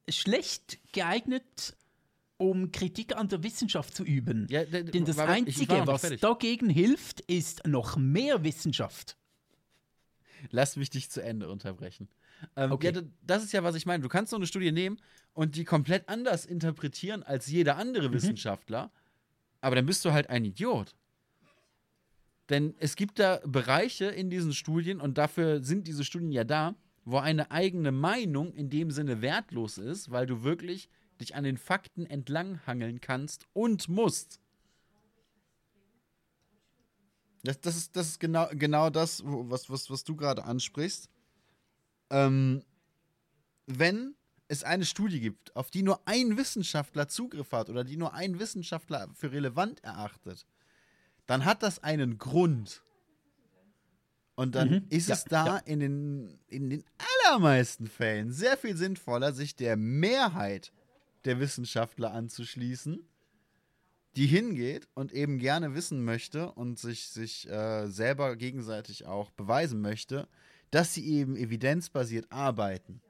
[0.08, 1.76] schlecht geeignet,
[2.38, 4.46] um Kritik an der Wissenschaft zu üben.
[4.48, 9.16] Ja, Denn das Einzige, was dagegen hilft, ist noch mehr Wissenschaft.
[10.50, 12.08] Lass mich dich zu Ende unterbrechen.
[12.56, 12.92] Ähm, okay.
[12.94, 14.02] Ja, das ist ja, was ich meine.
[14.02, 14.98] Du kannst so eine Studie nehmen
[15.32, 18.14] und die komplett anders interpretieren als jeder andere mhm.
[18.14, 18.92] Wissenschaftler,
[19.60, 20.94] aber dann bist du halt ein Idiot.
[22.48, 26.76] Denn es gibt da Bereiche in diesen Studien, und dafür sind diese Studien ja da,
[27.04, 30.88] wo eine eigene Meinung in dem Sinne wertlos ist, weil du wirklich
[31.20, 34.40] dich an den Fakten entlanghangeln kannst und musst.
[37.44, 41.08] Das, das, ist, das ist genau, genau das, was, was, was du gerade ansprichst.
[42.10, 42.62] Ähm,
[43.66, 44.14] wenn
[44.48, 48.38] es eine Studie gibt, auf die nur ein Wissenschaftler Zugriff hat oder die nur ein
[48.38, 50.46] Wissenschaftler für relevant erachtet,
[51.26, 52.82] dann hat das einen Grund.
[54.34, 54.86] Und dann mhm.
[54.88, 55.56] ist ja, es da ja.
[55.58, 56.84] in, den, in den
[57.24, 60.72] allermeisten Fällen sehr viel sinnvoller, sich der Mehrheit
[61.28, 63.06] der Wissenschaftler anzuschließen
[64.18, 69.80] die hingeht und eben gerne wissen möchte und sich, sich äh, selber gegenseitig auch beweisen
[69.80, 70.26] möchte,
[70.72, 73.00] dass sie eben evidenzbasiert arbeiten.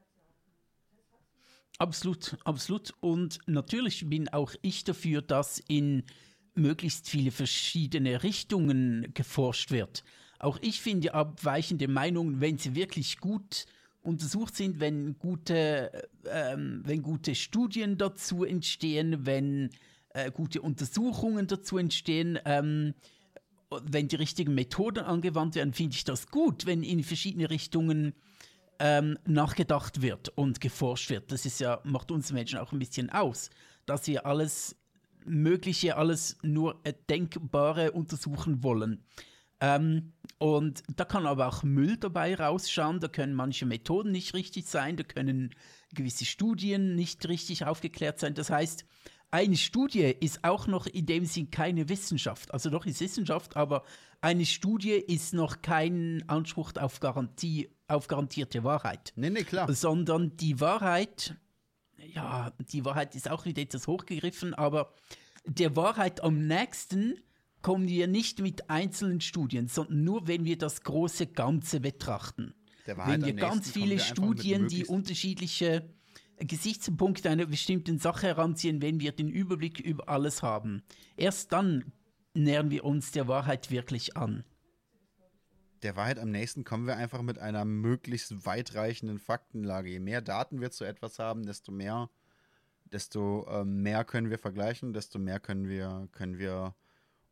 [1.79, 2.93] Absolut, absolut.
[3.01, 6.03] Und natürlich bin auch ich dafür, dass in
[6.55, 10.05] möglichst viele verschiedene Richtungen geforscht wird.
[10.41, 13.65] Auch ich finde abweichende Meinungen, wenn sie wirklich gut
[14.03, 19.71] untersucht sind, wenn gute, äh, ähm, wenn gute Studien dazu entstehen, wenn
[20.11, 22.39] äh, gute Untersuchungen dazu entstehen.
[22.45, 22.95] Ähm,
[23.85, 28.15] wenn die richtigen Methoden angewandt werden, finde ich das gut, wenn in verschiedene Richtungen
[28.79, 31.31] ähm, nachgedacht wird und geforscht wird.
[31.33, 33.51] Das ist ja, macht uns Menschen auch ein bisschen aus,
[33.87, 34.77] dass wir alles
[35.27, 36.81] Mögliche, alles nur
[37.11, 39.05] Denkbare untersuchen wollen.
[39.61, 44.67] Ähm, und da kann aber auch Müll dabei rausschauen, da können manche Methoden nicht richtig
[44.67, 45.55] sein, da können
[45.95, 48.35] gewisse Studien nicht richtig aufgeklärt sein.
[48.35, 48.85] Das heißt,
[49.31, 52.53] eine Studie ist auch noch in dem Sinn keine Wissenschaft.
[52.55, 53.85] Also doch ist Wissenschaft, aber
[54.21, 59.13] eine Studie ist noch kein Anspruch auf, Garantie, auf garantierte Wahrheit.
[59.17, 59.73] Nee, nee, klar.
[59.73, 61.37] Sondern die Wahrheit,
[61.97, 64.95] ja, die Wahrheit ist auch wieder etwas hochgegriffen, aber
[65.45, 67.21] der Wahrheit am nächsten
[67.63, 72.55] kommen wir nicht mit einzelnen Studien, sondern nur, wenn wir das große Ganze betrachten.
[72.85, 75.89] wenn wir ganz viele Studien, die unterschiedliche
[76.39, 80.83] Gesichtspunkte einer bestimmten Sache heranziehen, wenn wir den Überblick über alles haben.
[81.17, 81.93] Erst dann
[82.35, 84.45] nähern wir uns der Wahrheit wirklich an.
[85.83, 89.91] Der Wahrheit am nächsten kommen wir einfach mit einer möglichst weitreichenden Faktenlage.
[89.91, 92.11] Je mehr Daten wir zu etwas haben, desto mehr,
[92.85, 96.75] desto äh, mehr können wir vergleichen, desto mehr können wir, können wir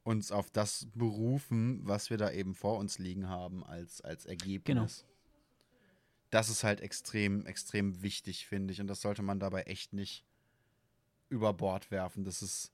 [0.06, 4.64] uns auf das berufen, was wir da eben vor uns liegen haben als, als Ergebnis.
[4.64, 5.12] Genau.
[6.30, 8.80] Das ist halt extrem, extrem wichtig, finde ich.
[8.80, 10.24] Und das sollte man dabei echt nicht
[11.28, 12.24] über Bord werfen.
[12.24, 12.70] Das ist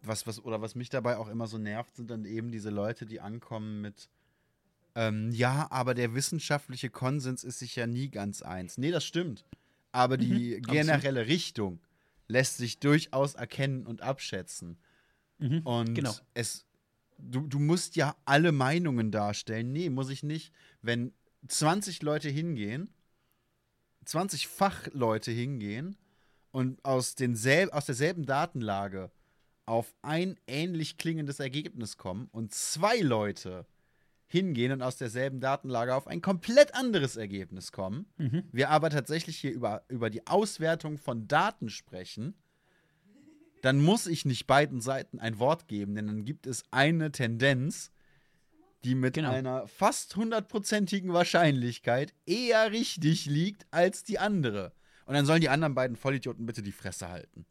[0.00, 3.04] was, was, oder was mich dabei auch immer so nervt, sind dann eben diese Leute,
[3.04, 4.08] die ankommen mit
[4.94, 8.76] ähm, ja, aber der wissenschaftliche Konsens ist sich ja nie ganz eins.
[8.76, 9.44] Nee, das stimmt.
[9.92, 11.78] Aber die mhm, generelle Richtung
[12.26, 14.78] lässt sich durchaus erkennen und abschätzen.
[15.40, 16.14] Mhm, und genau.
[16.34, 16.66] es,
[17.18, 19.72] du, du musst ja alle Meinungen darstellen.
[19.72, 20.52] Nee, muss ich nicht.
[20.82, 21.12] Wenn
[21.48, 22.90] 20 Leute hingehen,
[24.04, 25.96] 20 Fachleute hingehen
[26.52, 29.10] und aus, denselb, aus derselben Datenlage
[29.66, 33.66] auf ein ähnlich klingendes Ergebnis kommen und zwei Leute
[34.26, 38.44] hingehen und aus derselben Datenlage auf ein komplett anderes Ergebnis kommen, mhm.
[38.52, 42.34] wir aber tatsächlich hier über, über die Auswertung von Daten sprechen,
[43.62, 47.90] dann muss ich nicht beiden Seiten ein Wort geben, denn dann gibt es eine Tendenz,
[48.84, 49.30] die mit genau.
[49.30, 54.72] einer fast hundertprozentigen Wahrscheinlichkeit eher richtig liegt als die andere.
[55.04, 57.44] Und dann sollen die anderen beiden Vollidioten bitte die Fresse halten.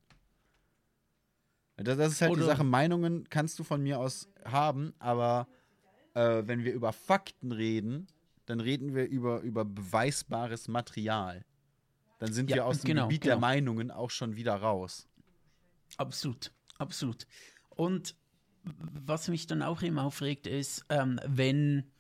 [1.78, 2.64] Das, das ist halt Oder die Sache.
[2.64, 5.48] Meinungen kannst du von mir aus haben, aber
[6.14, 8.08] äh, wenn wir über Fakten reden,
[8.46, 11.46] dann reden wir über, über beweisbares Material.
[12.18, 13.36] Dann sind ja, wir aus dem genau, Gebiet genau.
[13.36, 15.08] der Meinungen auch schon wieder raus.
[15.98, 17.28] Absolut, absolut.
[17.70, 18.16] Und
[18.64, 21.92] was mich dann auch immer aufregt, ist, ähm, wenn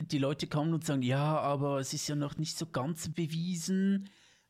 [0.00, 4.08] die Leute kommen und sagen, ja, aber es ist ja noch nicht so ganz bewiesen,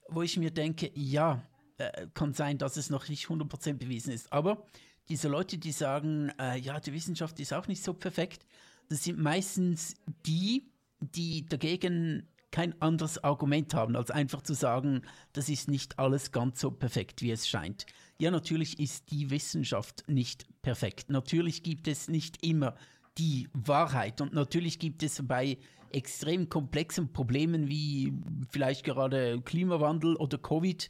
[0.08, 1.46] wo ich mir denke, ja,
[1.78, 4.32] äh, kann sein, dass es noch nicht 100% bewiesen ist.
[4.32, 4.66] Aber
[5.08, 8.46] diese Leute, die sagen, äh, ja, die Wissenschaft ist auch nicht so perfekt,
[8.88, 9.94] das sind meistens
[10.26, 10.70] die,
[11.00, 16.60] die dagegen kein anderes Argument haben, als einfach zu sagen, das ist nicht alles ganz
[16.60, 17.86] so perfekt, wie es scheint.
[18.22, 21.10] Ja, natürlich ist die Wissenschaft nicht perfekt.
[21.10, 22.76] Natürlich gibt es nicht immer
[23.18, 25.58] die Wahrheit und natürlich gibt es bei
[25.90, 28.12] extrem komplexen Problemen wie
[28.48, 30.88] vielleicht gerade Klimawandel oder Covid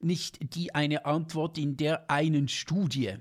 [0.00, 3.16] nicht die eine Antwort in der einen Studie.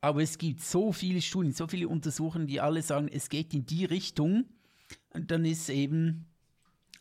[0.00, 3.66] Aber es gibt so viele Studien, so viele Untersuchungen, die alle sagen, es geht in
[3.66, 4.44] die Richtung.
[5.12, 6.26] Und dann ist eben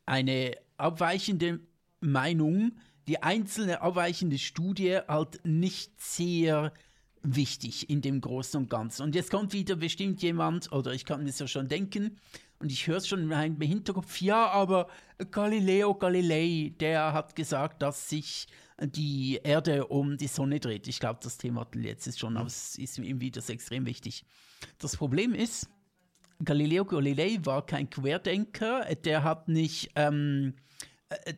[0.08, 1.60] eine abweichende
[2.00, 2.72] Meinung,
[3.10, 6.72] die einzelne abweichende Studie halt nicht sehr
[7.24, 9.02] wichtig in dem Großen und Ganzen.
[9.02, 12.18] Und jetzt kommt wieder bestimmt jemand, oder ich kann mir das ja schon denken,
[12.60, 14.90] und ich höre es schon im Hinterkopf, ja, aber
[15.32, 18.48] Galileo Galilei, der hat gesagt, dass sich
[18.80, 20.88] die Erde um die Sonne dreht.
[20.88, 24.24] Ich glaube, das Thema jetzt ist schon, aber es ist ihm wieder extrem wichtig.
[24.78, 25.68] Das Problem ist,
[26.44, 30.54] Galileo Galilei war kein Querdenker, der hat nicht, ähm,
[31.10, 31.34] äh,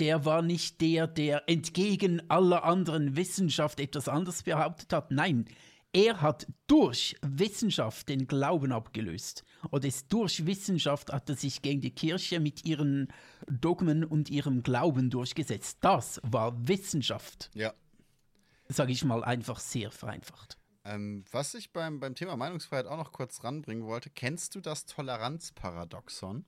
[0.00, 5.10] der war nicht der, der entgegen aller anderen Wissenschaft etwas anderes behauptet hat.
[5.10, 5.46] Nein,
[5.92, 9.44] er hat durch Wissenschaft den Glauben abgelöst.
[9.70, 13.08] Oder ist durch Wissenschaft hat er sich gegen die Kirche mit ihren
[13.48, 15.78] Dogmen und ihrem Glauben durchgesetzt.
[15.80, 17.50] Das war Wissenschaft.
[17.54, 17.72] Ja.
[18.68, 20.58] Sage ich mal einfach sehr vereinfacht.
[20.84, 24.86] Ähm, was ich beim, beim Thema Meinungsfreiheit auch noch kurz ranbringen wollte, kennst du das
[24.86, 26.44] Toleranzparadoxon?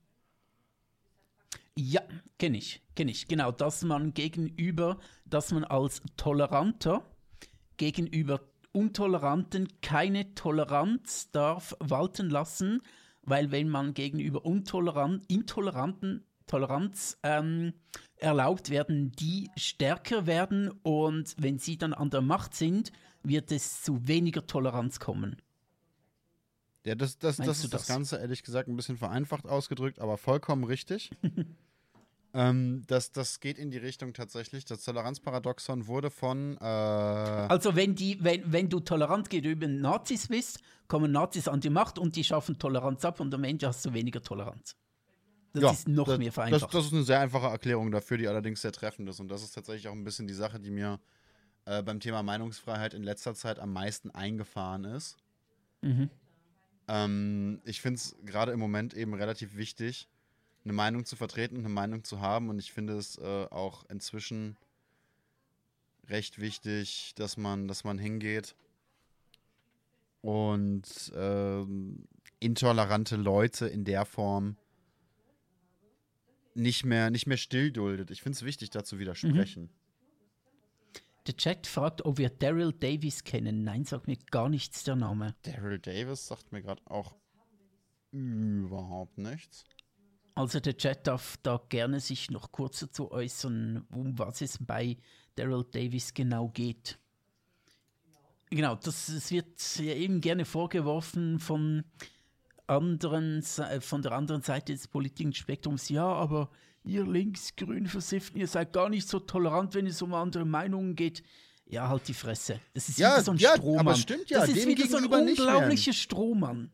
[1.81, 2.01] Ja,
[2.37, 3.29] kenne ich, kenne ich.
[3.29, 7.05] Genau, dass man gegenüber, dass man als Toleranter
[7.77, 8.41] gegenüber
[8.73, 12.81] Untoleranten keine Toleranz darf walten lassen,
[13.21, 17.71] weil wenn man gegenüber Untoleran Intoleranten Toleranz ähm,
[18.17, 22.91] erlaubt, werden die stärker werden und wenn sie dann an der Macht sind,
[23.23, 25.37] wird es zu weniger Toleranz kommen.
[26.85, 27.83] Ja, das, das, das ist das?
[27.83, 31.11] das Ganze ehrlich gesagt ein bisschen vereinfacht ausgedrückt, aber vollkommen richtig.
[32.33, 34.65] ähm, das, das geht in die Richtung tatsächlich.
[34.65, 36.57] Das Toleranzparadoxon wurde von.
[36.57, 41.71] Äh also, wenn, die, wenn, wenn du tolerant gegenüber Nazis bist, kommen Nazis an die
[41.71, 44.75] Macht und die schaffen Toleranz ab und am Ende hast du weniger Toleranz.
[45.53, 46.63] Das ja, ist noch das, mehr vereinfacht.
[46.63, 49.19] Das, das, ist eine sehr einfache Erklärung dafür, die allerdings sehr treffend ist.
[49.19, 50.99] Und das ist tatsächlich auch ein bisschen die Sache, die mir
[51.65, 55.17] äh, beim Thema Meinungsfreiheit in letzter Zeit am meisten eingefahren ist.
[55.81, 56.11] Mhm.
[56.87, 60.07] Ähm, ich finde es gerade im Moment eben relativ wichtig,
[60.63, 62.49] eine Meinung zu vertreten, eine Meinung zu haben.
[62.49, 64.57] Und ich finde es äh, auch inzwischen
[66.09, 68.55] recht wichtig, dass man, dass man hingeht
[70.21, 72.07] und ähm,
[72.39, 74.57] intolerante Leute in der Form
[76.55, 78.11] nicht mehr, nicht mehr still duldet.
[78.11, 79.63] Ich finde es wichtig, dazu widersprechen.
[79.63, 79.69] Mhm.
[81.27, 83.63] Der Chat fragt, ob wir Daryl Davis kennen.
[83.63, 85.35] Nein, sagt mir gar nichts der Name.
[85.43, 87.15] Daryl Davis sagt mir gerade auch
[88.11, 89.63] überhaupt nichts.
[90.35, 94.97] Also der Chat darf da gerne sich noch kurz dazu äußern, um was es bei
[95.35, 96.97] Daryl Davis genau geht.
[98.49, 101.83] Genau, das, das wird ja eben gerne vorgeworfen von
[102.67, 105.89] anderen, von der anderen Seite des politischen Spektrums.
[105.89, 106.49] Ja, aber
[106.83, 111.23] ihr linksgrün versifften, ihr seid gar nicht so tolerant, wenn es um andere Meinungen geht.
[111.65, 112.59] Ja, halt die Fresse.
[112.73, 113.87] Das ist ja, wieder so ein ja, Strohmann.
[113.87, 116.71] Aber stimmt ja, das ist wieder so ein unglaublicher Strohmann.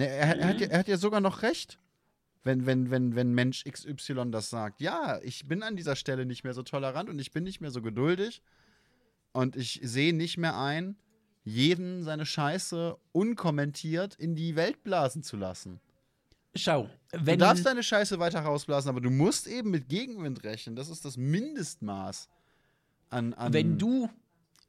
[0.00, 1.78] Ne, er, er, hat ja, er hat ja sogar noch recht,
[2.42, 4.80] wenn, wenn, wenn, wenn Mensch XY das sagt.
[4.80, 7.70] Ja, ich bin an dieser Stelle nicht mehr so tolerant und ich bin nicht mehr
[7.70, 8.40] so geduldig
[9.32, 10.96] und ich sehe nicht mehr ein,
[11.44, 15.80] jeden seine Scheiße unkommentiert in die Welt blasen zu lassen.
[16.54, 17.38] Schau, wenn.
[17.38, 20.76] Du darfst deine Scheiße weiter rausblasen, aber du musst eben mit Gegenwind rechnen.
[20.76, 22.30] Das ist das Mindestmaß
[23.10, 23.34] an.
[23.34, 24.08] an wenn du.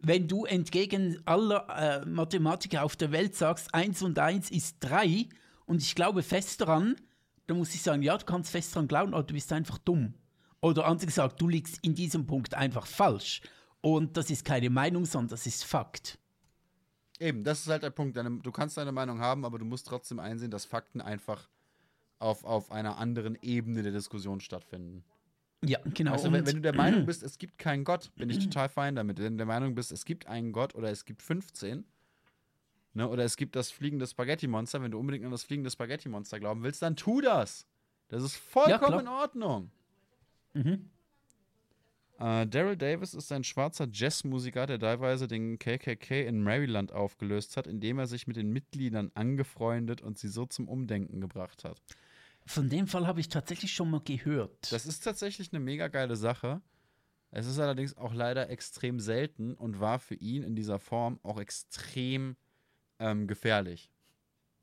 [0.03, 5.28] Wenn du entgegen aller äh, Mathematiker auf der Welt sagst, 1 und 1 ist 3
[5.65, 6.95] und ich glaube fest daran,
[7.48, 10.15] dann muss ich sagen, ja, du kannst fest daran glauben, aber du bist einfach dumm.
[10.61, 13.41] Oder anders gesagt, du liegst in diesem Punkt einfach falsch.
[13.82, 16.19] Und das ist keine Meinung, sondern das ist Fakt.
[17.19, 18.18] Eben, das ist halt der Punkt.
[18.18, 21.49] du kannst deine Meinung haben, aber du musst trotzdem einsehen, dass Fakten einfach
[22.19, 25.03] auf, auf einer anderen Ebene der Diskussion stattfinden.
[25.63, 26.13] Ja, genau.
[26.13, 28.95] Also, wenn, wenn, du der Meinung bist, es gibt keinen Gott, bin ich total fein
[28.95, 29.19] damit.
[29.19, 31.85] Wenn du der Meinung bist, es gibt einen Gott oder es gibt 15,
[32.93, 36.63] ne, oder es gibt das fliegende Spaghetti-Monster, wenn du unbedingt an das fliegende Spaghetti-Monster glauben
[36.63, 37.67] willst, dann tu das.
[38.09, 39.71] Das ist vollkommen ja, in Ordnung.
[40.53, 40.89] Mhm.
[42.19, 47.65] Uh, Daryl Davis ist ein schwarzer Jazzmusiker, der teilweise den KKK in Maryland aufgelöst hat,
[47.65, 51.81] indem er sich mit den Mitgliedern angefreundet und sie so zum Umdenken gebracht hat.
[52.45, 54.72] Von dem Fall habe ich tatsächlich schon mal gehört.
[54.72, 56.61] Das ist tatsächlich eine mega geile Sache.
[57.31, 61.39] Es ist allerdings auch leider extrem selten und war für ihn in dieser Form auch
[61.39, 62.35] extrem
[62.99, 63.89] ähm, gefährlich,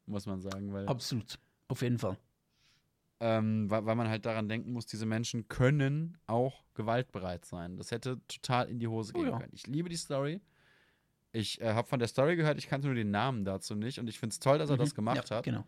[0.07, 0.73] muss man sagen.
[0.73, 1.39] Weil, Absolut,
[1.69, 2.19] auf jeden Fall.
[3.21, 7.77] Ähm, weil, weil, man halt daran denken muss, diese Menschen können auch gewaltbereit sein.
[7.77, 9.39] Das hätte total in die Hose oh gehen oh, ja.
[9.39, 9.53] können.
[9.55, 10.41] Ich liebe die Story.
[11.33, 14.09] Ich äh, habe von der Story gehört, ich kannte nur den Namen dazu nicht und
[14.09, 14.81] ich finde es toll, dass er mhm.
[14.81, 15.45] das gemacht ja, hat.
[15.45, 15.65] Genau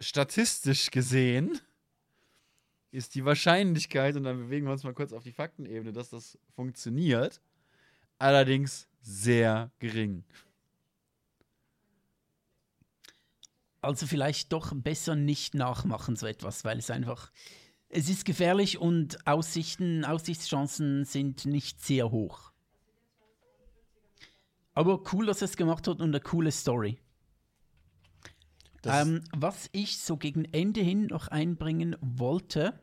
[0.00, 1.60] statistisch gesehen
[2.90, 6.38] ist die Wahrscheinlichkeit, und dann bewegen wir uns mal kurz auf die Faktenebene, dass das
[6.54, 7.40] funktioniert,
[8.18, 10.24] allerdings sehr gering.
[13.80, 17.30] Also vielleicht doch besser nicht nachmachen so etwas, weil es einfach,
[17.88, 22.52] es ist gefährlich und Aussichten, Aussichtschancen sind nicht sehr hoch.
[24.74, 26.98] Aber cool, dass er es gemacht hat und eine coole Story.
[28.84, 32.78] Ähm, was ich so gegen Ende hin noch einbringen wollte,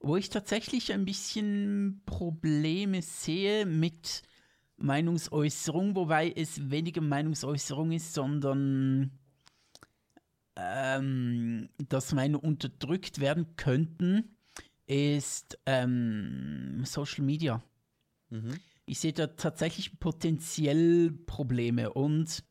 [0.00, 4.22] wo ich tatsächlich ein bisschen Probleme sehe mit
[4.76, 9.10] Meinungsäußerung, wobei es weniger Meinungsäußerung ist, sondern
[10.56, 14.36] ähm, dass Meinungen unterdrückt werden könnten,
[14.86, 17.62] ist ähm, Social Media.
[18.30, 18.58] Mhm.
[18.86, 22.42] Ich sehe da tatsächlich potenziell Probleme und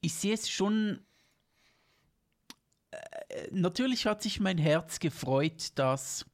[0.00, 1.00] ich sehe es schon
[3.50, 6.26] natürlich hat sich mein Herz gefreut, dass,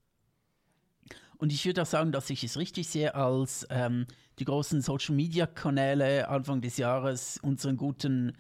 [1.39, 4.07] und ich würde auch sagen, dass ich es richtig sehe, als ähm,
[4.39, 8.37] die großen Social-Media-Kanäle Anfang des Jahres unseren guten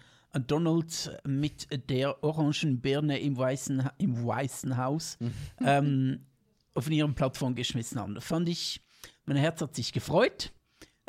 [0.46, 5.32] Donald mit der orangen Birne im Weißen, im Weißen Haus mhm.
[5.64, 6.26] ähm,
[6.74, 8.20] auf ihren Plattform geschmissen haben.
[8.20, 8.80] Fand ich,
[9.24, 10.52] mein Herz hat sich gefreut.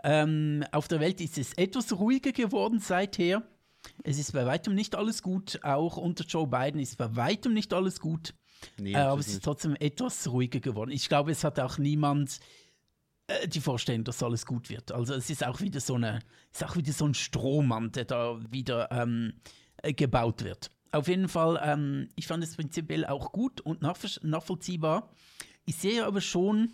[0.04, 3.44] Ähm, auf der Welt ist es etwas ruhiger geworden seither.
[4.04, 5.60] Es ist bei weitem nicht alles gut.
[5.64, 8.34] Auch unter Joe Biden ist bei weitem nicht alles gut.
[8.78, 9.46] Nee, äh, aber es ist nicht.
[9.46, 10.92] trotzdem etwas ruhiger geworden.
[10.92, 12.40] Ich glaube, es hat auch niemand
[13.28, 14.92] äh, die Vorstellung, dass alles gut wird.
[14.92, 16.20] Also es ist auch wieder so eine,
[16.52, 19.34] ist auch wieder so ein Strohmann, der da wieder ähm,
[19.82, 20.72] äh, gebaut wird.
[20.92, 25.10] Auf jeden Fall, ähm, ich fand es prinzipiell auch gut und nachvollziehbar.
[25.66, 26.72] Ich sehe aber schon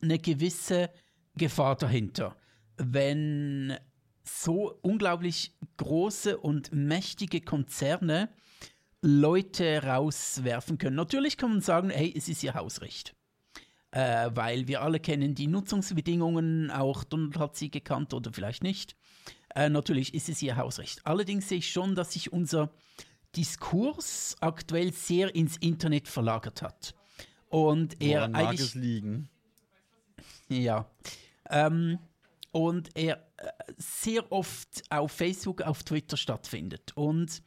[0.00, 0.90] eine gewisse
[1.36, 2.36] Gefahr dahinter,
[2.76, 3.76] wenn
[4.24, 8.28] so unglaublich große und mächtige Konzerne
[9.00, 10.96] Leute rauswerfen können.
[10.96, 13.14] Natürlich kann man sagen, hey, es ist ihr Hausrecht.
[13.90, 18.96] Äh, weil wir alle kennen die Nutzungsbedingungen, auch Donald hat sie gekannt oder vielleicht nicht.
[19.54, 21.04] Äh, natürlich ist es ihr Hausrecht.
[21.04, 22.70] Allerdings sehe ich schon, dass sich unser
[23.36, 26.94] Diskurs aktuell sehr ins Internet verlagert hat.
[27.48, 29.28] Und er Woran mag es liegen?
[30.48, 30.90] Ja.
[31.50, 31.98] Ähm,
[32.52, 36.92] und er äh, sehr oft auf Facebook, auf Twitter stattfindet.
[36.94, 37.42] Und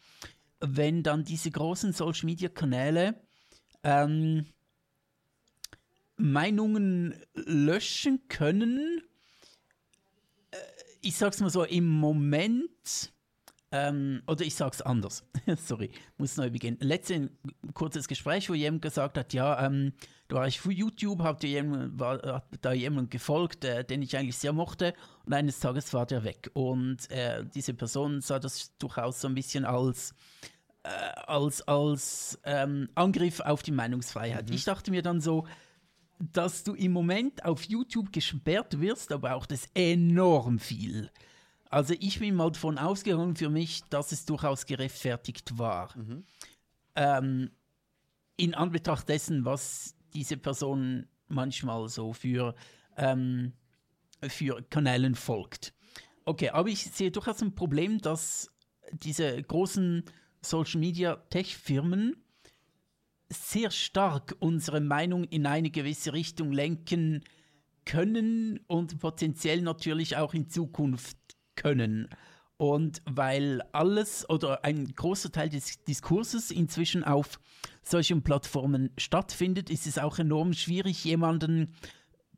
[0.60, 3.22] wenn dann diese großen Social Media Kanäle
[3.84, 4.48] ähm,
[6.18, 9.02] Meinungen löschen können,
[10.52, 10.58] äh,
[11.02, 13.14] ich sag's mal so, im Moment
[13.76, 15.24] ähm, oder ich sage es anders.
[15.58, 16.78] Sorry, muss neu beginnen.
[16.80, 17.30] Letztes
[17.74, 19.94] kurzes Gespräch, wo jemand gesagt hat, ja, ähm,
[20.28, 24.16] da war ich für YouTube, hat, jemand, war, hat da jemand gefolgt, äh, den ich
[24.18, 24.94] eigentlich sehr mochte
[25.26, 26.50] und eines Tages war der weg.
[26.54, 30.16] Und äh, diese Person sah das durchaus so ein bisschen als
[30.84, 30.90] äh,
[31.28, 34.50] als, als ähm, Angriff auf die Meinungsfreiheit.
[34.50, 34.56] Mhm.
[34.56, 35.46] Ich dachte mir dann so,
[36.20, 41.12] dass du im Moment auf YouTube gesperrt wirst, aber auch das enorm viel.
[41.76, 45.94] Also ich bin mal davon ausgegangen für mich, dass es durchaus gerechtfertigt war.
[45.98, 46.24] Mhm.
[46.96, 47.52] Ähm,
[48.38, 52.56] in Anbetracht dessen, was diese Person manchmal so für,
[52.96, 53.52] ähm,
[54.22, 55.74] für Kanälen folgt.
[56.24, 58.50] Okay, aber ich sehe durchaus ein Problem, dass
[58.94, 60.06] diese großen
[60.42, 62.16] Social Media Tech-Firmen
[63.28, 67.26] sehr stark unsere Meinung in eine gewisse Richtung lenken
[67.84, 71.18] können und potenziell natürlich auch in Zukunft
[71.56, 72.08] können.
[72.58, 77.40] Und weil alles oder ein großer Teil des Diskurses inzwischen auf
[77.84, 81.74] solchen Plattformen stattfindet, ist es auch enorm schwierig, jemanden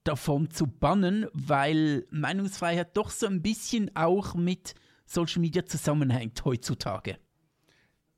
[0.03, 4.73] davon zu bannen, weil Meinungsfreiheit doch so ein bisschen auch mit
[5.06, 7.18] Social Media zusammenhängt heutzutage.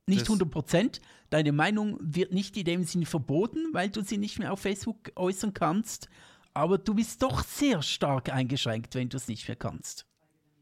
[0.07, 1.01] Nicht 100 Prozent.
[1.30, 5.11] Deine Meinung wird nicht in dem Sinne verboten, weil du sie nicht mehr auf Facebook
[5.15, 6.09] äußern kannst.
[6.53, 10.09] Aber du bist doch sehr stark eingeschränkt, wenn du es nicht mehr kannst.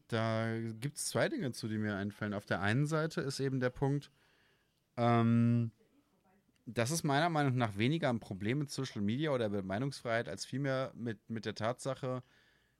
[0.08, 2.34] Da gibt es zwei Dinge zu, die mir einfallen.
[2.34, 4.10] Auf der einen Seite ist eben der Punkt,
[4.96, 5.70] ähm,
[6.66, 10.44] das ist meiner Meinung nach weniger ein Problem mit Social Media oder mit Meinungsfreiheit, als
[10.44, 12.22] vielmehr mit, mit der Tatsache,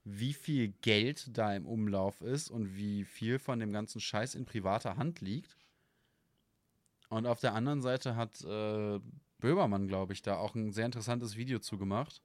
[0.05, 4.45] wie viel Geld da im Umlauf ist und wie viel von dem ganzen Scheiß in
[4.45, 5.57] privater Hand liegt.
[7.09, 9.01] Und auf der anderen Seite hat äh,
[9.39, 12.23] Böhmermann, glaube ich, da auch ein sehr interessantes Video zugemacht.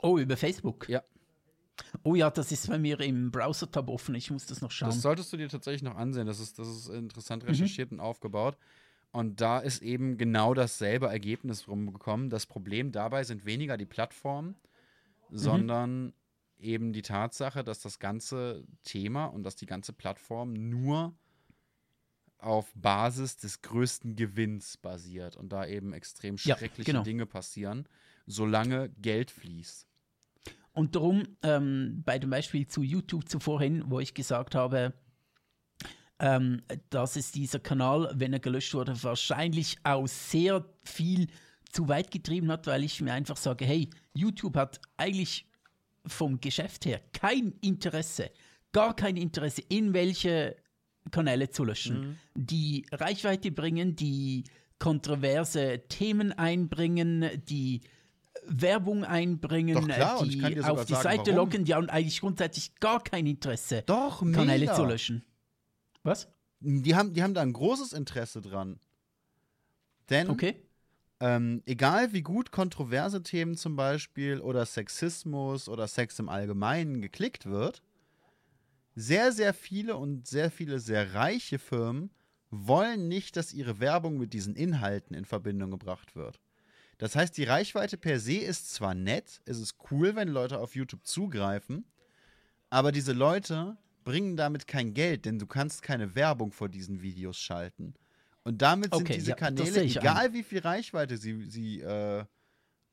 [0.00, 0.88] Oh, über Facebook?
[0.88, 1.02] Ja.
[2.02, 4.14] Oh ja, das ist bei mir im Browser-Tab offen.
[4.14, 4.90] Ich muss das noch schauen.
[4.90, 6.26] Das solltest du dir tatsächlich noch ansehen.
[6.26, 7.50] Das ist, das ist interessant mhm.
[7.50, 7.98] recherchiert mhm.
[7.98, 8.56] und aufgebaut.
[9.12, 12.30] Und da ist eben genau dasselbe Ergebnis rumgekommen.
[12.30, 14.56] Das Problem dabei sind weniger die Plattformen,
[15.30, 15.36] mhm.
[15.38, 16.12] sondern
[16.58, 21.14] eben die Tatsache, dass das ganze Thema und dass die ganze Plattform nur
[22.38, 27.02] auf Basis des größten Gewinns basiert und da eben extrem schreckliche ja, genau.
[27.02, 27.88] Dinge passieren,
[28.26, 29.86] solange Geld fließt.
[30.74, 34.92] Und darum, ähm, bei dem Beispiel zu YouTube zuvorhin, wo ich gesagt habe,
[36.18, 41.28] ähm, dass es dieser Kanal, wenn er gelöscht wurde, wahrscheinlich auch sehr viel
[41.72, 45.46] zu weit getrieben hat, weil ich mir einfach sage, hey, YouTube hat eigentlich
[46.06, 48.30] vom Geschäft her kein Interesse,
[48.72, 50.56] gar kein Interesse, in welche
[51.10, 52.16] Kanäle zu löschen, mhm.
[52.34, 54.44] die Reichweite bringen, die
[54.78, 57.80] kontroverse Themen einbringen, die
[58.46, 61.36] Werbung einbringen, klar, die auf die sagen, Seite warum.
[61.36, 65.24] locken, die haben eigentlich grundsätzlich gar kein Interesse, Doch, Kanäle zu löschen.
[66.02, 66.28] Was?
[66.60, 68.78] Die haben, die haben da ein großes Interesse dran.
[70.10, 70.56] Denn, okay.
[71.20, 77.46] ähm, egal wie gut kontroverse Themen zum Beispiel oder Sexismus oder Sex im Allgemeinen geklickt
[77.46, 77.82] wird,
[78.94, 82.10] sehr, sehr viele und sehr viele sehr reiche Firmen
[82.50, 86.40] wollen nicht, dass ihre Werbung mit diesen Inhalten in Verbindung gebracht wird.
[86.98, 90.74] Das heißt, die Reichweite per se ist zwar nett, es ist cool, wenn Leute auf
[90.74, 91.84] YouTube zugreifen,
[92.70, 97.38] aber diese Leute bringen damit kein Geld, denn du kannst keine Werbung vor diesen Videos
[97.38, 97.94] schalten.
[98.44, 100.32] Und damit sind okay, diese ja, Kanäle, egal an.
[100.34, 102.24] wie viel Reichweite sie, sie äh,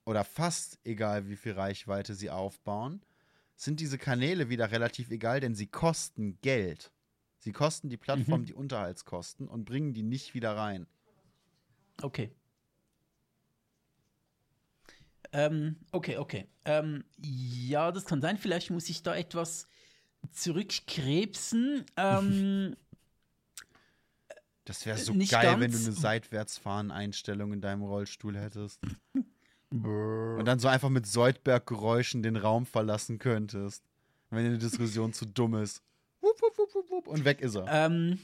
[0.06, 3.02] oder fast egal wie viel Reichweite sie aufbauen,
[3.56, 6.91] sind diese Kanäle wieder relativ egal, denn sie kosten Geld.
[7.38, 8.45] Sie kosten die Plattform mhm.
[8.45, 10.88] die Unterhaltskosten und bringen die nicht wieder rein.
[12.02, 12.32] Okay.
[15.34, 16.48] Ähm, okay, okay.
[16.66, 18.38] Ähm, ja, das kann sein.
[18.38, 19.68] Vielleicht muss ich da etwas
[20.32, 21.86] zurückkrebsen.
[21.98, 22.76] Ähm,
[24.66, 25.60] das wäre so geil, ganz.
[25.62, 28.82] wenn du eine Seitwärtsfahren-Einstellung in deinem Rollstuhl hättest.
[29.72, 33.86] Und dann so einfach mit Soldberg-Geräuschen den Raum verlassen könntest.
[34.30, 35.82] Wenn eine Diskussion zu dumm ist.
[37.06, 37.68] Und weg ist er.
[37.70, 38.20] Ähm,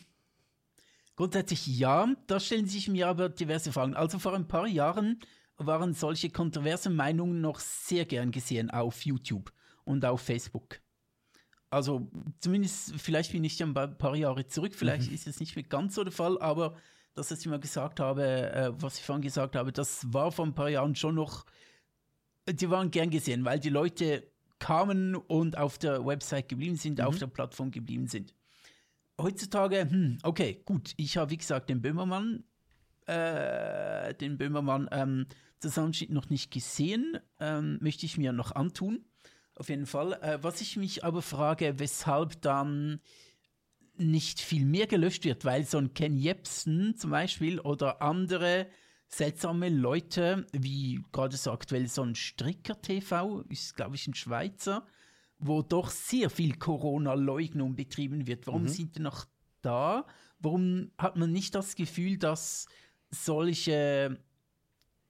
[1.15, 3.95] grundsätzlich ja, da stellen sich mir aber diverse Fragen.
[3.95, 5.19] Also vor ein paar Jahren
[5.57, 9.51] waren solche kontroversen Meinungen noch sehr gern gesehen auf YouTube
[9.83, 10.79] und auf Facebook.
[11.69, 12.09] Also
[12.39, 15.15] zumindest, vielleicht bin ich ja ein paar Jahre zurück, vielleicht mhm.
[15.15, 16.77] ist es nicht mehr ganz so der Fall, aber
[17.13, 20.45] das, was ich mal gesagt habe, äh, was ich vorhin gesagt habe, das war vor
[20.45, 21.45] ein paar Jahren schon noch,
[22.47, 27.15] die waren gern gesehen, weil die Leute kamen und auf der Website geblieben sind, auf
[27.15, 27.19] Mhm.
[27.19, 28.33] der Plattform geblieben sind.
[29.19, 32.43] Heutzutage, hm, okay, gut, ich habe wie gesagt den Böhmermann,
[33.07, 35.25] äh, den Böhmermann ähm,
[35.59, 39.05] Zusammenschnitt noch nicht gesehen, ähm, möchte ich mir noch antun,
[39.55, 40.13] auf jeden Fall.
[40.21, 43.01] Äh, was ich mich aber frage, weshalb dann
[43.97, 48.67] nicht viel mehr gelöscht wird, weil so ein Ken Jebsen zum Beispiel oder andere
[49.07, 54.85] seltsame Leute, wie gerade so aktuell so ein Stricker TV, ist glaube ich ein Schweizer,
[55.39, 58.47] wo doch sehr viel Corona-Leugnung betrieben wird.
[58.47, 59.25] Warum sind die noch
[59.61, 60.05] da?
[60.39, 62.67] Warum hat man nicht das Gefühl, dass
[63.09, 64.19] solche,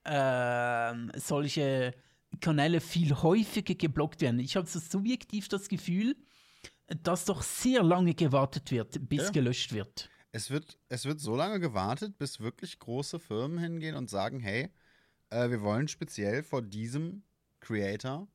[0.07, 1.93] ähm, solche
[2.39, 4.39] Kanäle viel häufiger geblockt werden?
[4.39, 6.15] Ich habe so subjektiv das Gefühl,
[7.03, 9.29] dass doch sehr lange gewartet wird, bis Ja.
[9.31, 10.09] gelöscht wird.
[10.31, 14.69] Es wird, es wird so lange gewartet, bis wirklich große Firmen hingehen und sagen, hey,
[15.29, 17.23] äh, wir wollen speziell vor diesem
[17.59, 18.27] Creator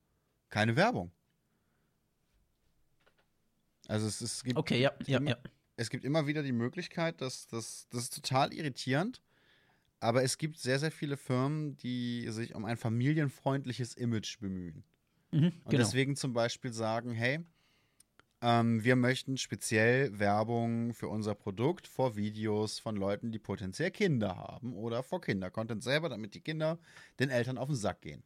[0.48, 1.12] keine Werbung.
[3.88, 5.36] Also es, es gibt Okay, ja, ja, immer, ja.
[5.76, 9.20] es gibt immer wieder die Möglichkeit, dass das, das ist total irritierend,
[10.02, 14.84] aber es gibt sehr, sehr viele Firmen, die sich um ein familienfreundliches Image bemühen.
[15.30, 15.78] Mhm, Und genau.
[15.78, 17.40] deswegen zum Beispiel sagen, hey,
[18.40, 24.36] ähm, wir möchten speziell Werbung für unser Produkt vor Videos von Leuten, die potenziell Kinder
[24.36, 26.78] haben oder vor Kinder-Content selber, damit die Kinder
[27.20, 28.24] den Eltern auf den Sack gehen.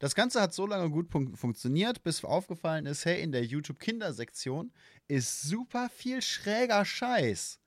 [0.00, 4.72] Das Ganze hat so lange gut fun funktioniert, bis aufgefallen ist, hey, in der YouTube-Kindersektion
[5.08, 7.60] ist super viel schräger Scheiß.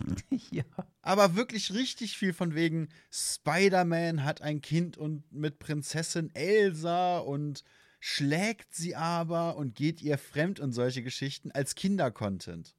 [0.50, 0.64] ja.
[1.02, 7.62] Aber wirklich richtig viel von wegen Spider-Man hat ein Kind und mit Prinzessin Elsa und
[8.00, 12.74] schlägt sie aber und geht ihr fremd und solche Geschichten als Kinder-Content.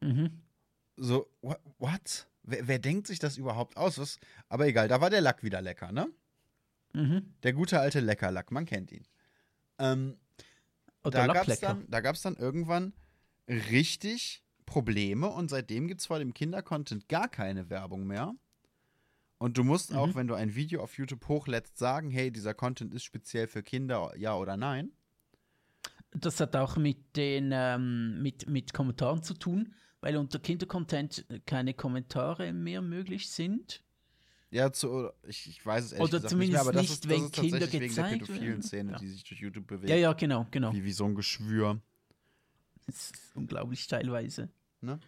[0.00, 0.30] Mhm.
[0.96, 2.26] So, wha- what?
[2.42, 3.98] Wer, wer denkt sich das überhaupt aus?
[3.98, 4.18] Was?
[4.48, 6.08] Aber egal, da war der Lack wieder lecker, ne?
[6.92, 7.34] Mhm.
[7.42, 9.06] Der gute alte Leckerlack, man kennt ihn.
[9.78, 10.16] Ähm,
[11.12, 12.92] da gab es dann, da gab's dann irgendwann
[13.48, 18.34] richtig Probleme und seitdem gibt es vor dem Kindercontent gar keine Werbung mehr.
[19.38, 20.14] Und du musst auch, Mhm.
[20.14, 24.12] wenn du ein Video auf YouTube hochlädst, sagen, hey, dieser Content ist speziell für Kinder,
[24.16, 24.90] ja oder nein.
[26.12, 31.74] Das hat auch mit den ähm, mit, mit Kommentaren zu tun, weil unter Kindercontent keine
[31.74, 33.82] Kommentare mehr möglich sind.
[34.50, 36.90] Ja, zu, ich, ich weiß es ehrlich Oder gesagt zumindest nicht mehr, aber das nicht,
[36.92, 38.62] ist, das wenn ist Kinder tatsächlich wegen der gezeigt pädophilen werden.
[38.62, 38.98] Szene, Ja.
[38.98, 39.90] die sich durch YouTube bewegt.
[39.90, 40.72] Ja, ja, genau, genau.
[40.72, 41.80] Wie, wie so ein Geschwür.
[42.86, 44.48] Das ist unglaublich teilweise.
[44.80, 44.98] Ne?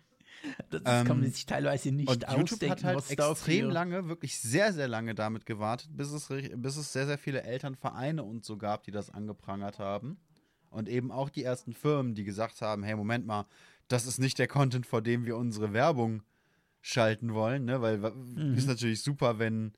[0.71, 4.39] Das kann man Ähm, sich teilweise nicht Und YouTube ausdenken, hat halt extrem lange, wirklich
[4.39, 8.57] sehr, sehr lange damit gewartet, bis es, bis es sehr, sehr viele Elternvereine und so
[8.57, 10.19] gab, die das angeprangert haben.
[10.71, 13.47] Und eben auch die ersten Firmen, die gesagt haben, hey, Moment mal,
[13.89, 16.23] das ist nicht der Content, vor dem wir unsere Werbung
[16.83, 17.81] schalten wollen, ne?
[17.81, 18.55] Weil Mhm.
[18.55, 19.73] ist natürlich super, wenn,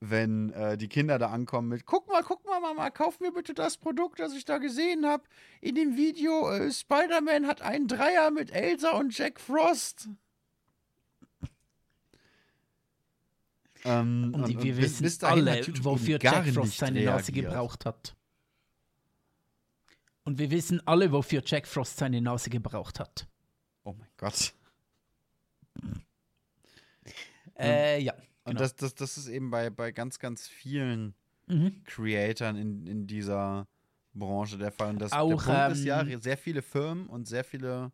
[0.00, 3.52] wenn äh, die Kinder da ankommen mit, guck mal, guck mal, Mama, kauf mir bitte
[3.52, 5.24] das Produkt, das ich da gesehen habe.
[5.60, 10.08] In dem Video, äh, Spider-Man hat einen Dreier mit Elsa und Jack Frost.
[13.82, 17.46] Ähm, Und, wir bis- wissen bis alle, wofür Jack Frost seine Nase reagiert.
[17.46, 18.14] gebraucht hat.
[20.24, 23.26] Und wir wissen alle, wofür Jack Frost seine Nase gebraucht hat.
[23.84, 24.52] Oh mein Gott.
[27.58, 28.12] Äh, ja.
[28.44, 28.60] Und Genau.
[28.60, 31.14] das, das, das ist eben bei, bei ganz, ganz vielen
[31.50, 31.82] Mhm.
[31.84, 33.68] Creatoren in, in dieser
[34.14, 34.88] Branche der Fall.
[34.90, 37.90] Und das, Auch, der Punkt ist ja, ähm, sehr viele Firmen und sehr viele,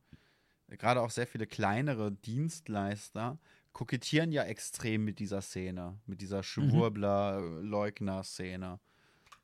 [0.69, 3.39] gerade auch sehr viele kleinere Dienstleister,
[3.73, 8.79] kokettieren ja extrem mit dieser Szene, mit dieser Schwurbler-Leugner-Szene.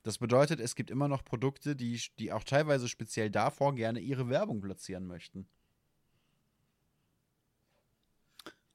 [0.02, 4.28] Das bedeutet, es gibt immer noch Produkte, die, die auch teilweise speziell davor gerne ihre
[4.28, 5.48] Werbung platzieren möchten.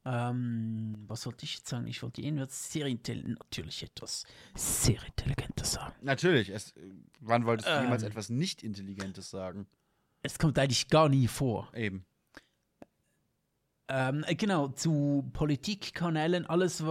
[0.10, 1.86] Ähm, was wollte ich jetzt sagen?
[1.86, 4.24] Ich wollte irgendwas sehr intelligent, natürlich etwas
[4.56, 5.96] sehr Intelligentes sagen.
[6.02, 6.74] Natürlich, es,
[7.20, 8.10] wann wolltest du jemals Ähm.
[8.10, 9.68] etwas nicht Intelligentes sagen?
[10.22, 11.70] Es kommt eigentlich gar nie vor.
[11.76, 12.06] Eben.
[13.90, 16.82] Ähm, äh, genau, zu Politikkanälen, alles,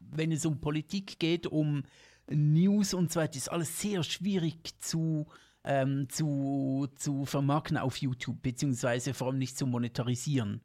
[0.00, 1.84] wenn es um Politik geht, um
[2.28, 5.28] News und so weiter, ist alles sehr schwierig zu,
[5.62, 10.60] ähm, zu, zu vermarkten auf YouTube, beziehungsweise vor allem nicht zu monetarisieren.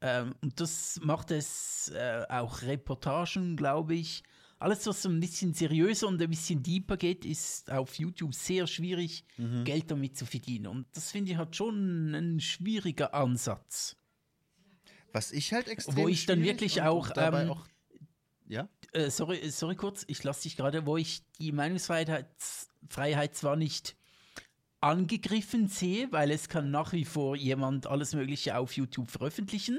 [0.00, 4.22] Ähm, und das macht es äh, auch Reportagen, glaube ich.
[4.58, 8.66] Alles, was so ein bisschen seriöser und ein bisschen deeper geht, ist auf YouTube sehr
[8.66, 9.24] schwierig,
[9.64, 10.66] Geld damit zu verdienen.
[10.68, 13.96] Und das finde ich halt schon ein schwieriger Ansatz.
[15.12, 17.66] Was ich halt extrem Wo ich dann wirklich auch, ähm, auch
[18.46, 22.30] ja Äh, sorry, sorry kurz, ich lasse dich gerade, wo ich die Meinungsfreiheit
[22.88, 23.96] Freiheit zwar nicht
[24.80, 29.78] angegriffen sehe, weil es kann nach wie vor jemand alles Mögliche auf YouTube veröffentlichen.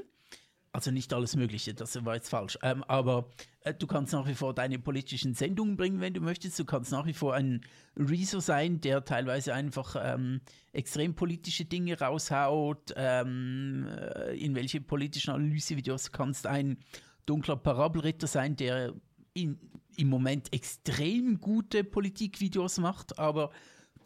[0.72, 2.58] also nicht alles Mögliche, das war jetzt falsch.
[2.62, 3.30] Ähm, aber
[3.60, 6.58] äh, du kannst nach wie vor deine politischen Sendungen bringen, wenn du möchtest.
[6.58, 7.62] Du kannst nach wie vor ein
[7.96, 10.40] Rezo sein, der teilweise einfach ähm,
[10.72, 12.92] extrem politische Dinge raushaut.
[12.96, 16.78] Ähm, äh, in welche politischen Analysevideos kannst ein
[17.26, 18.94] dunkler Parabelritter sein, der
[19.34, 19.58] in,
[19.96, 23.50] im Moment extrem gute Politikvideos macht, aber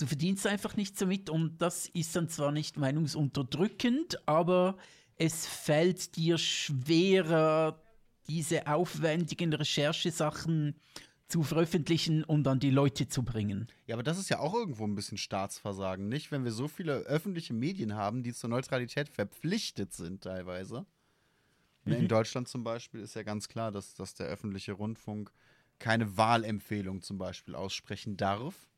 [0.02, 4.76] du verdienst einfach nicht so mit und das ist dann zwar nicht meinungsunterdrückend, aber
[5.16, 7.80] es fällt dir schwerer,
[8.26, 10.74] diese aufwendigen Recherchesachen
[11.28, 13.68] zu veröffentlichen und an die Leute zu bringen.
[13.86, 16.32] Ja, aber das ist ja auch irgendwo ein bisschen Staatsversagen, nicht?
[16.32, 20.84] Wenn wir so viele öffentliche Medien haben, die zur Neutralität verpflichtet sind teilweise.
[21.84, 22.02] Ne, mhm.
[22.02, 25.32] In Deutschland zum Beispiel ist ja ganz klar, dass, dass der öffentliche Rundfunk
[25.78, 28.68] keine Wahlempfehlung zum Beispiel aussprechen darf.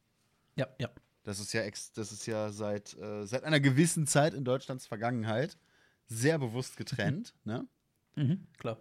[0.57, 0.91] Ja, ja.
[1.25, 4.87] Das ist ja, ex das ist ja seit, äh, seit einer gewissen Zeit in Deutschlands
[4.87, 5.59] Vergangenheit
[6.07, 7.35] sehr bewusst getrennt.
[7.45, 7.67] ne?
[8.15, 8.81] Mhm, klar.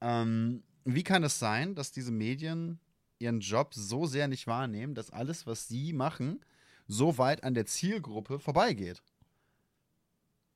[0.00, 2.78] Ähm, wie kann es sein, dass diese Medien
[3.18, 6.40] ihren Job so sehr nicht wahrnehmen, dass alles, was sie machen,
[6.86, 9.02] so weit an der Zielgruppe vorbeigeht?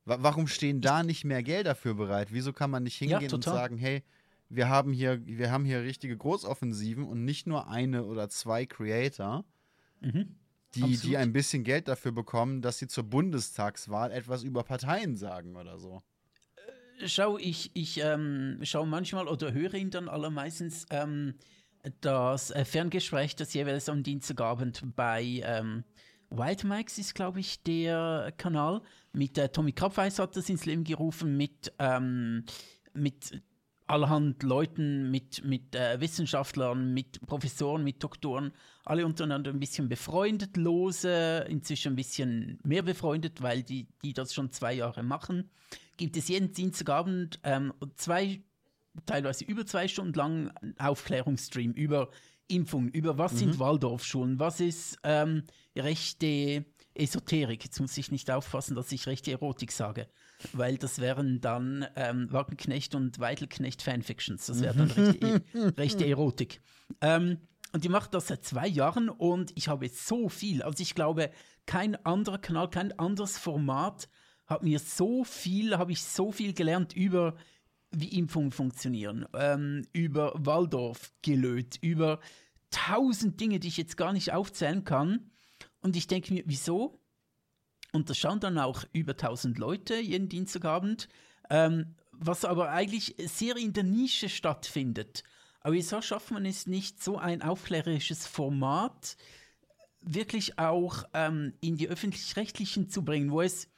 [0.05, 2.31] Warum stehen da nicht mehr Geld dafür bereit?
[2.31, 4.03] Wieso kann man nicht hingehen ja, und sagen, hey,
[4.49, 9.43] wir haben hier, wir haben hier richtige Großoffensiven und nicht nur eine oder zwei Creator,
[10.01, 10.35] mhm.
[10.75, 15.55] Die, die ein bisschen Geld dafür bekommen, dass sie zur Bundestagswahl etwas über Parteien sagen
[15.55, 16.01] oder so.
[16.99, 21.35] Äh, schau, ich, ich ähm, schaue manchmal oder höre ihn dann allermeistens ähm,
[22.01, 25.83] das äh, Ferngespräch, das jeweils am Dienstagabend bei ähm,
[26.29, 28.81] Wild Mikes ist, glaube ich, der Kanal.
[29.13, 32.45] Mit äh, Tommy Krabweis hat das ins Leben gerufen, mit, ähm,
[32.93, 33.41] mit
[33.87, 38.51] allerhand Leuten, mit, mit äh, Wissenschaftlern, mit Professoren, mit Doktoren,
[38.83, 44.33] alle untereinander ein bisschen befreundet, lose, inzwischen ein bisschen mehr befreundet, weil die, die das
[44.33, 45.49] schon zwei Jahre machen.
[45.97, 48.41] Gibt es jeden Dienstagabend ähm, zwei,
[49.05, 52.09] teilweise über zwei Stunden lang Aufklärungsstream über
[52.47, 53.37] Impfungen, über was mhm.
[53.37, 55.43] sind Waldorfschulen, was ist ähm,
[55.75, 57.63] rechte Esoterik.
[57.63, 60.07] Jetzt muss ich nicht aufpassen, dass ich rechte Erotik sage,
[60.53, 64.45] weil das wären dann ähm, Wagenknecht und Weidelknecht Fanfictions.
[64.45, 65.43] Das wäre dann rechte,
[65.77, 66.61] rechte Erotik.
[67.01, 67.39] Ähm,
[67.71, 70.63] und die macht das seit zwei Jahren und ich habe so viel.
[70.63, 71.31] Also ich glaube,
[71.65, 74.07] kein anderer Kanal, kein anderes Format
[74.45, 77.35] hat mir so viel, habe ich so viel gelernt über
[77.91, 82.19] wie Impfungen funktionieren, ähm, über Waldorf gelöt, über
[82.69, 85.31] tausend Dinge, die ich jetzt gar nicht aufzählen kann.
[85.79, 86.99] Und ich denke mir, wieso?
[87.95, 91.07] Und das schauen dann auch über tausend Leute jeden Dienstagabend,
[91.49, 95.23] ähm, was aber eigentlich sehr in der Nische stattfindet.
[95.61, 99.15] Aber wieso schafft man es nicht, so ein aufklärerisches Format
[100.01, 103.69] wirklich auch ähm, in die öffentlich-rechtlichen zu bringen, wo es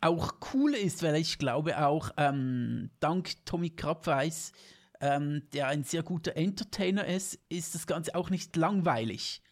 [0.00, 4.52] auch cool ist, weil ich glaube auch ähm, dank Tommy Krabweis,
[5.00, 9.42] ähm, der ein sehr guter Entertainer ist, ist das Ganze auch nicht langweilig.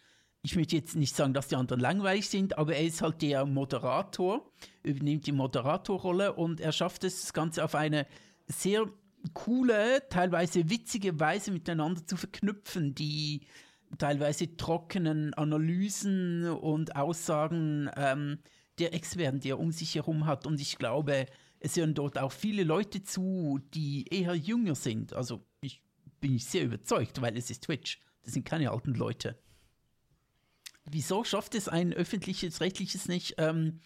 [0.41, 3.45] Ich möchte jetzt nicht sagen, dass die anderen langweilig sind, aber er ist halt der
[3.45, 4.49] Moderator,
[4.83, 8.07] übernimmt die Moderatorrolle und er schafft es, das Ganze auf eine
[8.47, 8.85] sehr
[9.33, 13.41] coole, teilweise witzige Weise miteinander zu verknüpfen, die
[13.97, 18.39] teilweise trockenen Analysen und Aussagen ähm,
[18.77, 20.47] der Experten, die er um sich herum hat.
[20.47, 21.25] Und ich glaube,
[21.59, 25.13] es hören dort auch viele Leute zu, die eher jünger sind.
[25.13, 25.81] Also ich
[26.21, 27.99] bin ich sehr überzeugt, weil es ist Twitch.
[28.23, 29.37] Das sind keine alten Leute.
[30.91, 33.79] Wieso schafft es ein öffentliches, rechtliches nicht, ähm,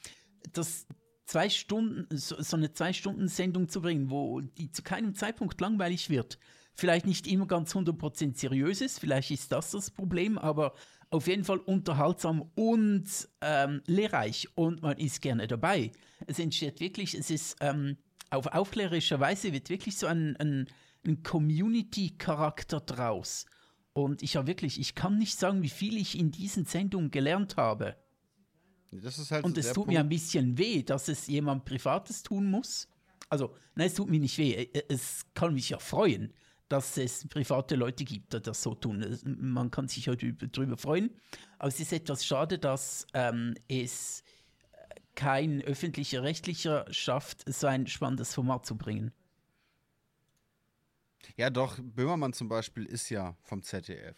[0.54, 0.88] das
[1.26, 6.38] zwei Stunden, so, so eine Zwei-Stunden-Sendung zu bringen, wo die zu keinem Zeitpunkt langweilig wird?
[6.76, 10.74] Vielleicht nicht immer ganz 100% seriös ist, vielleicht ist das das Problem, aber
[11.12, 13.06] auf jeden Fall unterhaltsam und
[13.42, 15.92] ähm, lehrreich und man ist gerne dabei.
[16.26, 17.98] Es entsteht wirklich, es ist ähm,
[18.32, 20.68] auf aufklärerische Weise wird wirklich so ein, ein,
[21.06, 23.46] ein Community-Charakter draus.
[23.94, 27.58] Und ich habe wirklich, ich kann nicht sagen, wie viel ich in diesen Sendungen gelernt
[27.58, 27.96] habe.
[29.30, 29.92] Halt und es tut Punkt.
[29.92, 32.88] mir ein bisschen weh, dass es jemand Privates tun muss.
[33.30, 34.70] Also, nein, es tut mir nicht weh.
[34.88, 36.34] Es kann mich ja freuen
[36.74, 39.06] dass es private Leute gibt, die das so tun.
[39.26, 41.12] Man kann sich ja darüber freuen.
[41.60, 44.24] Aber es ist etwas schade, dass ähm, es
[45.14, 49.12] kein öffentlicher Rechtlicher schafft, so ein spannendes Format zu bringen.
[51.36, 54.18] Ja, doch, Böhmermann zum Beispiel ist ja vom ZDF.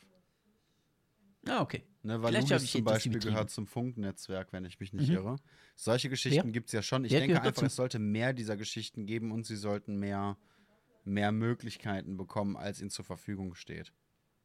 [1.47, 1.83] Ah, okay.
[2.01, 5.15] Ne, weil Lulis zum Beispiel gehört zum Funknetzwerk, wenn ich mich nicht mhm.
[5.15, 5.35] irre.
[5.75, 6.51] Solche Geschichten ja.
[6.51, 7.05] gibt es ja schon.
[7.05, 10.37] Ich Der denke einfach, es sollte mehr dieser Geschichten geben und sie sollten mehr
[11.05, 13.93] mehr Möglichkeiten bekommen, als ihnen zur Verfügung steht.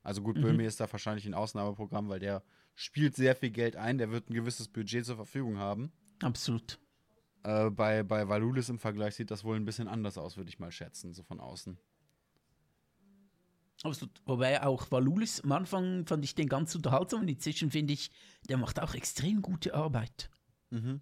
[0.02, 0.42] Also gut, mhm.
[0.42, 2.42] Böhmi ist da wahrscheinlich ein Ausnahmeprogramm, weil der
[2.74, 5.92] spielt sehr viel Geld ein, der wird ein gewisses Budget zur Verfügung haben.
[6.22, 6.78] Absolut.
[7.42, 10.58] Äh, bei, bei Valulis im Vergleich sieht das wohl ein bisschen anders aus, würde ich
[10.58, 11.78] mal schätzen, so von außen.
[13.82, 14.20] Absolut.
[14.26, 18.10] Wobei auch Valulis, am Anfang fand ich den ganz unterhaltsam und inzwischen finde ich,
[18.48, 20.30] der macht auch extrem gute Arbeit.
[20.70, 21.00] Mhm.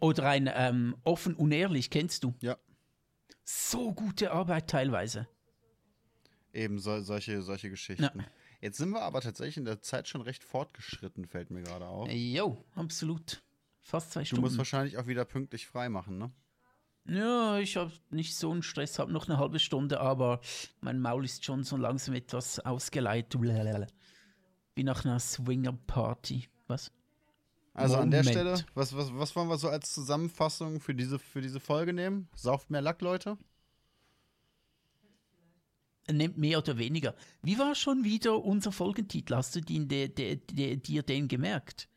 [0.00, 2.34] Oder ein ähm, Offen unehrlich, kennst du?
[2.40, 2.58] Ja.
[3.44, 5.28] So gute Arbeit teilweise.
[6.52, 8.24] Eben so, solche, solche Geschichten.
[8.60, 12.10] Jetzt sind wir aber tatsächlich in der Zeit schon recht fortgeschritten, fällt mir gerade auf.
[12.10, 13.42] Jo, absolut.
[13.80, 14.42] Fast zwei Du Stunden.
[14.42, 16.30] musst wahrscheinlich auch wieder pünktlich frei machen, ne?
[17.08, 20.40] Ja, ich habe nicht so einen Stress, habe noch eine halbe Stunde, aber
[20.80, 23.40] mein Maul ist schon so langsam etwas ausgeleitet.
[24.74, 26.48] Wie nach einer Swinger-Party.
[26.66, 26.92] Was?
[27.72, 28.36] Also an der Moment.
[28.38, 32.28] Stelle, was, was, was wollen wir so als Zusammenfassung für diese, für diese Folge nehmen?
[32.34, 33.38] Sauft mehr Lack, Leute?
[36.10, 37.14] Nehmt mehr oder weniger.
[37.42, 39.34] Wie war schon wieder unser Folgentitel?
[39.34, 41.88] Hast du den, de, de, de, dir den gemerkt?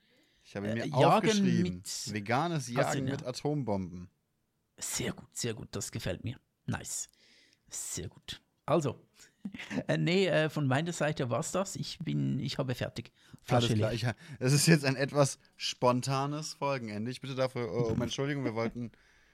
[0.43, 1.63] Ich habe Äh, mir Jagen aufgeschrieben.
[1.77, 3.13] mit- Veganes Jagen ja.
[3.13, 4.09] mit Atombomben.
[4.81, 6.39] Sehr gut, sehr gut, das gefällt mir.
[6.65, 7.09] Nice.
[7.69, 8.41] Sehr gut.
[8.65, 8.99] Also,
[9.87, 11.75] äh, nee, äh, von meiner Seite war's das.
[11.75, 13.11] Ich bin, ich habe fertig.
[13.47, 13.91] Alles Flasche klar.
[13.91, 13.95] leer.
[13.95, 14.05] Ich,
[14.39, 17.11] es ist jetzt ein etwas spontanes Folgenende.
[17.11, 18.43] Ich bitte dafür äh, um Entschuldigung.
[18.43, 18.91] Wir wollten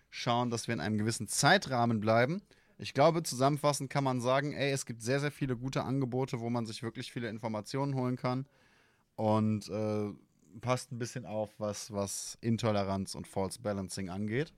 [0.09, 2.41] schauen, dass wir in einem gewissen Zeitrahmen bleiben.
[2.77, 6.49] Ich glaube, zusammenfassend kann man sagen, ey, es gibt sehr, sehr viele gute Angebote, wo
[6.49, 8.47] man sich wirklich viele Informationen holen kann.
[9.15, 10.13] Und äh,
[10.61, 14.53] passt ein bisschen auf, was, was Intoleranz und False Balancing angeht.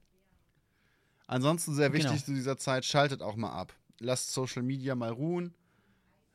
[1.29, 2.05] Ansonsten sehr Genau.
[2.05, 3.75] wichtig zu dieser Zeit, schaltet auch mal ab.
[3.99, 5.53] Lasst Social Media mal ruhen.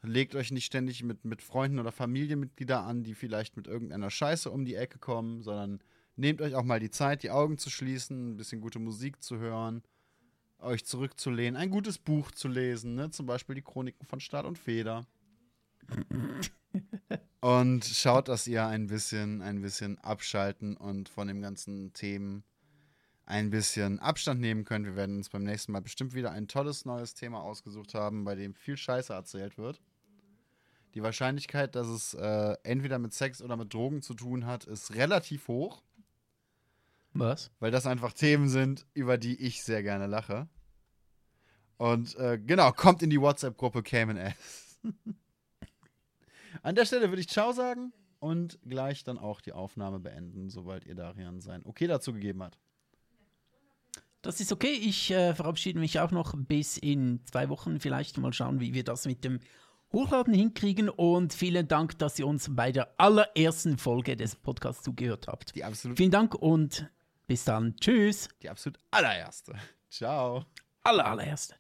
[0.03, 4.49] Legt euch nicht ständig mit, mit Freunden oder Familienmitgliedern an, die vielleicht mit irgendeiner Scheiße
[4.49, 5.81] um die Ecke kommen, sondern
[6.15, 9.39] nehmt euch auch mal die Zeit, die Augen zu schließen, ein bisschen gute Musik zu
[9.39, 9.83] hören,
[10.61, 13.11] euch zurückzulehnen, ein gutes Buch zu lesen, ne?
[13.11, 15.07] zum Beispiel die Chroniken von Stahl und Feder.
[17.41, 22.45] und schaut, dass ihr ein bisschen, ein bisschen abschalten und von den ganzen Themen
[23.27, 24.87] ein bisschen Abstand nehmen könnt.
[24.87, 28.35] Wir werden uns beim nächsten Mal bestimmt wieder ein tolles neues Thema ausgesucht haben, bei
[28.35, 29.81] dem viel Scheiße erzählt wird.
[30.95, 34.95] Die Wahrscheinlichkeit, dass es äh, entweder mit Sex oder mit Drogen zu tun hat, ist
[34.95, 35.83] relativ hoch,
[37.15, 37.51] Was?
[37.59, 40.49] weil das einfach Themen sind, über die ich sehr gerne lache.
[41.79, 44.79] Und äh, genau, kommt in die WhatsApp-Gruppe Cayman S.
[46.63, 50.87] An der Stelle würde ich Ciao sagen und gleich dann auch die Aufnahme beenden, sobald
[50.87, 52.59] ihr Darian sein Okay dazu gegeben hat.
[54.25, 54.73] Das ist okay.
[54.73, 57.79] Ich äh, verabschiede mich auch noch bis in zwei Wochen.
[57.79, 59.39] Vielleicht mal schauen, wie wir das mit dem
[59.93, 60.89] Hochladen hinkriegen.
[60.89, 65.55] Und vielen Dank, dass ihr uns bei der allerersten Folge des Podcasts zugehört habt.
[65.55, 66.91] Die absolut, Vielen Dank und
[67.27, 67.77] bis dann.
[67.77, 68.31] Tschüss.
[68.43, 69.57] die absolut allererste.
[69.91, 70.47] Ciao.
[70.83, 71.57] Aller, allererste.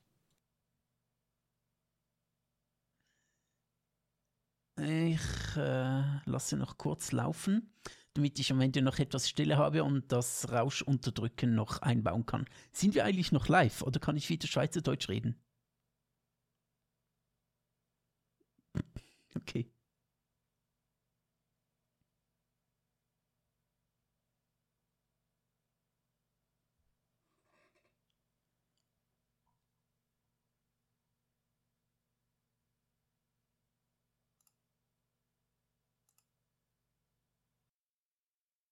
[4.78, 5.20] Ich
[5.56, 7.74] äh, lasse noch kurz laufen,
[8.14, 12.46] damit ich am Ende noch etwas Stille habe und das Rauschunterdrücken noch einbauen kann.
[12.72, 15.36] Sind wir eigentlich noch live oder kann ich wieder Schweizerdeutsch reden?
[19.36, 19.73] Okay.